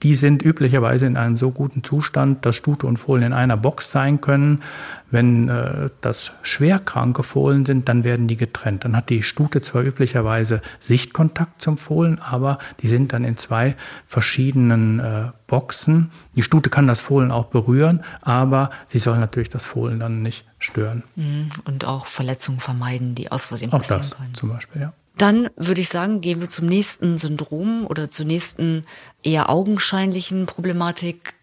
die 0.03 0.15
sind 0.15 0.43
üblicherweise 0.43 1.07
in 1.07 1.17
einem 1.17 1.37
so 1.37 1.53
guten 1.53 1.85
Zustand, 1.85 2.45
dass 2.45 2.57
Stute 2.57 2.87
und 2.87 2.97
Fohlen 2.97 3.23
in 3.23 3.33
einer 3.33 3.57
Box 3.57 3.91
sein 3.91 4.21
können. 4.21 4.63
Wenn 5.11 5.49
äh, 5.49 5.91
das 6.01 6.33
schwerkranke 6.43 7.23
Fohlen 7.23 7.65
sind, 7.65 7.89
dann 7.89 8.03
werden 8.03 8.27
die 8.27 8.37
getrennt. 8.37 8.85
Dann 8.85 8.97
hat 8.97 9.11
die 9.11 9.23
Stute 9.23 9.61
zwar 9.61 9.83
üblicherweise 9.83 10.61
Sichtkontakt 10.81 11.63
zum 11.63 11.77
Fohlen, 11.77 12.19
aber 12.19 12.59
die 12.81 12.89
sind 12.89 13.13
dann 13.13 13.25
in 13.25 13.37
zwei 13.37 13.77
verschiedenen 14.07 14.99
äh, 14.99 15.29
Boxen. 15.47 16.11
Die 16.35 16.43
Stute 16.43 16.71
kann 16.71 16.87
das 16.87 17.01
Fohlen 17.01 17.31
auch 17.31 17.47
berühren, 17.47 18.03
aber 18.23 18.71
sie 18.89 18.99
soll 18.99 19.19
natürlich 19.19 19.51
das 19.51 19.65
Fohlen 19.65 20.01
dann 20.01 20.23
nicht 20.23 20.45
stören. 20.59 21.05
Mhm. 21.15 21.51
Und 21.65 21.85
auch 21.85 22.07
Verletzungen 22.07 22.59
vermeiden, 22.59 23.15
die 23.15 23.31
aus 23.31 23.47
Versehen 23.47 23.71
passieren 23.71 24.01
auch 24.01 24.05
das, 24.05 24.17
können. 24.17 24.35
Zum 24.35 24.49
Beispiel, 24.49 24.83
ja. 24.83 24.93
Dann 25.23 25.51
würde 25.55 25.81
ich 25.81 25.89
sagen, 25.89 26.21
gehen 26.21 26.41
wir 26.41 26.51
zum 26.51 26.67
nächsten 26.67 27.17
Syndrom 27.17 27.87
oder 27.87 28.11
zur 28.11 28.27
nächsten 28.27 28.85
eher 29.23 29.51
augenscheinlichen 29.51 30.47
Problematik 30.47 31.35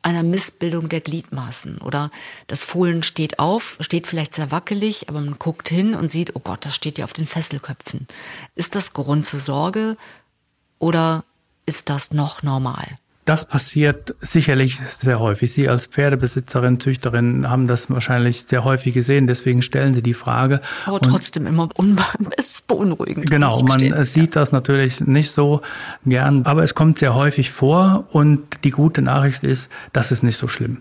einer 0.00 0.22
Missbildung 0.22 0.88
der 0.88 1.02
Gliedmaßen 1.02 1.76
oder 1.76 2.10
das 2.46 2.64
Fohlen 2.64 3.02
steht 3.02 3.38
auf, 3.38 3.76
steht 3.80 4.06
vielleicht 4.06 4.32
sehr 4.32 4.50
wackelig, 4.50 5.10
aber 5.10 5.20
man 5.20 5.38
guckt 5.38 5.68
hin 5.68 5.94
und 5.94 6.10
sieht, 6.10 6.36
oh 6.36 6.40
Gott, 6.42 6.64
das 6.64 6.74
steht 6.74 6.96
ja 6.96 7.04
auf 7.04 7.12
den 7.12 7.26
Fesselköpfen. 7.26 8.06
Ist 8.54 8.74
das 8.74 8.94
Grund 8.94 9.26
zur 9.26 9.40
Sorge 9.40 9.98
oder 10.78 11.22
ist 11.66 11.90
das 11.90 12.12
noch 12.12 12.42
normal? 12.42 12.96
Das 13.28 13.44
passiert 13.44 14.14
sicherlich 14.22 14.78
sehr 14.90 15.20
häufig. 15.20 15.52
Sie 15.52 15.68
als 15.68 15.84
Pferdebesitzerin, 15.84 16.80
Züchterin 16.80 17.50
haben 17.50 17.66
das 17.66 17.90
wahrscheinlich 17.90 18.44
sehr 18.46 18.64
häufig 18.64 18.94
gesehen. 18.94 19.26
Deswegen 19.26 19.60
stellen 19.60 19.92
Sie 19.92 20.02
die 20.02 20.14
Frage. 20.14 20.62
Aber 20.86 20.98
trotzdem 21.02 21.46
immer 21.46 21.68
beunruhigend. 22.62 23.30
Genau, 23.30 23.62
man 23.64 23.80
stehen. 23.80 24.04
sieht 24.06 24.34
das 24.34 24.50
natürlich 24.50 25.02
nicht 25.02 25.32
so 25.32 25.60
gern, 26.06 26.46
aber 26.46 26.62
es 26.62 26.74
kommt 26.74 27.00
sehr 27.00 27.14
häufig 27.14 27.50
vor. 27.50 28.06
Und 28.12 28.64
die 28.64 28.70
gute 28.70 29.02
Nachricht 29.02 29.44
ist, 29.44 29.68
das 29.92 30.10
ist 30.10 30.22
nicht 30.22 30.38
so 30.38 30.48
schlimm. 30.48 30.78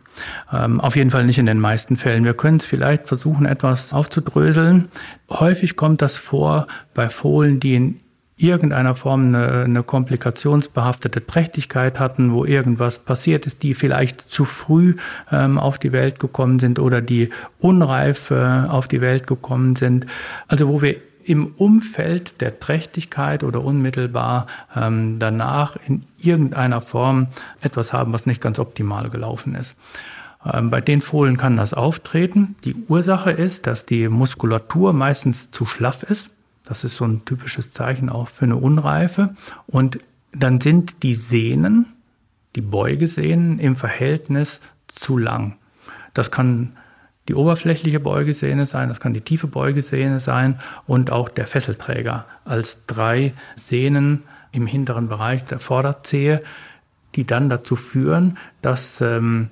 Ähm, 0.49 0.79
auf 0.79 0.95
jeden 0.95 1.09
Fall 1.09 1.25
nicht 1.25 1.39
in 1.39 1.47
den 1.47 1.59
meisten 1.59 1.97
Fällen. 1.97 2.23
Wir 2.23 2.33
können 2.33 2.59
es 2.59 2.65
vielleicht 2.65 3.09
versuchen, 3.09 3.45
etwas 3.45 3.91
aufzudröseln. 3.91 4.87
Häufig 5.29 5.75
kommt 5.75 6.01
das 6.01 6.15
vor 6.15 6.67
bei 6.93 7.09
Fohlen, 7.09 7.59
die 7.59 7.75
in 7.75 7.99
irgendeiner 8.38 8.95
Form 8.95 9.27
eine, 9.27 9.63
eine 9.63 9.83
komplikationsbehaftete 9.83 11.21
Prächtigkeit 11.21 11.99
hatten, 11.99 12.31
wo 12.31 12.45
irgendwas 12.45 12.99
passiert 12.99 13.47
ist, 13.47 13.63
die 13.63 13.73
vielleicht 13.73 14.21
zu 14.29 14.45
früh 14.45 14.95
ähm, 15.31 15.57
auf 15.57 15.79
die 15.79 15.91
Welt 15.91 16.19
gekommen 16.19 16.59
sind 16.59 16.77
oder 16.79 17.01
die 17.01 17.31
unreif 17.59 18.29
äh, 18.29 18.35
auf 18.67 18.88
die 18.88 19.01
Welt 19.01 19.25
gekommen 19.25 19.75
sind. 19.75 20.05
Also 20.47 20.67
wo 20.67 20.81
wir 20.81 20.97
im 21.25 21.47
Umfeld 21.57 22.39
der 22.39 22.59
Trächtigkeit 22.59 23.43
oder 23.43 23.63
unmittelbar 23.63 24.47
ähm, 24.75 25.17
danach 25.19 25.75
in 25.88 26.03
irgendeiner 26.17 26.79
Form 26.81 27.27
etwas 27.61 27.91
haben, 27.91 28.13
was 28.13 28.25
nicht 28.25 28.39
ganz 28.39 28.59
optimal 28.59 29.09
gelaufen 29.09 29.55
ist. 29.55 29.75
Ähm, 30.45 30.69
bei 30.69 30.79
den 30.79 31.01
Fohlen 31.01 31.38
kann 31.38 31.57
das 31.57 31.73
auftreten. 31.73 32.55
Die 32.63 32.75
Ursache 32.88 33.31
ist, 33.31 33.67
dass 33.67 33.85
die 33.85 34.07
Muskulatur 34.07 34.93
meistens 34.93 35.51
zu 35.51 35.65
schlaff 35.65 36.03
ist. 36.03 36.36
Das 36.68 36.84
ist 36.84 36.97
so 36.97 37.05
ein 37.05 37.24
typisches 37.24 37.72
Zeichen 37.72 38.09
auch 38.09 38.28
für 38.28 38.45
eine 38.45 38.57
Unreife. 38.57 39.36
Und 39.68 39.99
dann 40.34 40.59
sind 40.59 41.01
die 41.01 41.15
Sehnen, 41.15 41.86
die 42.55 42.61
Beugesehnen 42.61 43.59
im 43.59 43.76
Verhältnis 43.76 44.59
zu 44.88 45.18
lang. 45.18 45.55
Das 46.13 46.30
kann 46.30 46.76
die 47.28 47.36
oberflächliche 47.36 47.99
Beugesehne 47.99 48.65
sein, 48.65 48.89
das 48.89 48.99
kann 48.99 49.13
die 49.13 49.22
tiefe 49.22 49.47
Beugesehne 49.47 50.20
sein 50.20 50.59
und 50.86 51.11
auch 51.11 51.30
der 51.30 51.47
Fesselträger 51.47 52.26
als 52.45 52.86
drei 52.86 53.34
Sehnen 53.55 54.24
im 54.51 54.65
hinteren 54.65 55.07
Bereich 55.07 55.43
der 55.43 55.59
Vorderzehe, 55.59 56.41
die 57.15 57.26
dann 57.26 57.49
dazu 57.49 57.76
führen, 57.76 58.38
dass 58.61 59.01
ähm, 59.01 59.49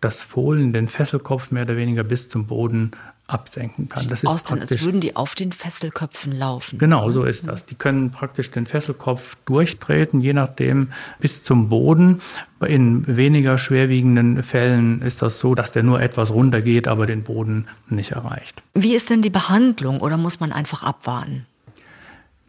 das 0.00 0.22
Fohlen 0.22 0.72
den 0.72 0.88
Fesselkopf 0.88 1.50
mehr 1.50 1.64
oder 1.64 1.76
weniger 1.76 2.04
bis 2.04 2.28
zum 2.28 2.46
Boden 2.46 2.92
absenken 3.28 3.88
kann. 3.88 4.08
Das 4.08 4.22
ist 4.22 4.26
Austern, 4.28 4.60
als 4.60 4.82
würden 4.82 5.00
die 5.00 5.14
auf 5.14 5.34
den 5.34 5.52
Fesselköpfen 5.52 6.32
laufen. 6.32 6.78
Genau, 6.78 7.10
so 7.10 7.24
ist 7.24 7.46
das. 7.46 7.66
Die 7.66 7.74
können 7.74 8.10
praktisch 8.10 8.50
den 8.50 8.66
Fesselkopf 8.66 9.36
durchtreten, 9.44 10.20
je 10.20 10.32
nachdem 10.32 10.88
bis 11.20 11.42
zum 11.42 11.68
Boden. 11.68 12.20
In 12.66 13.04
weniger 13.06 13.58
schwerwiegenden 13.58 14.42
Fällen 14.42 15.02
ist 15.02 15.22
das 15.22 15.38
so, 15.38 15.54
dass 15.54 15.72
der 15.72 15.82
nur 15.82 16.00
etwas 16.00 16.32
runtergeht, 16.32 16.88
aber 16.88 17.06
den 17.06 17.22
Boden 17.22 17.68
nicht 17.88 18.12
erreicht. 18.12 18.62
Wie 18.74 18.96
ist 18.96 19.10
denn 19.10 19.22
die 19.22 19.30
Behandlung 19.30 20.00
oder 20.00 20.16
muss 20.16 20.40
man 20.40 20.50
einfach 20.50 20.82
abwarten? 20.82 21.46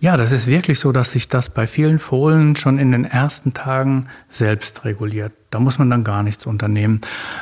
Ja, 0.02 0.16
das 0.16 0.32
ist 0.32 0.48
wirklich 0.48 0.80
so, 0.80 0.94
dass 0.94 1.12
sich 1.12 1.28
das 1.28 1.50
bei 1.50 1.68
vielen 1.68 2.00
Fohlen 2.00 2.56
schon 2.56 2.80
in 2.80 2.94
den 2.94 3.04
ersten 3.04 3.54
Tagen 3.54 4.08
selbst 4.30 4.86
reguliert. 4.86 5.34
Da 5.50 5.60
muss 5.60 5.78
man 5.78 5.90
dann 5.90 6.06
gar 6.06 6.24
nichts 6.24 6.46
unternehmen. 6.46 7.02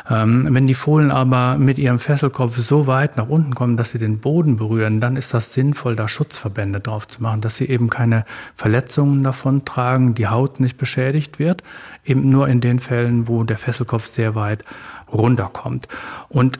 Ähm, 0.10 0.48
wenn 0.50 0.66
die 0.66 0.74
Fohlen 0.74 1.12
aber 1.12 1.60
mit 1.60 1.78
ihrem 1.78 2.00
Fesselkopf 2.00 2.58
so 2.58 2.88
weit 2.88 3.16
nach 3.16 3.30
unten 3.30 3.54
kommen, 3.54 3.78
dass 3.78 3.92
sie 3.92 4.00
den 4.00 4.18
Boden 4.18 4.58
berühren, 4.58 5.00
dann 5.00 5.18
ist 5.18 5.36
das 5.36 5.54
sinnvoll, 5.54 5.96
da 5.96 6.08
Schutzverbände 6.08 6.80
drauf 6.80 7.08
zu 7.08 7.22
machen, 7.22 7.42
dass 7.42 7.58
sie 7.58 7.70
eben 7.70 7.92
keine 7.92 8.26
Verletzungen 8.56 9.24
davon 9.24 9.64
tragen, 9.64 10.16
die 10.16 10.26
Haut 10.28 10.60
nicht 10.60 10.80
beschädigt 10.80 11.38
wird, 11.38 11.62
eben 12.06 12.32
nur 12.32 12.48
in 12.48 12.60
den 12.60 12.80
Fällen, 12.80 13.28
wo 13.28 13.44
der 13.44 13.60
Fesselkopf 13.60 14.08
sehr 14.08 14.34
weit 14.34 14.64
runterkommt. 15.14 15.88
Und 16.28 16.60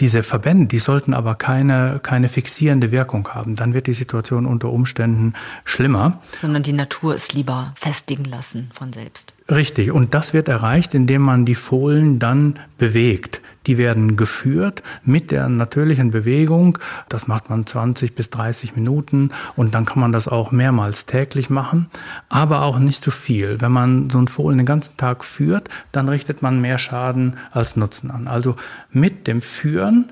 diese 0.00 0.22
Verbände, 0.22 0.66
die 0.66 0.78
sollten 0.78 1.14
aber 1.14 1.34
keine, 1.34 2.00
keine 2.02 2.28
fixierende 2.28 2.90
Wirkung 2.90 3.28
haben. 3.28 3.54
Dann 3.54 3.74
wird 3.74 3.86
die 3.86 3.94
Situation 3.94 4.46
unter 4.46 4.70
Umständen 4.70 5.34
schlimmer. 5.64 6.20
Sondern 6.38 6.62
die 6.62 6.72
Natur 6.72 7.14
es 7.14 7.32
lieber 7.32 7.72
festigen 7.76 8.24
lassen 8.24 8.70
von 8.72 8.92
selbst. 8.92 9.34
Richtig. 9.50 9.90
Und 9.90 10.14
das 10.14 10.32
wird 10.32 10.48
erreicht, 10.48 10.94
indem 10.94 11.22
man 11.22 11.44
die 11.44 11.54
Fohlen 11.54 12.18
dann 12.18 12.58
bewegt. 12.78 13.40
Die 13.66 13.78
werden 13.78 14.16
geführt 14.16 14.82
mit 15.04 15.30
der 15.30 15.48
natürlichen 15.48 16.10
Bewegung. 16.10 16.78
Das 17.08 17.26
macht 17.28 17.50
man 17.50 17.66
20 17.66 18.14
bis 18.14 18.30
30 18.30 18.74
Minuten 18.76 19.30
und 19.56 19.74
dann 19.74 19.84
kann 19.84 20.00
man 20.00 20.12
das 20.12 20.28
auch 20.28 20.50
mehrmals 20.50 21.06
täglich 21.06 21.50
machen, 21.50 21.90
aber 22.28 22.62
auch 22.62 22.78
nicht 22.78 23.04
zu 23.04 23.10
viel. 23.10 23.60
Wenn 23.60 23.72
man 23.72 24.10
so 24.10 24.18
ein 24.18 24.28
Fohlen 24.28 24.58
den 24.58 24.66
ganzen 24.66 24.96
Tag 24.96 25.24
führt, 25.24 25.68
dann 25.92 26.08
richtet 26.08 26.42
man 26.42 26.60
mehr 26.60 26.78
Schaden 26.78 27.36
als 27.50 27.76
Nutzen 27.76 28.10
an. 28.10 28.28
Also 28.28 28.56
mit 28.90 29.26
dem 29.26 29.42
Führen 29.42 30.10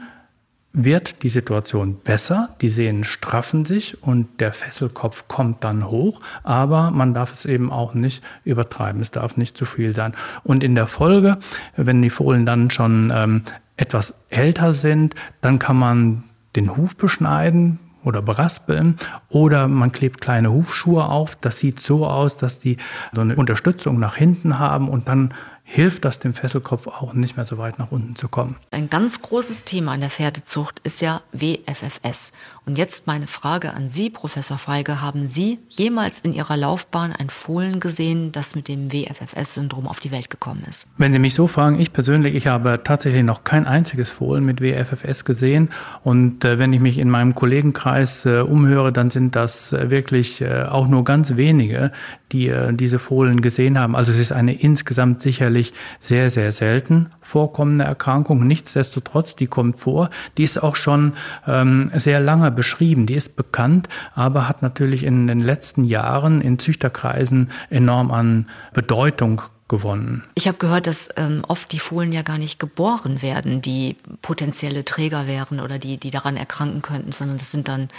wird 0.73 1.23
die 1.23 1.29
Situation 1.29 1.97
besser, 1.97 2.51
die 2.61 2.69
Sehnen 2.69 3.05
straffen 3.05 3.65
sich 3.65 4.03
und 4.03 4.41
der 4.41 4.53
Fesselkopf 4.53 5.27
kommt 5.27 5.65
dann 5.65 5.89
hoch, 5.89 6.21
aber 6.45 6.91
man 6.91 7.15
darf 7.15 7.33
es 7.33 7.45
eben 7.45 7.73
auch 7.73 7.95
nicht 7.95 8.23
übertreiben, 8.45 9.01
es 9.01 9.11
darf 9.11 9.37
nicht 9.37 9.57
zu 9.57 9.65
viel 9.65 9.95
sein. 9.95 10.15
Und 10.45 10.63
in 10.63 10.75
der 10.75 10.87
Folge, 10.87 11.39
wenn 11.77 12.03
die 12.03 12.11
Fohlen 12.11 12.47
dann 12.47 12.71
schon 12.71 13.13
ähm, 13.15 13.43
etwas 13.77 14.15
älter 14.29 14.73
sind, 14.73 15.15
dann 15.41 15.59
kann 15.59 15.77
man 15.77 16.25
den 16.55 16.77
Huf 16.77 16.97
beschneiden, 16.97 17.79
oder 18.05 18.23
beraspeln 18.23 18.97
oder 19.29 19.69
man 19.69 19.93
klebt 19.93 20.21
kleine 20.21 20.53
Hufschuhe 20.53 21.05
auf. 21.05 21.37
Das 21.37 21.59
sieht 21.59 21.81
so 21.81 22.07
aus, 22.07 22.39
dass 22.39 22.59
die 22.59 22.79
so 23.13 23.21
eine 23.21 23.37
Unterstützung 23.37 23.99
nach 23.99 24.17
hinten 24.17 24.59
haben 24.59 24.89
und 24.89 25.09
dann 25.09 25.35
hilft 25.71 26.07
das 26.07 26.19
dem 26.19 26.33
Fesselkopf 26.33 26.87
auch 26.87 27.13
nicht 27.13 27.37
mehr 27.37 27.45
so 27.45 27.59
weit 27.59 27.79
nach 27.79 27.93
unten 27.93 28.17
zu 28.17 28.29
kommen. 28.29 28.57
Ein 28.71 28.89
ganz 28.89 29.21
großes 29.21 29.65
Thema 29.65 29.95
in 29.95 30.01
der 30.01 30.09
Pferdezucht 30.09 30.81
ist 30.83 31.03
ja 31.03 31.21
WFFS. 31.33 32.33
Und 32.69 32.77
jetzt 32.77 33.07
meine 33.07 33.27
Frage 33.27 33.73
an 33.73 33.89
Sie, 33.89 34.11
Professor 34.11 34.59
Feige. 34.59 35.01
Haben 35.01 35.27
Sie 35.27 35.59
jemals 35.71 36.21
in 36.21 36.35
Ihrer 36.35 36.55
Laufbahn 36.55 37.13
ein 37.13 37.31
Fohlen 37.31 37.81
gesehen, 37.81 38.31
das 38.31 38.55
mit 38.55 38.69
dem 38.69 38.93
WFFS-Syndrom 38.93 39.87
auf 39.87 40.01
die 40.01 40.11
Welt 40.11 40.29
gekommen 40.29 40.65
ist? 40.69 40.87
Wenn 40.99 41.15
Sie 41.15 41.19
mich 41.19 41.33
so 41.33 41.47
fragen, 41.47 41.81
ich 41.81 41.95
persönlich, 41.95 42.35
ich 42.35 42.47
habe 42.47 42.83
tatsächlich 42.85 43.23
noch 43.23 43.43
kein 43.43 43.67
einziges 43.67 44.11
Fohlen 44.11 44.45
mit 44.45 44.61
WFFS 44.61 45.25
gesehen. 45.25 45.71
Und 46.05 46.45
äh, 46.45 46.59
wenn 46.59 46.75
ich 46.75 46.81
mich 46.81 46.99
in 46.99 47.09
meinem 47.09 47.35
Kollegenkreis 47.35 48.27
äh, 48.27 48.41
umhöre, 48.41 48.93
dann 48.93 49.09
sind 49.11 49.35
das 49.35 49.73
äh, 49.73 49.89
wirklich 49.89 50.43
äh, 50.43 50.65
auch 50.65 50.89
nur 50.89 51.05
ganz 51.05 51.37
wenige, 51.37 51.91
die 52.33 52.49
äh, 52.49 52.75
diese 52.75 52.99
Fohlen 52.99 53.41
gesehen 53.41 53.79
haben. 53.79 53.97
Also 53.97 54.13
es 54.13 54.19
ist 54.19 54.33
eine 54.33 54.53
insgesamt 54.53 55.23
sicherlich 55.23 55.73
sehr, 56.01 56.29
sehr 56.29 56.53
selten 56.53 57.09
vorkommende 57.23 57.85
Erkrankung. 57.85 58.47
Nichtsdestotrotz, 58.47 59.37
die 59.37 59.47
kommt 59.47 59.77
vor. 59.77 60.11
Die 60.37 60.43
ist 60.43 60.63
auch 60.63 60.77
schon 60.77 61.15
ähm, 61.47 61.91
sehr 61.95 62.21
lange 62.21 62.58
beschrieben. 62.59 63.07
Die 63.07 63.15
ist 63.15 63.37
bekannt, 63.37 63.89
aber 64.17 64.49
hat 64.49 64.63
natürlich 64.63 65.05
in 65.05 65.29
den 65.29 65.39
letzten 65.39 65.85
Jahren 65.85 66.41
in 66.41 66.59
Züchterkreisen 66.59 67.53
enorm 67.71 68.11
an 68.11 68.49
Bedeutung 68.75 69.43
gewonnen. 69.69 70.25
Ich 70.35 70.49
habe 70.49 70.59
gehört, 70.59 70.89
dass 70.89 71.09
ähm, 71.17 71.45
oft 71.47 71.71
die 71.71 71.79
Fohlen 71.79 72.11
ja 72.11 72.23
gar 72.23 72.37
nicht 72.37 72.59
geboren 72.59 73.23
werden, 73.23 73.63
die 73.63 73.97
potenzielle 74.23 74.85
Träger 74.85 75.29
wären 75.29 75.61
oder 75.61 75.79
die, 75.79 75.99
die 75.99 76.11
daran 76.11 76.37
erkranken 76.37 76.83
könnten, 76.83 77.13
sondern 77.13 77.39
das 77.39 77.53
sind 77.53 77.69
dann 77.69 77.91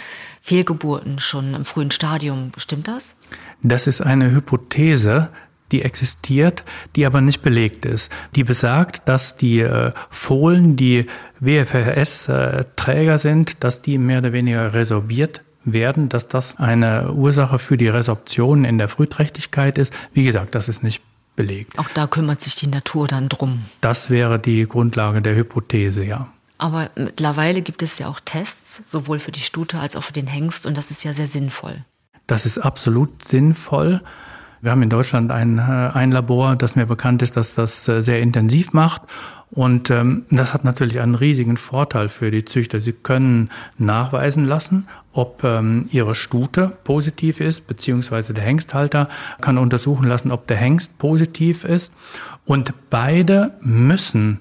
Fehlgeburten 0.42 1.20
schon 1.20 1.54
im 1.54 1.64
frühen 1.64 1.90
Stadium. 1.90 2.52
Stimmt 2.58 2.86
das? 2.86 3.14
Das 3.62 3.86
ist 3.86 4.02
eine 4.02 4.30
Hypothese, 4.30 5.30
die 5.72 5.82
existiert, 5.82 6.64
die 6.96 7.06
aber 7.06 7.20
nicht 7.20 7.42
belegt 7.42 7.84
ist. 7.86 8.10
Die 8.34 8.44
besagt, 8.44 9.08
dass 9.08 9.36
die 9.36 9.60
äh, 9.60 9.92
Fohlen, 10.10 10.76
die 10.76 11.06
WFRS-Träger 11.40 13.18
sind, 13.18 13.62
dass 13.64 13.82
die 13.82 13.98
mehr 13.98 14.18
oder 14.18 14.32
weniger 14.32 14.74
resorbiert 14.74 15.42
werden, 15.64 16.08
dass 16.08 16.28
das 16.28 16.58
eine 16.58 17.12
Ursache 17.12 17.58
für 17.58 17.76
die 17.76 17.88
Resorption 17.88 18.64
in 18.64 18.78
der 18.78 18.88
Frühträchtigkeit 18.88 19.78
ist. 19.78 19.92
Wie 20.12 20.24
gesagt, 20.24 20.54
das 20.54 20.68
ist 20.68 20.82
nicht 20.82 21.02
belegt. 21.36 21.78
Auch 21.78 21.88
da 21.94 22.06
kümmert 22.06 22.40
sich 22.40 22.54
die 22.54 22.66
Natur 22.66 23.08
dann 23.08 23.28
drum. 23.28 23.64
Das 23.80 24.10
wäre 24.10 24.38
die 24.38 24.66
Grundlage 24.66 25.22
der 25.22 25.36
Hypothese, 25.36 26.04
ja. 26.04 26.28
Aber 26.58 26.90
mittlerweile 26.94 27.62
gibt 27.62 27.82
es 27.82 27.98
ja 27.98 28.08
auch 28.08 28.20
Tests, 28.20 28.82
sowohl 28.84 29.18
für 29.18 29.32
die 29.32 29.40
Stute 29.40 29.78
als 29.78 29.96
auch 29.96 30.02
für 30.02 30.12
den 30.12 30.26
Hengst, 30.26 30.66
und 30.66 30.76
das 30.76 30.90
ist 30.90 31.02
ja 31.04 31.14
sehr 31.14 31.26
sinnvoll. 31.26 31.84
Das 32.26 32.44
ist 32.44 32.58
absolut 32.58 33.24
sinnvoll. 33.24 34.02
Wir 34.62 34.70
haben 34.72 34.82
in 34.82 34.90
Deutschland 34.90 35.30
ein, 35.30 35.58
äh, 35.58 35.62
ein 35.62 36.10
Labor, 36.10 36.56
das 36.56 36.76
mir 36.76 36.86
bekannt 36.86 37.22
ist, 37.22 37.36
dass 37.36 37.54
das 37.54 37.88
äh, 37.88 38.02
sehr 38.02 38.20
intensiv 38.20 38.72
macht. 38.72 39.02
Und 39.50 39.90
ähm, 39.90 40.26
das 40.30 40.54
hat 40.54 40.64
natürlich 40.64 41.00
einen 41.00 41.14
riesigen 41.14 41.56
Vorteil 41.56 42.08
für 42.08 42.30
die 42.30 42.44
Züchter. 42.44 42.78
Sie 42.78 42.92
können 42.92 43.50
nachweisen 43.78 44.44
lassen, 44.44 44.86
ob 45.12 45.42
ähm, 45.42 45.88
ihre 45.90 46.14
Stute 46.14 46.76
positiv 46.84 47.40
ist, 47.40 47.66
beziehungsweise 47.66 48.32
der 48.32 48.44
Hengsthalter 48.44 49.08
kann 49.40 49.58
untersuchen 49.58 50.06
lassen, 50.06 50.30
ob 50.30 50.46
der 50.46 50.58
Hengst 50.58 50.98
positiv 50.98 51.64
ist. 51.64 51.92
Und 52.44 52.72
beide 52.90 53.54
müssen 53.60 54.40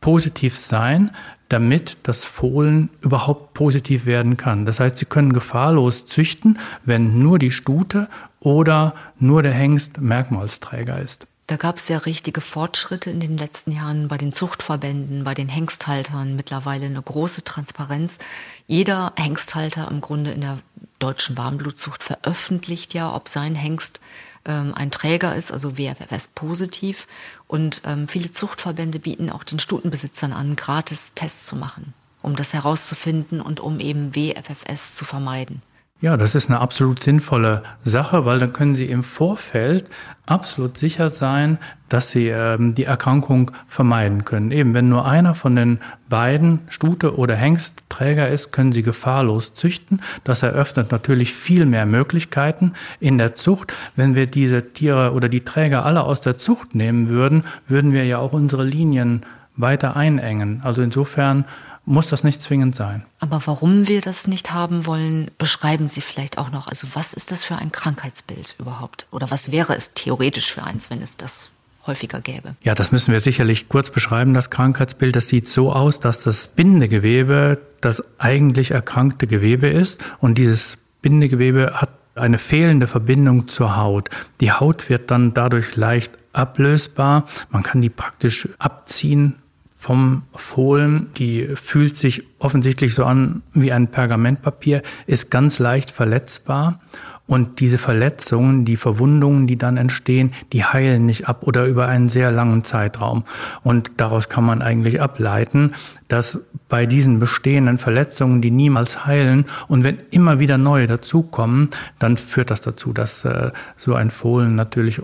positiv 0.00 0.56
sein, 0.58 1.10
damit 1.48 1.98
das 2.02 2.24
Fohlen 2.24 2.90
überhaupt 3.00 3.54
positiv 3.54 4.06
werden 4.06 4.36
kann. 4.36 4.66
Das 4.66 4.80
heißt, 4.80 4.96
Sie 4.96 5.04
können 5.04 5.32
gefahrlos 5.32 6.06
züchten, 6.06 6.58
wenn 6.84 7.18
nur 7.18 7.38
die 7.38 7.50
Stute 7.50 8.08
oder 8.44 8.94
nur 9.18 9.42
der 9.42 9.52
Hengst 9.52 10.00
Merkmalsträger 10.00 11.00
ist. 11.00 11.26
Da 11.46 11.56
gab 11.56 11.76
es 11.76 11.88
ja 11.88 11.98
richtige 11.98 12.40
Fortschritte 12.40 13.10
in 13.10 13.20
den 13.20 13.36
letzten 13.36 13.70
Jahren 13.70 14.08
bei 14.08 14.16
den 14.16 14.32
Zuchtverbänden, 14.32 15.24
bei 15.24 15.34
den 15.34 15.48
Hengsthaltern, 15.48 16.36
mittlerweile 16.36 16.86
eine 16.86 17.02
große 17.02 17.44
Transparenz. 17.44 18.18
Jeder 18.66 19.12
Hengsthalter 19.16 19.90
im 19.90 20.00
Grunde 20.00 20.30
in 20.30 20.40
der 20.40 20.60
deutschen 20.98 21.36
Warmblutzucht 21.36 22.02
veröffentlicht 22.02 22.94
ja, 22.94 23.14
ob 23.14 23.28
sein 23.28 23.54
Hengst 23.54 24.00
ähm, 24.46 24.72
ein 24.74 24.90
Träger 24.90 25.34
ist, 25.34 25.52
also 25.52 25.76
WFFS 25.76 26.28
positiv. 26.28 27.06
Und 27.46 27.82
ähm, 27.84 28.08
viele 28.08 28.32
Zuchtverbände 28.32 28.98
bieten 28.98 29.28
auch 29.28 29.44
den 29.44 29.58
Stutenbesitzern 29.60 30.32
an, 30.32 30.56
gratis 30.56 31.12
Tests 31.14 31.44
zu 31.46 31.56
machen, 31.56 31.92
um 32.22 32.36
das 32.36 32.54
herauszufinden 32.54 33.42
und 33.42 33.60
um 33.60 33.80
eben 33.80 34.14
WFFS 34.14 34.94
zu 34.94 35.04
vermeiden. 35.04 35.60
Ja, 36.04 36.18
das 36.18 36.34
ist 36.34 36.50
eine 36.50 36.60
absolut 36.60 37.02
sinnvolle 37.02 37.62
Sache, 37.82 38.26
weil 38.26 38.38
dann 38.38 38.52
können 38.52 38.74
Sie 38.74 38.84
im 38.84 39.02
Vorfeld 39.02 39.88
absolut 40.26 40.76
sicher 40.76 41.08
sein, 41.08 41.56
dass 41.88 42.10
Sie 42.10 42.28
ähm, 42.28 42.74
die 42.74 42.84
Erkrankung 42.84 43.52
vermeiden 43.68 44.26
können. 44.26 44.50
Eben, 44.50 44.74
wenn 44.74 44.90
nur 44.90 45.06
einer 45.06 45.34
von 45.34 45.56
den 45.56 45.78
beiden, 46.10 46.58
Stute 46.68 47.16
oder 47.16 47.36
Hengst, 47.36 47.84
Träger 47.88 48.28
ist, 48.28 48.52
können 48.52 48.72
Sie 48.72 48.82
gefahrlos 48.82 49.54
züchten. 49.54 50.02
Das 50.24 50.42
eröffnet 50.42 50.92
natürlich 50.92 51.32
viel 51.32 51.64
mehr 51.64 51.86
Möglichkeiten 51.86 52.74
in 53.00 53.16
der 53.16 53.34
Zucht. 53.34 53.72
Wenn 53.96 54.14
wir 54.14 54.26
diese 54.26 54.74
Tiere 54.74 55.12
oder 55.12 55.30
die 55.30 55.42
Träger 55.42 55.86
alle 55.86 56.02
aus 56.02 56.20
der 56.20 56.36
Zucht 56.36 56.74
nehmen 56.74 57.08
würden, 57.08 57.44
würden 57.66 57.94
wir 57.94 58.04
ja 58.04 58.18
auch 58.18 58.34
unsere 58.34 58.64
Linien 58.64 59.22
weiter 59.56 59.96
einengen. 59.96 60.60
Also 60.64 60.82
insofern 60.82 61.46
muss 61.86 62.06
das 62.06 62.24
nicht 62.24 62.42
zwingend 62.42 62.74
sein. 62.74 63.04
Aber 63.18 63.42
warum 63.46 63.88
wir 63.88 64.00
das 64.00 64.26
nicht 64.26 64.52
haben 64.52 64.86
wollen, 64.86 65.30
beschreiben 65.38 65.88
Sie 65.88 66.00
vielleicht 66.00 66.38
auch 66.38 66.50
noch. 66.50 66.66
Also 66.66 66.88
was 66.94 67.12
ist 67.12 67.30
das 67.30 67.44
für 67.44 67.56
ein 67.56 67.72
Krankheitsbild 67.72 68.56
überhaupt? 68.58 69.06
Oder 69.10 69.30
was 69.30 69.50
wäre 69.50 69.74
es 69.76 69.94
theoretisch 69.94 70.52
für 70.52 70.62
eins, 70.62 70.90
wenn 70.90 71.02
es 71.02 71.16
das 71.16 71.50
häufiger 71.86 72.20
gäbe? 72.20 72.54
Ja, 72.62 72.74
das 72.74 72.92
müssen 72.92 73.12
wir 73.12 73.20
sicherlich 73.20 73.68
kurz 73.68 73.90
beschreiben, 73.90 74.34
das 74.34 74.50
Krankheitsbild. 74.50 75.14
Das 75.14 75.28
sieht 75.28 75.48
so 75.48 75.72
aus, 75.72 76.00
dass 76.00 76.22
das 76.22 76.48
Bindegewebe 76.48 77.58
das 77.80 78.02
eigentlich 78.18 78.70
erkrankte 78.70 79.26
Gewebe 79.26 79.68
ist. 79.68 80.02
Und 80.20 80.38
dieses 80.38 80.78
Bindegewebe 81.02 81.80
hat 81.80 81.90
eine 82.14 82.38
fehlende 82.38 82.86
Verbindung 82.86 83.48
zur 83.48 83.76
Haut. 83.76 84.08
Die 84.40 84.52
Haut 84.52 84.88
wird 84.88 85.10
dann 85.10 85.34
dadurch 85.34 85.76
leicht 85.76 86.12
ablösbar. 86.32 87.26
Man 87.50 87.62
kann 87.62 87.82
die 87.82 87.90
praktisch 87.90 88.48
abziehen 88.58 89.36
vom 89.84 90.22
Fohlen, 90.34 91.08
die 91.18 91.46
fühlt 91.56 91.98
sich 91.98 92.22
offensichtlich 92.38 92.94
so 92.94 93.04
an 93.04 93.42
wie 93.52 93.70
ein 93.70 93.88
Pergamentpapier, 93.88 94.80
ist 95.06 95.30
ganz 95.30 95.58
leicht 95.58 95.90
verletzbar. 95.90 96.80
Und 97.26 97.60
diese 97.60 97.76
Verletzungen, 97.76 98.64
die 98.64 98.78
Verwundungen, 98.78 99.46
die 99.46 99.56
dann 99.56 99.76
entstehen, 99.76 100.32
die 100.54 100.64
heilen 100.64 101.04
nicht 101.04 101.28
ab 101.28 101.42
oder 101.42 101.66
über 101.66 101.86
einen 101.86 102.08
sehr 102.08 102.30
langen 102.30 102.64
Zeitraum. 102.64 103.24
Und 103.62 103.92
daraus 103.98 104.30
kann 104.30 104.44
man 104.44 104.62
eigentlich 104.62 105.02
ableiten, 105.02 105.74
dass 106.08 106.46
bei 106.70 106.86
diesen 106.86 107.18
bestehenden 107.18 107.76
Verletzungen, 107.76 108.40
die 108.40 108.50
niemals 108.50 109.04
heilen 109.04 109.44
und 109.68 109.84
wenn 109.84 109.98
immer 110.10 110.38
wieder 110.38 110.56
neue 110.56 110.86
dazukommen, 110.86 111.68
dann 111.98 112.16
führt 112.16 112.50
das 112.50 112.62
dazu, 112.62 112.94
dass 112.94 113.22
äh, 113.26 113.50
so 113.76 113.94
ein 113.94 114.08
Fohlen 114.10 114.54
natürlich 114.54 115.02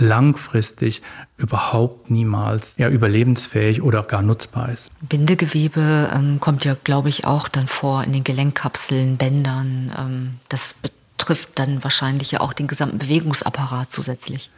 langfristig 0.00 1.02
überhaupt 1.36 2.10
niemals 2.10 2.76
ja, 2.76 2.88
überlebensfähig 2.88 3.82
oder 3.82 4.02
gar 4.02 4.22
nutzbar 4.22 4.70
ist. 4.70 4.90
Bindegewebe 5.00 6.10
ähm, 6.12 6.40
kommt 6.40 6.64
ja, 6.64 6.76
glaube 6.82 7.08
ich, 7.08 7.24
auch 7.24 7.48
dann 7.48 7.68
vor 7.68 8.02
in 8.04 8.12
den 8.12 8.24
Gelenkkapseln, 8.24 9.16
Bändern. 9.16 9.92
Ähm, 9.96 10.34
das 10.48 10.74
betrifft 10.74 11.58
dann 11.58 11.84
wahrscheinlich 11.84 12.32
ja 12.32 12.40
auch 12.40 12.52
den 12.52 12.66
gesamten 12.66 12.98
Bewegungsapparat 12.98 13.92
zusätzlich. 13.92 14.50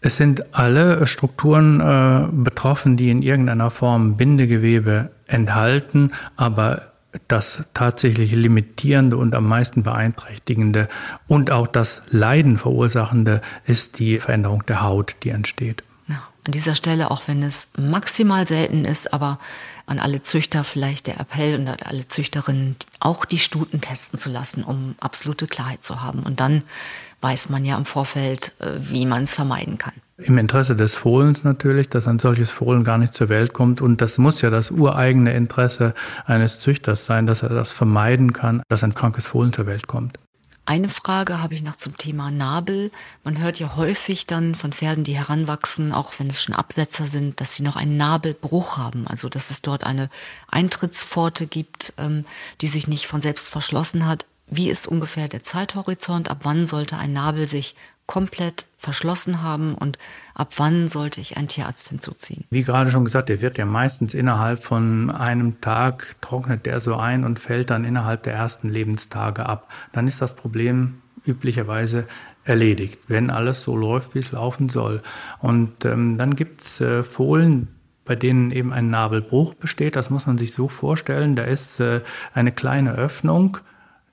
Es 0.00 0.16
sind 0.16 0.54
alle 0.54 1.06
Strukturen 1.06 1.80
äh, 1.80 2.28
betroffen, 2.30 2.96
die 2.96 3.10
in 3.10 3.22
irgendeiner 3.22 3.70
Form 3.70 4.16
Bindegewebe 4.16 5.10
enthalten, 5.26 6.12
aber 6.36 6.93
das 7.28 7.64
tatsächlich 7.74 8.32
limitierende 8.32 9.16
und 9.16 9.34
am 9.34 9.46
meisten 9.46 9.82
beeinträchtigende 9.82 10.88
und 11.28 11.50
auch 11.50 11.66
das 11.66 12.02
Leiden 12.10 12.56
verursachende 12.56 13.40
ist 13.64 13.98
die 13.98 14.18
Veränderung 14.18 14.64
der 14.66 14.82
Haut, 14.82 15.16
die 15.22 15.30
entsteht. 15.30 15.82
Ja, 16.08 16.22
an 16.44 16.52
dieser 16.52 16.74
Stelle, 16.74 17.10
auch 17.10 17.22
wenn 17.26 17.42
es 17.42 17.72
maximal 17.76 18.46
selten 18.46 18.84
ist, 18.84 19.12
aber 19.12 19.38
an 19.86 19.98
alle 19.98 20.22
Züchter 20.22 20.64
vielleicht 20.64 21.06
der 21.06 21.20
Appell 21.20 21.58
und 21.58 21.68
an 21.68 21.78
alle 21.84 22.08
Züchterinnen, 22.08 22.76
auch 23.00 23.24
die 23.24 23.38
Stuten 23.38 23.80
testen 23.80 24.18
zu 24.18 24.30
lassen, 24.30 24.64
um 24.64 24.94
absolute 25.00 25.46
Klarheit 25.46 25.84
zu 25.84 26.02
haben. 26.02 26.22
Und 26.22 26.40
dann 26.40 26.62
weiß 27.20 27.48
man 27.48 27.64
ja 27.64 27.76
im 27.76 27.84
Vorfeld, 27.84 28.52
äh, 28.60 28.72
wie 28.78 29.06
man 29.06 29.24
es 29.24 29.34
vermeiden 29.34 29.78
kann. 29.78 29.94
Im 30.16 30.38
Interesse 30.38 30.76
des 30.76 30.94
Fohlens 30.94 31.42
natürlich, 31.42 31.88
dass 31.88 32.06
ein 32.06 32.20
solches 32.20 32.48
Fohlen 32.48 32.84
gar 32.84 32.98
nicht 32.98 33.14
zur 33.14 33.28
Welt 33.28 33.52
kommt. 33.52 33.80
Und 33.80 34.00
das 34.00 34.16
muss 34.16 34.42
ja 34.42 34.50
das 34.50 34.70
ureigene 34.70 35.34
Interesse 35.34 35.92
eines 36.24 36.60
Züchters 36.60 37.04
sein, 37.04 37.26
dass 37.26 37.42
er 37.42 37.48
das 37.48 37.72
vermeiden 37.72 38.32
kann, 38.32 38.62
dass 38.68 38.84
ein 38.84 38.94
krankes 38.94 39.26
Fohlen 39.26 39.52
zur 39.52 39.66
Welt 39.66 39.88
kommt. 39.88 40.18
Eine 40.66 40.88
Frage 40.88 41.42
habe 41.42 41.54
ich 41.54 41.62
noch 41.62 41.76
zum 41.76 41.98
Thema 41.98 42.30
Nabel. 42.30 42.92
Man 43.24 43.38
hört 43.38 43.58
ja 43.58 43.74
häufig 43.74 44.26
dann 44.26 44.54
von 44.54 44.72
Pferden, 44.72 45.04
die 45.04 45.16
heranwachsen, 45.16 45.92
auch 45.92 46.12
wenn 46.18 46.28
es 46.28 46.40
schon 46.40 46.54
Absetzer 46.54 47.06
sind, 47.06 47.40
dass 47.40 47.56
sie 47.56 47.64
noch 47.64 47.76
einen 47.76 47.96
Nabelbruch 47.96 48.78
haben. 48.78 49.06
Also 49.08 49.28
dass 49.28 49.50
es 49.50 49.62
dort 49.62 49.84
eine 49.84 50.10
Eintrittspforte 50.48 51.48
gibt, 51.48 51.92
ähm, 51.98 52.24
die 52.60 52.68
sich 52.68 52.86
nicht 52.86 53.08
von 53.08 53.20
selbst 53.20 53.48
verschlossen 53.48 54.06
hat. 54.06 54.26
Wie 54.46 54.70
ist 54.70 54.86
ungefähr 54.86 55.28
der 55.28 55.42
Zeithorizont? 55.42 56.30
Ab 56.30 56.40
wann 56.44 56.66
sollte 56.66 56.96
ein 56.96 57.12
Nabel 57.12 57.48
sich 57.48 57.74
komplett 58.06 58.66
verschlossen 58.84 59.42
haben 59.42 59.74
und 59.74 59.98
ab 60.34 60.52
wann 60.58 60.88
sollte 60.88 61.20
ich 61.20 61.36
einen 61.36 61.48
Tierarzt 61.48 61.88
hinzuziehen? 61.88 62.44
Wie 62.50 62.62
gerade 62.62 62.90
schon 62.90 63.04
gesagt, 63.04 63.28
der 63.28 63.40
wird 63.40 63.58
ja 63.58 63.64
meistens 63.64 64.14
innerhalb 64.14 64.62
von 64.62 65.10
einem 65.10 65.60
Tag 65.60 66.16
trocknet 66.20 66.66
der 66.66 66.80
so 66.80 66.94
ein 66.96 67.24
und 67.24 67.40
fällt 67.40 67.70
dann 67.70 67.84
innerhalb 67.84 68.22
der 68.22 68.34
ersten 68.34 68.68
Lebenstage 68.68 69.46
ab. 69.46 69.68
Dann 69.92 70.06
ist 70.06 70.22
das 70.22 70.36
Problem 70.36 71.00
üblicherweise 71.26 72.06
erledigt, 72.44 73.00
wenn 73.08 73.30
alles 73.30 73.62
so 73.62 73.76
läuft, 73.76 74.14
wie 74.14 74.18
es 74.18 74.32
laufen 74.32 74.68
soll. 74.68 75.02
Und 75.40 75.84
ähm, 75.84 76.18
dann 76.18 76.36
gibt's 76.36 76.80
äh, 76.80 77.02
Fohlen, 77.02 77.68
bei 78.04 78.16
denen 78.16 78.50
eben 78.50 78.72
ein 78.72 78.90
Nabelbruch 78.90 79.54
besteht. 79.54 79.96
Das 79.96 80.10
muss 80.10 80.26
man 80.26 80.36
sich 80.36 80.52
so 80.52 80.68
vorstellen. 80.68 81.36
Da 81.36 81.44
ist 81.44 81.80
äh, 81.80 82.02
eine 82.34 82.52
kleine 82.52 82.92
Öffnung 82.92 83.58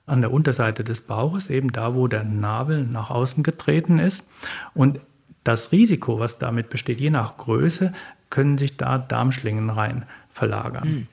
an 0.06 0.20
der 0.20 0.32
Unterseite 0.32 0.84
des 0.84 1.02
Bauches, 1.02 1.48
eben 1.48 1.72
da, 1.72 1.94
wo 1.94 2.08
der 2.08 2.24
Nabel 2.24 2.84
nach 2.84 3.10
außen 3.10 3.42
getreten 3.42 3.98
ist. 3.98 4.26
Und 4.74 5.00
das 5.44 5.72
Risiko, 5.72 6.18
was 6.18 6.38
damit 6.38 6.70
besteht, 6.70 7.00
je 7.00 7.10
nach 7.10 7.36
Größe, 7.36 7.92
können 8.30 8.58
sich 8.58 8.76
da 8.76 8.98
Darmschlingen 8.98 9.70
rein 9.70 10.04
verlagern. 10.32 10.88
Mhm. 10.88 11.06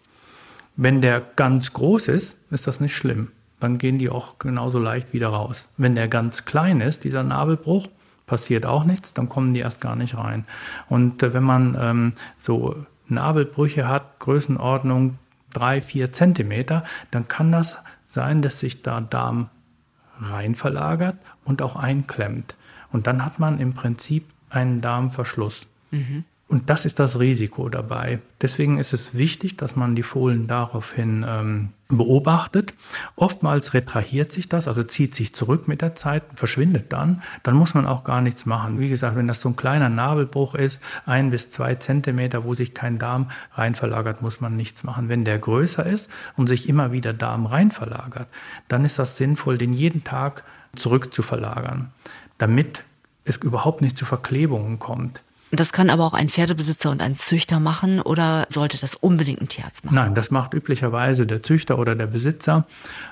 Wenn 0.76 1.02
der 1.02 1.22
ganz 1.36 1.74
groß 1.74 2.08
ist, 2.08 2.38
ist 2.52 2.68
das 2.68 2.80
nicht 2.80 2.96
schlimm. 2.96 3.32
Dann 3.60 3.78
gehen 3.78 4.00
die 4.00 4.10
auch 4.10 4.40
genauso 4.40 4.80
leicht 4.80 5.12
wieder 5.14 5.28
raus. 5.28 5.68
Wenn 5.78 5.96
der 5.96 6.08
ganz 6.08 6.46
klein 6.46 6.80
ist, 6.80 7.04
dieser 7.04 7.24
Nabelbruch, 7.24 7.88
passiert 8.26 8.66
auch 8.66 8.86
nichts, 8.86 9.14
dann 9.14 9.28
kommen 9.28 9.54
die 9.54 9.60
erst 9.60 9.82
gar 9.82 9.96
nicht 9.96 10.16
rein. 10.16 10.46
Und 10.88 11.22
äh, 11.24 11.34
wenn 11.34 11.44
man 11.44 11.78
ähm, 11.80 12.14
so 12.38 12.86
Nabelbrüche 13.08 13.88
hat, 13.88 14.20
Größenordnung 14.20 15.18
drei, 15.52 15.82
vier 15.82 16.14
Zentimeter, 16.14 16.86
dann 17.12 17.28
kann 17.28 17.52
das 17.52 17.80
sein, 18.10 18.42
dass 18.42 18.60
sich 18.60 18.82
da 18.82 19.02
Darm 19.02 19.50
rein 20.20 20.56
verlagert 20.56 21.18
und 21.46 21.62
auch 21.62 21.76
einklemmt. 21.76 22.56
Und 22.92 23.08
dann 23.08 23.24
hat 23.24 23.40
man 23.40 23.60
im 23.60 23.74
Prinzip 23.74 24.26
einen 24.50 24.82
Darmverschluss. 24.82 25.68
Mhm. 25.92 26.26
Und 26.48 26.70
das 26.70 26.86
ist 26.86 26.98
das 26.98 27.20
Risiko 27.20 27.70
dabei. 27.70 28.20
Deswegen 28.42 28.80
ist 28.80 28.94
es 28.94 29.14
wichtig, 29.14 29.56
dass 29.58 29.76
man 29.76 29.96
die 29.96 30.04
Fohlen 30.04 30.48
daraufhin 30.48 31.24
ähm, 31.28 31.70
beobachtet. 31.90 32.76
Oftmals 33.16 33.74
retrahiert 33.74 34.32
sich 34.32 34.48
das, 34.48 34.68
also 34.68 34.84
zieht 34.84 35.16
sich 35.16 35.34
zurück 35.34 35.68
mit 35.68 35.82
der 35.82 35.96
Zeit, 35.96 36.24
verschwindet 36.36 36.94
dann. 36.94 37.24
Dann 37.42 37.56
muss 37.56 37.74
man 37.74 37.88
auch 37.88 38.04
gar 38.04 38.22
nichts 38.22 38.46
machen. 38.46 38.80
Wie 38.80 38.90
gesagt, 38.90 39.16
wenn 39.16 39.28
das 39.28 39.42
so 39.42 39.50
ein 39.50 39.56
kleiner 39.56 39.90
Nabelbruch 39.90 40.54
ist, 40.54 40.84
ein 41.06 41.32
bis 41.32 41.52
zwei 41.52 41.76
Zentimeter, 41.76 42.44
wo 42.44 42.54
sich 42.54 42.76
kein 42.76 43.00
Darm 43.00 43.32
rein 43.54 43.74
verlagert, 43.74 44.22
muss 44.22 44.40
man 44.40 44.56
nichts 44.56 44.84
machen. 44.84 45.10
Wenn 45.10 45.26
der 45.26 45.40
größer 45.40 45.86
ist 45.86 46.10
und 46.38 46.48
sich 46.48 46.70
immer 46.70 46.92
wieder 46.92 47.12
Darm 47.12 47.48
rein 47.48 47.72
verlagert, 47.72 48.28
dann 48.68 48.86
ist 48.86 49.00
das 49.00 49.18
sinnvoll, 49.18 49.58
den 49.58 49.74
jeden 49.74 50.04
Tag 50.04 50.44
zurück 50.76 51.12
zu 51.12 51.24
verlagern, 51.24 51.92
damit 52.38 52.84
es 53.26 53.38
überhaupt 53.38 53.82
nicht 53.82 53.98
zu 53.98 54.06
Verklebungen 54.06 54.78
kommt. 54.78 55.22
Das 55.52 55.74
kann 55.74 55.90
aber 55.90 56.06
auch 56.06 56.14
ein 56.14 56.30
Pferdebesitzer 56.30 56.92
und 56.92 57.02
ein 57.02 57.16
Züchter 57.16 57.60
machen 57.60 58.02
oder 58.02 58.46
sollte 58.50 58.78
das 58.78 58.94
unbedingt 58.94 59.42
ein 59.42 59.48
Tierarzt 59.48 59.84
machen? 59.84 59.96
Nein, 59.96 60.16
das 60.16 60.30
macht 60.30 60.54
üblicherweise 60.54 61.26
der 61.26 61.42
Züchter 61.42 61.80
oder 61.80 61.96
der 61.96 62.08
Besitzer. 62.08 62.66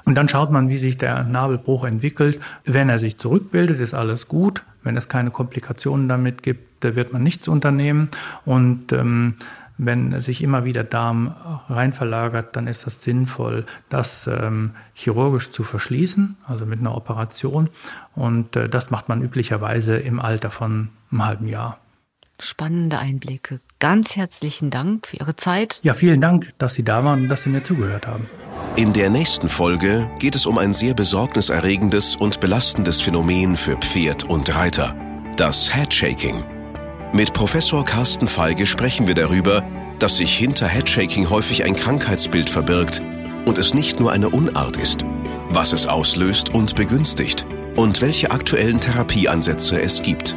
Und 0.06 0.16
dann 0.16 0.30
schaut 0.30 0.52
man, 0.52 0.70
wie 0.70 0.78
sich 0.78 0.98
der 0.98 1.24
Nabelbruch 1.24 1.84
entwickelt. 1.86 2.40
Wenn 2.64 2.90
er 2.90 3.00
sich 3.00 3.18
zurückbildet, 3.18 3.80
ist 3.80 3.94
alles 3.94 4.28
gut. 4.28 4.64
Wenn 4.84 4.96
es 4.96 5.10
keine 5.10 5.32
Komplikationen 5.32 6.08
damit 6.08 6.44
gibt, 6.44 6.84
wird 6.84 7.12
man 7.12 7.24
nichts 7.24 7.48
unternehmen. 7.48 8.10
Und 8.46 8.92
ähm, 8.94 9.36
wenn 9.80 10.20
sich 10.22 10.44
immer 10.44 10.64
wieder 10.64 10.84
Darm 10.84 11.36
rein 11.70 11.92
verlagert, 11.92 12.56
dann 12.56 12.68
ist 12.68 12.86
das 12.86 13.02
sinnvoll, 13.02 13.66
das 13.90 14.28
ähm, 14.28 14.72
chirurgisch 14.94 15.52
zu 15.52 15.64
verschließen, 15.64 16.38
also 16.48 16.66
mit 16.66 16.80
einer 16.80 16.96
Operation. 16.96 17.70
Und 18.16 18.56
äh, 18.56 18.70
das 18.70 18.92
macht 18.92 19.10
man 19.10 19.24
üblicherweise 19.24 19.98
im 19.98 20.20
Alter 20.20 20.52
von 20.52 20.90
einem 21.12 21.26
halben 21.26 21.48
Jahr 21.48 21.80
spannende 22.40 23.00
Einblicke. 23.00 23.60
Ganz 23.80 24.16
herzlichen 24.16 24.70
Dank 24.70 25.08
für 25.08 25.18
Ihre 25.18 25.36
Zeit. 25.36 25.80
Ja, 25.84 25.94
vielen 25.94 26.22
Dank, 26.22 26.54
dass 26.58 26.74
Sie 26.74 26.84
da 26.84 27.04
waren 27.04 27.24
und 27.24 27.30
dass 27.30 27.44
Sie 27.44 27.50
mir 27.50 27.64
zugehört 27.64 28.08
haben. 28.08 28.28
In 28.76 28.94
der 28.94 29.10
nächsten 29.10 29.50
Folge 29.50 30.10
geht 30.20 30.36
es 30.36 30.46
um 30.46 30.58
ein 30.58 30.74
sehr 30.74 30.94
besorgniserregendes 30.94 32.16
und 32.16 32.40
belastendes 32.40 33.02
Phänomen 33.02 33.56
für 33.56 33.76
Pferd 33.78 34.24
und 34.24 34.56
Reiter, 34.56 34.96
das 35.36 35.76
Headshaking. 35.76 36.44
Mit 37.14 37.34
Professor 37.34 37.86
Carsten 37.86 38.28
Feige 38.28 38.66
sprechen 38.66 39.08
wir 39.08 39.16
darüber, 39.16 39.64
dass 40.00 40.18
sich 40.18 40.36
hinter 40.36 40.68
Headshaking 40.68 41.30
häufig 41.30 41.64
ein 41.64 41.76
Krankheitsbild 41.76 42.50
verbirgt 42.50 43.02
und 43.46 43.58
es 43.58 43.74
nicht 43.74 44.00
nur 44.00 44.12
eine 44.12 44.30
Unart 44.30 44.78
ist, 44.78 45.06
was 45.50 45.74
es 45.74 45.88
auslöst 45.88 46.54
und 46.54 46.76
begünstigt 46.76 47.48
und 47.76 48.02
welche 48.02 48.32
aktuellen 48.32 48.80
Therapieansätze 48.80 49.82
es 49.82 50.02
gibt. 50.02 50.36